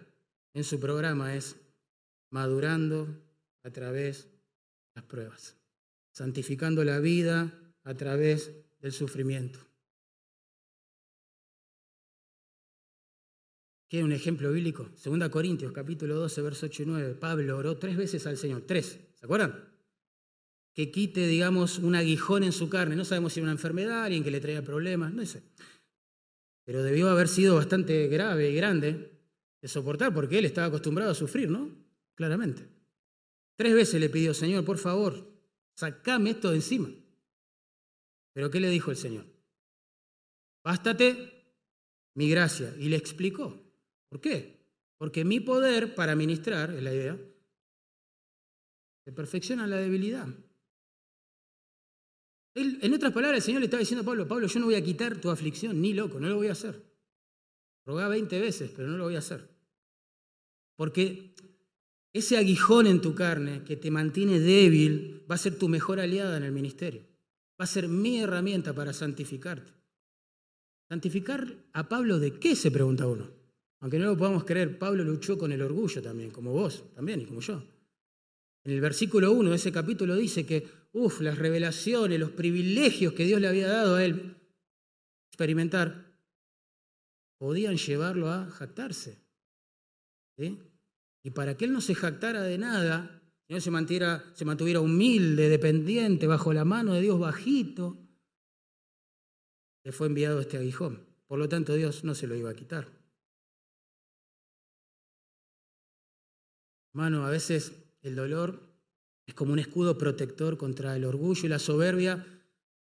en 0.54 0.64
su 0.64 0.80
programa 0.80 1.36
es 1.36 1.58
madurando 2.30 3.08
a 3.64 3.70
través 3.70 4.24
de 4.24 4.32
las 4.96 5.06
pruebas, 5.06 5.58
santificando 6.12 6.84
la 6.84 7.00
vida 7.00 7.54
a 7.84 7.94
través 7.96 8.52
del 8.80 8.94
sufrimiento. 8.94 9.60
¿Quiere 13.90 14.06
un 14.06 14.14
ejemplo 14.14 14.52
bíblico? 14.54 14.90
Segunda 14.96 15.30
Corintios, 15.30 15.74
capítulo 15.74 16.16
12, 16.16 16.42
verso 16.42 16.66
8 16.68 16.84
y 16.84 16.86
9. 16.86 17.16
Pablo 17.16 17.58
oró 17.58 17.78
tres 17.78 17.98
veces 17.98 18.26
al 18.26 18.38
Señor. 18.38 18.62
Tres. 18.62 18.98
¿Se 19.16 19.26
acuerdan? 19.26 19.68
Que 20.74 20.92
quite, 20.92 21.28
digamos, 21.28 21.78
un 21.78 21.96
aguijón 21.96 22.44
en 22.44 22.54
su 22.54 22.70
carne. 22.70 22.96
No 22.96 23.04
sabemos 23.04 23.34
si 23.34 23.42
era 23.42 23.48
una 23.48 23.52
enfermedad, 23.52 24.06
alguien 24.06 24.24
que 24.24 24.32
le 24.32 24.40
traía 24.40 24.64
problemas, 24.64 25.14
no 25.14 25.26
sé. 25.26 25.44
Pero 26.64 26.84
debió 26.84 27.10
haber 27.10 27.28
sido 27.28 27.56
bastante 27.56 28.08
grave 28.08 28.50
y 28.50 28.56
grande 28.56 29.20
de 29.62 29.68
soportar 29.68 30.14
porque 30.14 30.40
él 30.40 30.46
estaba 30.46 30.68
acostumbrado 30.68 31.12
a 31.12 31.16
sufrir, 31.16 31.50
¿no? 31.50 31.70
Claramente. 32.16 32.68
Tres 33.56 33.74
veces 33.74 34.00
le 34.00 34.10
pidió, 34.10 34.34
Señor, 34.34 34.66
por 34.66 34.78
favor, 34.78 35.32
sacame 35.76 36.32
esto 36.32 36.50
de 36.50 36.58
encima. 36.58 36.90
Pero 38.34 38.50
¿qué 38.50 38.60
le 38.60 38.70
dijo 38.70 38.92
el 38.92 38.98
Señor? 38.98 39.26
Bástate 40.64 41.42
mi 42.16 42.30
gracia. 42.30 42.74
Y 42.78 42.90
le 42.90 42.98
explicó. 42.98 43.62
¿Por 44.10 44.22
qué? 44.22 44.62
Porque 44.98 45.26
mi 45.26 45.40
poder 45.40 45.96
para 45.96 46.16
ministrar, 46.16 46.72
es 46.72 46.84
la 46.84 46.94
idea, 46.94 47.20
se 49.04 49.12
perfecciona 49.12 49.66
la 49.66 49.78
debilidad. 49.78 50.28
En 52.54 52.94
otras 52.94 53.14
palabras, 53.14 53.38
el 53.38 53.44
Señor 53.44 53.62
le 53.62 53.66
estaba 53.66 53.80
diciendo 53.80 54.02
a 54.02 54.06
Pablo, 54.06 54.28
Pablo, 54.28 54.48
yo 54.48 54.60
no 54.60 54.66
voy 54.66 54.76
a 54.76 54.84
quitar 54.84 55.18
tu 55.18 55.30
aflicción, 55.30 55.82
ni 55.82 55.94
loco, 55.94 56.20
no 56.20 56.28
lo 56.28 56.36
voy 56.36 56.48
a 56.48 56.54
hacer. 56.54 56.84
Rogá 57.86 58.08
20 58.08 58.40
veces, 58.40 58.72
pero 58.76 58.88
no 58.88 58.98
lo 58.98 59.06
voy 59.06 59.16
a 59.16 59.20
hacer. 59.20 59.50
Porque 60.76 61.36
ese 62.14 62.38
aguijón 62.38 62.88
en 62.88 63.02
tu 63.02 63.16
carne 63.16 63.64
que 63.64 63.78
te 63.78 63.92
mantiene 63.92 64.40
débil 64.40 65.26
va 65.30 65.36
a 65.36 65.38
ser 65.38 65.58
tu 65.58 65.70
mejor 65.70 66.00
aliada 66.00 66.38
en 66.38 66.44
el 66.44 66.52
ministerio. 66.52 67.04
Va 67.60 67.66
a 67.66 67.68
ser 67.68 67.88
mi 67.88 68.20
herramienta 68.20 68.74
para 68.74 68.92
santificarte. 68.92 69.72
¿Santificar 70.90 71.56
a 71.74 71.88
Pablo 71.88 72.20
de 72.20 72.38
qué? 72.38 72.56
se 72.56 72.70
pregunta 72.70 73.08
uno. 73.08 73.30
Aunque 73.80 73.98
no 73.98 74.06
lo 74.06 74.18
podamos 74.18 74.44
creer, 74.44 74.78
Pablo 74.78 75.04
luchó 75.04 75.38
con 75.38 75.52
el 75.52 75.62
orgullo 75.62 76.02
también, 76.02 76.32
como 76.32 76.52
vos 76.52 76.84
también 76.94 77.22
y 77.22 77.26
como 77.26 77.40
yo. 77.40 77.64
En 78.64 78.74
el 78.74 78.82
versículo 78.82 79.32
1 79.32 79.50
de 79.50 79.56
ese 79.56 79.72
capítulo 79.72 80.16
dice 80.16 80.46
que, 80.46 80.68
uff, 80.94 81.22
las 81.22 81.38
revelaciones, 81.38 82.20
los 82.20 82.32
privilegios 82.32 83.14
que 83.14 83.26
Dios 83.26 83.40
le 83.40 83.48
había 83.48 83.68
dado 83.68 83.96
a 83.96 84.06
él 84.06 84.38
experimentar, 85.30 86.14
podían 87.38 87.78
llevarlo 87.78 88.30
a 88.30 88.50
jactarse. 88.50 89.26
Y 90.38 91.32
para 91.32 91.56
que 91.56 91.66
él 91.66 91.74
no 91.74 91.82
se 91.82 91.96
jactara 91.96 92.42
de 92.42 92.58
nada, 92.58 93.22
no 93.50 93.60
se 93.60 93.72
mantuviera, 93.72 94.24
se 94.34 94.46
mantuviera 94.46 94.80
humilde, 94.80 95.50
dependiente, 95.50 96.28
bajo 96.28 96.54
la 96.54 96.66
mano 96.66 96.94
de 96.94 97.02
Dios 97.02 97.20
bajito, 97.20 97.98
le 99.84 99.92
fue 99.92 100.08
enviado 100.08 100.40
este 100.40 100.58
aguijón. 100.58 101.06
Por 101.28 101.40
lo 101.40 101.50
tanto, 101.50 101.74
Dios 101.76 102.04
no 102.04 102.16
se 102.16 102.28
lo 102.28 102.36
iba 102.36 102.50
a 102.50 102.56
quitar. 102.56 102.88
Hermano, 106.94 107.26
a 107.26 107.30
veces 107.30 107.74
el 108.02 108.16
dolor 108.16 108.71
es 109.26 109.34
como 109.34 109.54
un 109.54 109.60
escudo 109.60 109.98
protector 109.98 110.58
contra 110.58 110.96
el 110.96 111.06
orgullo 111.06 111.46
y 111.46 111.50
la 111.50 111.60
soberbia 111.60 112.26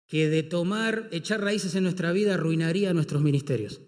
que 0.07 0.29
de 0.29 0.43
tomar, 0.43 1.09
echar 1.13 1.43
raíces 1.43 1.75
en 1.75 1.83
nuestra 1.83 2.13
vida 2.13 2.35
arruinaría 2.35 2.95
nuestros 2.95 3.23
ministerios. 3.23 3.83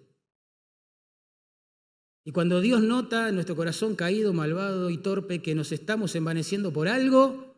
Y 2.25 2.33
cuando 2.33 2.61
Dios 2.61 2.83
nota 2.83 3.29
en 3.29 3.35
nuestro 3.35 3.57
corazón 3.57 3.97
caído, 3.97 4.35
malvado 4.35 4.91
y 4.91 4.99
torpe 4.99 5.41
que 5.41 5.55
nos 5.55 5.73
estamos 5.73 6.15
envaneciendo 6.15 6.73
por 6.73 6.89
algo, 6.89 7.57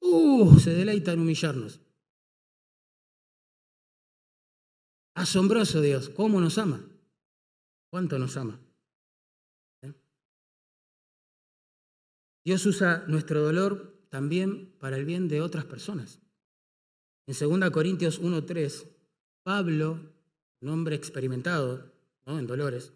¡uh! 0.00 0.58
se 0.58 0.70
deleita 0.72 1.12
en 1.12 1.20
humillarnos. 1.20 1.80
Asombroso 5.14 5.82
Dios, 5.82 6.08
¿cómo 6.08 6.40
nos 6.40 6.56
ama? 6.56 6.82
¿Cuánto 7.90 8.18
nos 8.18 8.36
ama? 8.36 8.58
Dios 12.44 12.64
usa 12.64 13.04
nuestro 13.08 13.42
dolor 13.42 13.95
también 14.16 14.72
para 14.80 14.96
el 14.96 15.04
bien 15.04 15.28
de 15.28 15.42
otras 15.42 15.66
personas. 15.66 16.20
En 17.26 17.36
2 17.38 17.70
Corintios 17.70 18.22
1.3, 18.22 18.86
Pablo, 19.42 20.00
un 20.62 20.68
hombre 20.70 20.96
experimentado 20.96 21.92
en 22.24 22.46
dolores, 22.46 22.94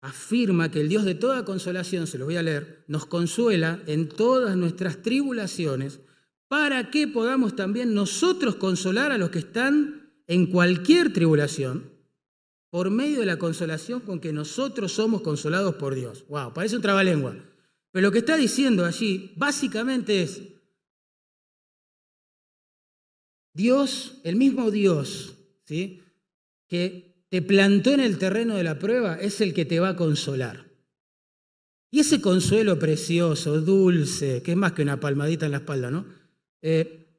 afirma 0.00 0.68
que 0.68 0.80
el 0.80 0.88
Dios 0.88 1.04
de 1.04 1.14
toda 1.14 1.44
consolación, 1.44 2.08
se 2.08 2.18
lo 2.18 2.24
voy 2.24 2.38
a 2.38 2.42
leer, 2.42 2.82
nos 2.88 3.06
consuela 3.06 3.80
en 3.86 4.08
todas 4.08 4.56
nuestras 4.56 5.00
tribulaciones 5.00 6.00
para 6.48 6.90
que 6.90 7.06
podamos 7.06 7.54
también 7.54 7.94
nosotros 7.94 8.56
consolar 8.56 9.12
a 9.12 9.18
los 9.18 9.30
que 9.30 9.38
están 9.38 10.10
en 10.26 10.46
cualquier 10.46 11.12
tribulación 11.12 11.88
por 12.70 12.90
medio 12.90 13.20
de 13.20 13.26
la 13.26 13.38
consolación 13.38 14.00
con 14.00 14.18
que 14.18 14.32
nosotros 14.32 14.90
somos 14.90 15.22
consolados 15.22 15.76
por 15.76 15.94
Dios. 15.94 16.24
Wow, 16.28 16.52
parece 16.52 16.74
un 16.74 16.82
trabalengua. 16.82 17.36
Pero 17.96 18.08
lo 18.08 18.12
que 18.12 18.18
está 18.18 18.36
diciendo 18.36 18.84
allí 18.84 19.32
básicamente 19.36 20.22
es, 20.22 20.42
Dios, 23.54 24.20
el 24.22 24.36
mismo 24.36 24.70
Dios, 24.70 25.38
¿sí? 25.64 26.02
que 26.68 27.24
te 27.30 27.40
plantó 27.40 27.94
en 27.94 28.00
el 28.00 28.18
terreno 28.18 28.56
de 28.56 28.64
la 28.64 28.78
prueba, 28.78 29.14
es 29.14 29.40
el 29.40 29.54
que 29.54 29.64
te 29.64 29.80
va 29.80 29.88
a 29.88 29.96
consolar. 29.96 30.70
Y 31.90 32.00
ese 32.00 32.20
consuelo 32.20 32.78
precioso, 32.78 33.62
dulce, 33.62 34.42
que 34.42 34.50
es 34.50 34.58
más 34.58 34.72
que 34.72 34.82
una 34.82 35.00
palmadita 35.00 35.46
en 35.46 35.52
la 35.52 35.58
espalda, 35.58 35.90
¿no? 35.90 36.04
Eh, 36.60 37.18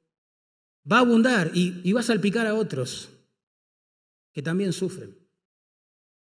va 0.85 0.97
a 0.97 0.99
abundar 0.99 1.49
y, 1.55 1.81
y 1.83 1.91
va 1.93 2.01
a 2.01 2.03
salpicar 2.03 2.45
a 2.45 2.53
otros 2.53 3.09
que 4.31 4.43
también 4.43 4.73
sufren. 4.73 5.17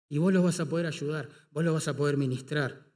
Y 0.08 0.18
vos 0.18 0.32
los 0.32 0.42
vas 0.42 0.58
a 0.58 0.68
poder 0.68 0.86
ayudar, 0.86 1.28
vos 1.52 1.62
los 1.62 1.72
vas 1.72 1.86
a 1.86 1.96
poder 1.96 2.16
ministrar. 2.16 2.89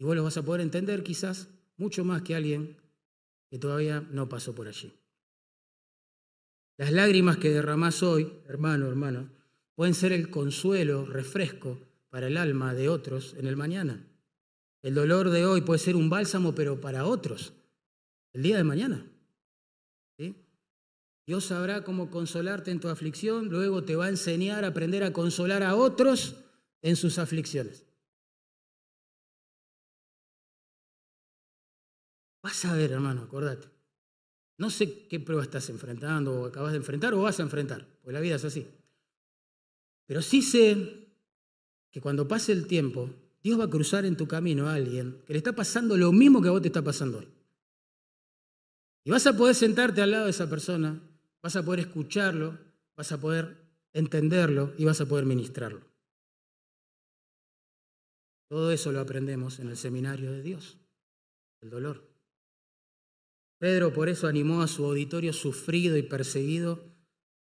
Y 0.00 0.04
vos 0.04 0.16
los 0.16 0.24
vas 0.24 0.38
a 0.38 0.42
poder 0.42 0.62
entender 0.62 1.02
quizás 1.02 1.48
mucho 1.76 2.04
más 2.06 2.22
que 2.22 2.34
alguien 2.34 2.78
que 3.50 3.58
todavía 3.58 4.00
no 4.10 4.30
pasó 4.30 4.54
por 4.54 4.66
allí. 4.66 4.94
Las 6.78 6.90
lágrimas 6.90 7.36
que 7.36 7.50
derramás 7.50 8.02
hoy, 8.02 8.32
hermano, 8.48 8.88
hermano, 8.88 9.28
pueden 9.74 9.92
ser 9.92 10.12
el 10.12 10.30
consuelo, 10.30 11.04
refresco 11.04 11.78
para 12.08 12.28
el 12.28 12.38
alma 12.38 12.72
de 12.72 12.88
otros 12.88 13.34
en 13.38 13.46
el 13.46 13.56
mañana. 13.56 14.02
El 14.80 14.94
dolor 14.94 15.28
de 15.28 15.44
hoy 15.44 15.60
puede 15.60 15.78
ser 15.78 15.96
un 15.96 16.08
bálsamo, 16.08 16.54
pero 16.54 16.80
para 16.80 17.04
otros, 17.04 17.52
el 18.32 18.42
día 18.42 18.56
de 18.56 18.64
mañana. 18.64 19.06
Dios 21.26 21.44
sabrá 21.44 21.84
cómo 21.84 22.10
consolarte 22.10 22.70
en 22.70 22.80
tu 22.80 22.88
aflicción, 22.88 23.50
luego 23.50 23.84
te 23.84 23.94
va 23.94 24.06
a 24.06 24.08
enseñar 24.08 24.64
a 24.64 24.68
aprender 24.68 25.04
a 25.04 25.12
consolar 25.12 25.62
a 25.62 25.76
otros 25.76 26.36
en 26.80 26.96
sus 26.96 27.18
aflicciones. 27.18 27.84
Vas 32.42 32.64
a 32.64 32.74
ver, 32.74 32.92
hermano, 32.92 33.22
acordate. 33.22 33.68
No 34.56 34.70
sé 34.70 35.06
qué 35.08 35.20
prueba 35.20 35.42
estás 35.42 35.70
enfrentando 35.70 36.42
o 36.42 36.46
acabas 36.46 36.72
de 36.72 36.78
enfrentar 36.78 37.14
o 37.14 37.22
vas 37.22 37.38
a 37.40 37.42
enfrentar, 37.42 37.86
porque 38.02 38.12
la 38.12 38.20
vida 38.20 38.36
es 38.36 38.44
así. 38.44 38.66
Pero 40.06 40.22
sí 40.22 40.42
sé 40.42 41.08
que 41.90 42.00
cuando 42.00 42.28
pase 42.28 42.52
el 42.52 42.66
tiempo, 42.66 43.10
Dios 43.42 43.58
va 43.58 43.64
a 43.64 43.70
cruzar 43.70 44.04
en 44.04 44.16
tu 44.16 44.28
camino 44.28 44.68
a 44.68 44.74
alguien 44.74 45.22
que 45.26 45.32
le 45.32 45.38
está 45.38 45.54
pasando 45.54 45.96
lo 45.96 46.12
mismo 46.12 46.42
que 46.42 46.48
a 46.48 46.50
vos 46.50 46.60
te 46.60 46.68
está 46.68 46.82
pasando 46.82 47.18
hoy. 47.18 47.28
Y 49.04 49.10
vas 49.10 49.26
a 49.26 49.36
poder 49.36 49.54
sentarte 49.54 50.02
al 50.02 50.10
lado 50.10 50.24
de 50.24 50.30
esa 50.30 50.48
persona, 50.50 51.00
vas 51.42 51.56
a 51.56 51.64
poder 51.64 51.80
escucharlo, 51.80 52.58
vas 52.96 53.12
a 53.12 53.20
poder 53.20 53.56
entenderlo 53.92 54.74
y 54.76 54.84
vas 54.84 55.00
a 55.00 55.06
poder 55.06 55.24
ministrarlo. 55.24 55.80
Todo 58.48 58.72
eso 58.72 58.92
lo 58.92 59.00
aprendemos 59.00 59.58
en 59.58 59.68
el 59.68 59.76
seminario 59.76 60.32
de 60.32 60.42
Dios, 60.42 60.76
el 61.62 61.70
dolor. 61.70 62.09
Pedro 63.60 63.92
por 63.92 64.08
eso 64.08 64.26
animó 64.26 64.62
a 64.62 64.68
su 64.68 64.86
auditorio 64.86 65.34
sufrido 65.34 65.98
y 65.98 66.02
perseguido, 66.02 66.82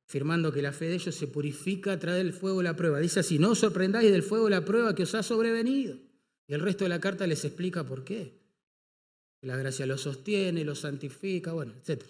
afirmando 0.05 0.51
que 0.51 0.61
la 0.61 0.73
fe 0.73 0.89
de 0.89 0.95
ellos 0.95 1.15
se 1.15 1.27
purifica 1.27 1.93
a 1.93 1.99
través 1.99 2.21
del 2.21 2.33
fuego 2.33 2.61
la 2.61 2.75
prueba. 2.75 2.99
Dice 2.99 3.21
así, 3.21 3.39
no 3.39 3.51
os 3.51 3.59
sorprendáis 3.59 4.11
del 4.11 4.21
fuego 4.21 4.49
la 4.49 4.65
prueba 4.65 4.93
que 4.93 5.03
os 5.03 5.15
ha 5.15 5.23
sobrevenido. 5.23 5.97
Y 6.45 6.53
el 6.53 6.59
resto 6.59 6.83
de 6.83 6.89
la 6.89 6.99
carta 6.99 7.25
les 7.25 7.45
explica 7.45 7.85
por 7.85 8.03
qué. 8.03 8.37
La 9.43 9.55
gracia 9.55 9.85
los 9.85 10.01
sostiene, 10.01 10.65
los 10.65 10.79
santifica, 10.79 11.53
bueno, 11.53 11.73
etc. 11.75 12.03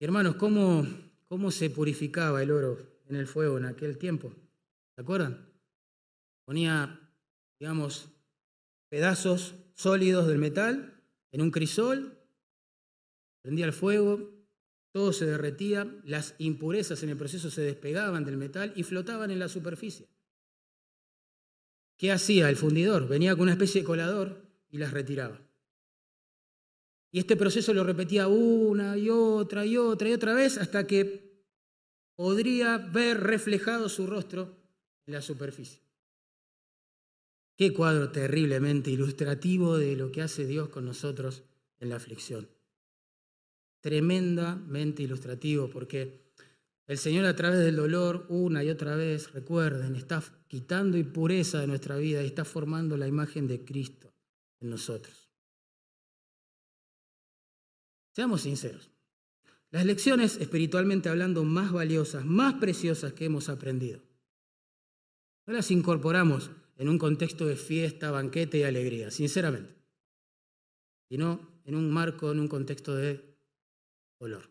Y 0.00 0.04
hermanos, 0.04 0.34
¿cómo, 0.34 0.84
¿cómo 1.28 1.52
se 1.52 1.70
purificaba 1.70 2.42
el 2.42 2.50
oro 2.50 2.76
en 3.08 3.14
el 3.14 3.28
fuego 3.28 3.56
en 3.56 3.66
aquel 3.66 3.98
tiempo? 3.98 4.32
¿Se 4.96 5.02
acuerdan? 5.02 5.48
Ponía, 6.44 7.08
digamos, 7.60 8.08
pedazos 8.88 9.54
sólidos 9.74 10.26
del 10.26 10.38
metal 10.38 10.97
en 11.30 11.42
un 11.42 11.50
crisol, 11.50 12.18
prendía 13.42 13.66
el 13.66 13.72
fuego, 13.72 14.38
todo 14.92 15.12
se 15.12 15.26
derretía, 15.26 15.86
las 16.04 16.34
impurezas 16.38 17.02
en 17.02 17.10
el 17.10 17.16
proceso 17.16 17.50
se 17.50 17.62
despegaban 17.62 18.24
del 18.24 18.36
metal 18.36 18.72
y 18.74 18.82
flotaban 18.82 19.30
en 19.30 19.38
la 19.38 19.48
superficie. 19.48 20.08
¿Qué 21.96 22.12
hacía 22.12 22.48
el 22.48 22.56
fundidor? 22.56 23.08
Venía 23.08 23.32
con 23.32 23.42
una 23.42 23.52
especie 23.52 23.80
de 23.80 23.86
colador 23.86 24.48
y 24.70 24.78
las 24.78 24.92
retiraba. 24.92 25.40
Y 27.10 27.18
este 27.18 27.36
proceso 27.36 27.72
lo 27.72 27.84
repetía 27.84 28.28
una 28.28 28.96
y 28.96 29.10
otra 29.10 29.64
y 29.64 29.76
otra 29.76 30.08
y 30.08 30.12
otra 30.12 30.34
vez 30.34 30.58
hasta 30.58 30.86
que 30.86 31.44
podría 32.14 32.78
ver 32.78 33.20
reflejado 33.20 33.88
su 33.88 34.06
rostro 34.06 34.56
en 35.06 35.14
la 35.14 35.22
superficie. 35.22 35.87
Qué 37.58 37.72
cuadro 37.72 38.12
terriblemente 38.12 38.92
ilustrativo 38.92 39.78
de 39.78 39.96
lo 39.96 40.12
que 40.12 40.22
hace 40.22 40.46
Dios 40.46 40.68
con 40.68 40.84
nosotros 40.84 41.42
en 41.80 41.88
la 41.88 41.96
aflicción. 41.96 42.48
Tremendamente 43.80 45.02
ilustrativo 45.02 45.68
porque 45.68 46.22
el 46.86 46.98
Señor 46.98 47.24
a 47.24 47.34
través 47.34 47.58
del 47.58 47.74
dolor, 47.74 48.26
una 48.28 48.62
y 48.62 48.70
otra 48.70 48.94
vez, 48.94 49.32
recuerden, 49.32 49.96
está 49.96 50.22
quitando 50.46 50.98
impureza 50.98 51.60
de 51.60 51.66
nuestra 51.66 51.96
vida 51.96 52.22
y 52.22 52.26
está 52.26 52.44
formando 52.44 52.96
la 52.96 53.08
imagen 53.08 53.48
de 53.48 53.64
Cristo 53.64 54.14
en 54.60 54.70
nosotros. 54.70 55.28
Seamos 58.14 58.42
sinceros. 58.42 58.92
Las 59.72 59.84
lecciones, 59.84 60.36
espiritualmente 60.36 61.08
hablando, 61.08 61.42
más 61.42 61.72
valiosas, 61.72 62.24
más 62.24 62.54
preciosas 62.54 63.14
que 63.14 63.24
hemos 63.24 63.48
aprendido, 63.48 64.00
no 65.44 65.54
las 65.54 65.72
incorporamos 65.72 66.52
en 66.78 66.88
un 66.88 66.96
contexto 66.96 67.44
de 67.44 67.56
fiesta, 67.56 68.12
banquete 68.12 68.58
y 68.58 68.62
alegría, 68.62 69.10
sinceramente, 69.10 69.74
sino 71.08 71.60
en 71.64 71.74
un 71.74 71.90
marco, 71.90 72.30
en 72.30 72.38
un 72.38 72.46
contexto 72.46 72.94
de 72.94 73.36
dolor. 74.18 74.48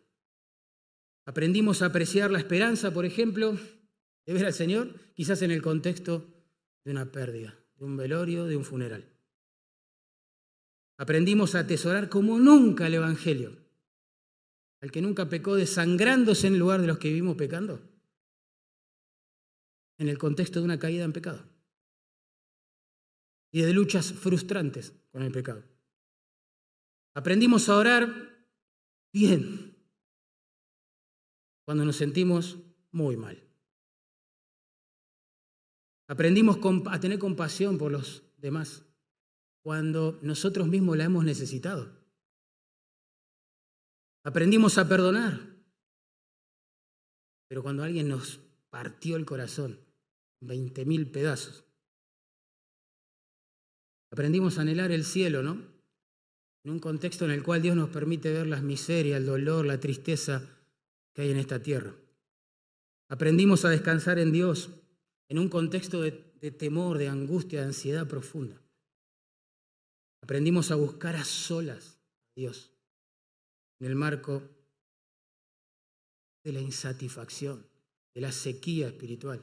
Aprendimos 1.24 1.80
a 1.82 1.86
apreciar 1.86 2.30
la 2.30 2.38
esperanza, 2.38 2.92
por 2.92 3.06
ejemplo, 3.06 3.58
de 4.26 4.32
ver 4.32 4.44
al 4.44 4.52
Señor, 4.52 4.94
quizás 5.14 5.40
en 5.40 5.50
el 5.50 5.62
contexto 5.62 6.26
de 6.84 6.90
una 6.90 7.10
pérdida, 7.10 7.58
de 7.76 7.84
un 7.84 7.96
velorio, 7.96 8.44
de 8.44 8.56
un 8.56 8.64
funeral. 8.64 9.10
Aprendimos 10.98 11.54
a 11.54 11.60
atesorar 11.60 12.10
como 12.10 12.38
nunca 12.38 12.88
el 12.88 12.94
Evangelio, 12.94 13.56
al 14.82 14.90
que 14.90 15.00
nunca 15.00 15.30
pecó 15.30 15.56
desangrándose 15.56 16.46
en 16.46 16.58
lugar 16.58 16.82
de 16.82 16.88
los 16.88 16.98
que 16.98 17.08
vivimos 17.08 17.36
pecando, 17.36 17.80
en 19.96 20.08
el 20.08 20.18
contexto 20.18 20.58
de 20.60 20.66
una 20.66 20.78
caída 20.78 21.04
en 21.04 21.12
pecado 21.12 21.57
y 23.50 23.62
de 23.62 23.72
luchas 23.72 24.12
frustrantes 24.12 24.92
con 25.10 25.22
el 25.22 25.32
pecado. 25.32 25.64
Aprendimos 27.14 27.68
a 27.68 27.76
orar 27.76 28.46
bien 29.12 29.76
cuando 31.64 31.84
nos 31.84 31.96
sentimos 31.96 32.58
muy 32.92 33.16
mal. 33.16 33.42
Aprendimos 36.06 36.58
a 36.86 37.00
tener 37.00 37.18
compasión 37.18 37.76
por 37.76 37.92
los 37.92 38.22
demás 38.38 38.84
cuando 39.62 40.18
nosotros 40.22 40.66
mismos 40.66 40.96
la 40.96 41.04
hemos 41.04 41.24
necesitado. 41.24 41.98
Aprendimos 44.24 44.78
a 44.78 44.88
perdonar, 44.88 45.38
pero 47.48 47.62
cuando 47.62 47.82
alguien 47.82 48.08
nos 48.08 48.40
partió 48.70 49.16
el 49.16 49.26
corazón, 49.26 49.80
20 50.40 50.84
mil 50.86 51.10
pedazos, 51.10 51.67
Aprendimos 54.10 54.58
a 54.58 54.62
anhelar 54.62 54.90
el 54.90 55.04
cielo, 55.04 55.42
¿no? 55.42 55.62
En 56.64 56.72
un 56.72 56.78
contexto 56.78 57.24
en 57.24 57.30
el 57.30 57.42
cual 57.42 57.62
Dios 57.62 57.76
nos 57.76 57.90
permite 57.90 58.32
ver 58.32 58.46
las 58.46 58.62
miserias, 58.62 59.18
el 59.18 59.26
dolor, 59.26 59.66
la 59.66 59.80
tristeza 59.80 60.42
que 61.14 61.22
hay 61.22 61.30
en 61.30 61.36
esta 61.38 61.62
tierra. 61.62 61.94
Aprendimos 63.08 63.64
a 63.64 63.70
descansar 63.70 64.18
en 64.18 64.32
Dios 64.32 64.70
en 65.28 65.38
un 65.38 65.48
contexto 65.48 66.02
de, 66.02 66.12
temor, 66.50 66.98
de 66.98 67.08
angustia, 67.08 67.60
de 67.60 67.66
ansiedad 67.66 68.06
profunda. 68.06 68.60
Aprendimos 70.22 70.70
a 70.70 70.74
buscar 70.74 71.16
a 71.16 71.24
solas 71.24 71.98
a 72.24 72.32
Dios 72.34 72.72
en 73.80 73.86
el 73.86 73.94
marco 73.94 74.42
de 76.44 76.52
la 76.52 76.60
insatisfacción, 76.60 77.66
de 78.14 78.20
la 78.20 78.32
sequía 78.32 78.88
espiritual 78.88 79.42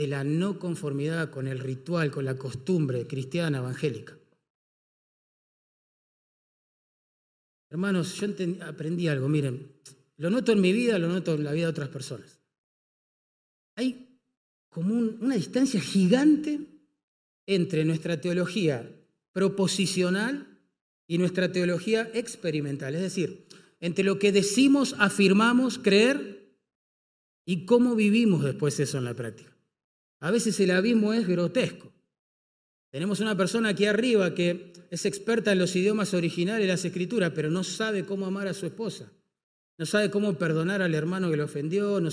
de 0.00 0.06
la 0.06 0.24
no 0.24 0.58
conformidad 0.58 1.28
con 1.28 1.46
el 1.46 1.58
ritual, 1.58 2.10
con 2.10 2.24
la 2.24 2.38
costumbre 2.38 3.06
cristiana 3.06 3.58
evangélica. 3.58 4.16
Hermanos, 7.68 8.14
yo 8.14 8.28
aprendí 8.62 9.08
algo, 9.08 9.28
miren, 9.28 9.74
lo 10.16 10.30
noto 10.30 10.52
en 10.52 10.62
mi 10.62 10.72
vida, 10.72 10.98
lo 10.98 11.08
noto 11.08 11.34
en 11.34 11.44
la 11.44 11.52
vida 11.52 11.66
de 11.66 11.72
otras 11.72 11.90
personas. 11.90 12.40
Hay 13.76 14.18
como 14.70 14.94
una 14.94 15.34
distancia 15.34 15.82
gigante 15.82 16.60
entre 17.44 17.84
nuestra 17.84 18.22
teología 18.22 18.90
proposicional 19.32 20.62
y 21.06 21.18
nuestra 21.18 21.52
teología 21.52 22.10
experimental. 22.14 22.94
Es 22.94 23.02
decir, 23.02 23.46
entre 23.80 24.04
lo 24.04 24.18
que 24.18 24.32
decimos, 24.32 24.94
afirmamos, 24.98 25.78
creer 25.78 26.56
y 27.44 27.66
cómo 27.66 27.94
vivimos 27.96 28.42
después 28.42 28.80
eso 28.80 28.96
en 28.96 29.04
la 29.04 29.12
práctica. 29.12 29.49
A 30.20 30.30
veces 30.30 30.58
el 30.60 30.70
abismo 30.70 31.12
es 31.12 31.26
grotesco. 31.26 31.92
Tenemos 32.90 33.20
una 33.20 33.36
persona 33.36 33.70
aquí 33.70 33.86
arriba 33.86 34.34
que 34.34 34.72
es 34.90 35.06
experta 35.06 35.52
en 35.52 35.58
los 35.58 35.74
idiomas 35.76 36.12
originales 36.12 36.62
de 36.62 36.68
las 36.68 36.84
escrituras, 36.84 37.32
pero 37.34 37.50
no 37.50 37.64
sabe 37.64 38.04
cómo 38.04 38.26
amar 38.26 38.48
a 38.48 38.54
su 38.54 38.66
esposa. 38.66 39.12
No 39.78 39.86
sabe 39.86 40.10
cómo 40.10 40.36
perdonar 40.36 40.82
al 40.82 40.94
hermano 40.94 41.30
que 41.30 41.36
le 41.36 41.42
ofendió, 41.42 42.00
no 42.00 42.10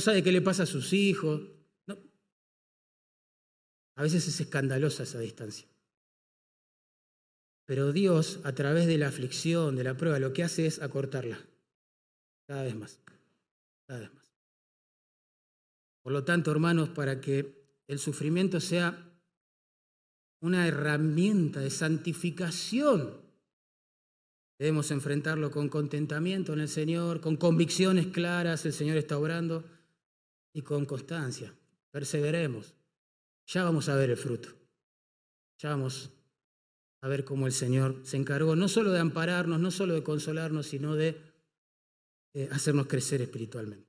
sabe, 0.00 0.22
qué 0.22 0.32
le 0.32 0.40
pasa 0.40 0.64
a 0.64 0.66
sus 0.66 0.92
hijos. 0.92 1.42
A 3.96 4.02
veces 4.02 4.26
es 4.26 4.40
escandalosa 4.40 5.04
esa 5.04 5.20
distancia. 5.20 5.68
Pero 7.66 7.92
Dios, 7.92 8.40
a 8.44 8.52
través 8.54 8.86
de 8.86 8.98
la 8.98 9.08
aflicción, 9.08 9.76
de 9.76 9.84
la 9.84 9.96
prueba, 9.96 10.18
lo 10.18 10.32
que 10.32 10.42
hace 10.42 10.66
es 10.66 10.82
acortarla. 10.82 11.38
Cada 12.48 12.64
vez 12.64 12.74
más. 12.74 12.98
Cada 13.86 14.00
vez 14.00 14.12
más. 14.12 14.23
Por 16.04 16.12
lo 16.12 16.22
tanto, 16.22 16.50
hermanos, 16.50 16.90
para 16.90 17.18
que 17.18 17.64
el 17.88 17.98
sufrimiento 17.98 18.60
sea 18.60 19.10
una 20.40 20.68
herramienta 20.68 21.60
de 21.60 21.70
santificación, 21.70 23.22
debemos 24.58 24.90
enfrentarlo 24.90 25.50
con 25.50 25.70
contentamiento 25.70 26.52
en 26.52 26.60
el 26.60 26.68
Señor, 26.68 27.22
con 27.22 27.38
convicciones 27.38 28.08
claras, 28.08 28.66
el 28.66 28.74
Señor 28.74 28.98
está 28.98 29.16
obrando, 29.16 29.64
y 30.52 30.60
con 30.60 30.84
constancia. 30.84 31.54
Perseveremos. 31.90 32.74
Ya 33.46 33.64
vamos 33.64 33.88
a 33.88 33.96
ver 33.96 34.10
el 34.10 34.18
fruto. 34.18 34.50
Ya 35.58 35.70
vamos 35.70 36.10
a 37.00 37.08
ver 37.08 37.24
cómo 37.24 37.46
el 37.46 37.52
Señor 37.54 38.02
se 38.04 38.18
encargó 38.18 38.56
no 38.56 38.68
solo 38.68 38.92
de 38.92 39.00
ampararnos, 39.00 39.58
no 39.58 39.70
solo 39.70 39.94
de 39.94 40.02
consolarnos, 40.02 40.66
sino 40.66 40.96
de 40.96 41.18
eh, 42.34 42.48
hacernos 42.52 42.88
crecer 42.88 43.22
espiritualmente. 43.22 43.88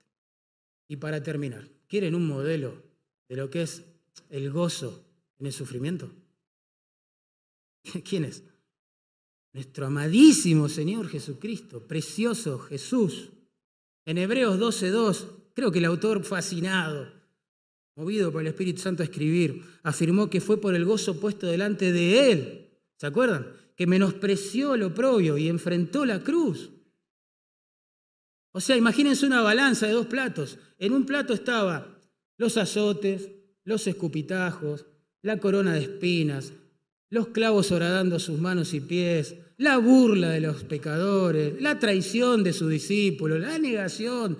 Y 0.88 0.95
para 0.95 1.22
terminar, 1.22 1.74
¿quieren 1.88 2.16
un 2.16 2.28
modelo 2.28 2.84
de 3.30 3.36
lo 3.36 3.50
que 3.50 3.64
es 3.64 3.84
el 4.30 4.52
gozo 4.52 5.06
en 5.40 5.48
el 5.48 5.54
sufrimiento? 5.54 6.12
¿Quién 8.04 8.26
es? 8.26 8.44
Nuestro 9.54 9.86
amadísimo 9.86 10.68
Señor 10.68 11.08
Jesucristo, 11.08 11.88
precioso 11.88 12.60
Jesús. 12.60 13.30
En 14.06 14.18
Hebreos 14.18 14.60
12.2, 14.60 15.26
creo 15.54 15.72
que 15.72 15.80
el 15.80 15.86
autor 15.86 16.24
fascinado, 16.24 17.12
movido 17.96 18.32
por 18.32 18.42
el 18.42 18.48
Espíritu 18.48 18.82
Santo 18.82 19.02
a 19.02 19.06
escribir, 19.06 19.64
afirmó 19.84 20.30
que 20.30 20.42
fue 20.42 20.60
por 20.60 20.76
el 20.76 20.86
gozo 20.86 21.20
puesto 21.20 21.48
delante 21.48 21.92
de 21.92 22.32
Él 22.32 22.66
¿Se 22.98 23.08
acuerdan? 23.08 23.52
Que 23.76 23.88
menospreció 23.88 24.78
lo 24.78 24.94
propio 24.94 25.38
y 25.38 25.50
enfrentó 25.50 26.06
la 26.06 26.24
cruz. 26.24 26.72
O 28.56 28.62
sea, 28.62 28.78
imagínense 28.78 29.26
una 29.26 29.41
balanza 29.41 29.86
de 29.86 29.91
dos 29.91 30.06
platos. 30.06 30.58
En 30.80 30.93
un 30.93 31.06
plato 31.06 31.34
estaba 31.34 31.99
los 32.38 32.56
azotes, 32.56 33.30
los 33.66 33.86
escupitajos, 33.86 34.86
la 35.22 35.41
corona 35.41 35.74
de 35.74 35.82
espinas, 35.82 36.53
los 37.10 37.28
clavos 37.28 37.74
horadando 37.74 38.18
sus 38.18 38.39
manos 38.39 38.74
y 38.74 38.80
pies, 38.80 39.36
la 39.58 39.78
burla 39.78 40.30
de 40.30 40.39
los 40.39 40.64
pecadores, 40.64 41.62
la 41.62 41.80
traición 41.80 42.45
de 42.45 42.53
sus 42.53 42.70
discípulos, 42.70 43.41
la 43.41 43.60
negación, 43.60 44.38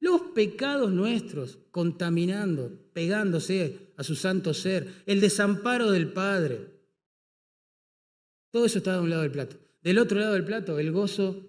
los 0.00 0.22
pecados 0.34 0.90
nuestros 0.90 1.60
contaminando, 1.70 2.90
pegándose 2.92 3.92
a 3.96 4.02
su 4.02 4.16
santo 4.16 4.54
ser, 4.54 5.04
el 5.06 5.20
desamparo 5.20 5.92
del 5.92 6.12
Padre. 6.12 6.80
Todo 8.50 8.66
eso 8.66 8.78
está 8.78 8.94
de 8.94 9.02
un 9.02 9.10
lado 9.10 9.22
del 9.22 9.30
plato. 9.30 9.56
Del 9.82 9.98
otro 9.98 10.18
lado 10.18 10.32
del 10.32 10.44
plato, 10.44 10.76
el 10.80 10.90
gozo 10.90 11.46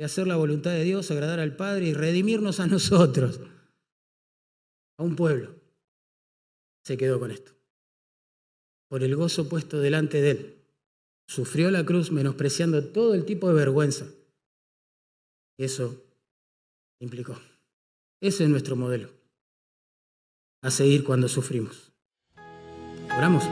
de 0.00 0.06
hacer 0.06 0.26
la 0.26 0.36
voluntad 0.36 0.70
de 0.70 0.82
Dios, 0.82 1.10
agradar 1.10 1.40
al 1.40 1.56
Padre 1.56 1.88
y 1.88 1.92
redimirnos 1.92 2.58
a 2.58 2.66
nosotros, 2.66 3.38
a 4.96 5.02
un 5.02 5.14
pueblo. 5.14 5.54
Se 6.82 6.96
quedó 6.96 7.20
con 7.20 7.30
esto. 7.30 7.52
Por 8.88 9.02
el 9.02 9.14
gozo 9.14 9.46
puesto 9.46 9.78
delante 9.78 10.22
de 10.22 10.30
él. 10.30 10.64
Sufrió 11.26 11.70
la 11.70 11.84
cruz 11.84 12.10
menospreciando 12.12 12.82
todo 12.82 13.12
el 13.12 13.26
tipo 13.26 13.48
de 13.48 13.54
vergüenza. 13.54 14.06
Eso 15.58 16.02
implicó. 16.98 17.38
Ese 18.22 18.44
es 18.44 18.48
nuestro 18.48 18.76
modelo 18.76 19.10
a 20.62 20.70
seguir 20.70 21.04
cuando 21.04 21.28
sufrimos. 21.28 21.92
Oramos. 23.14 23.44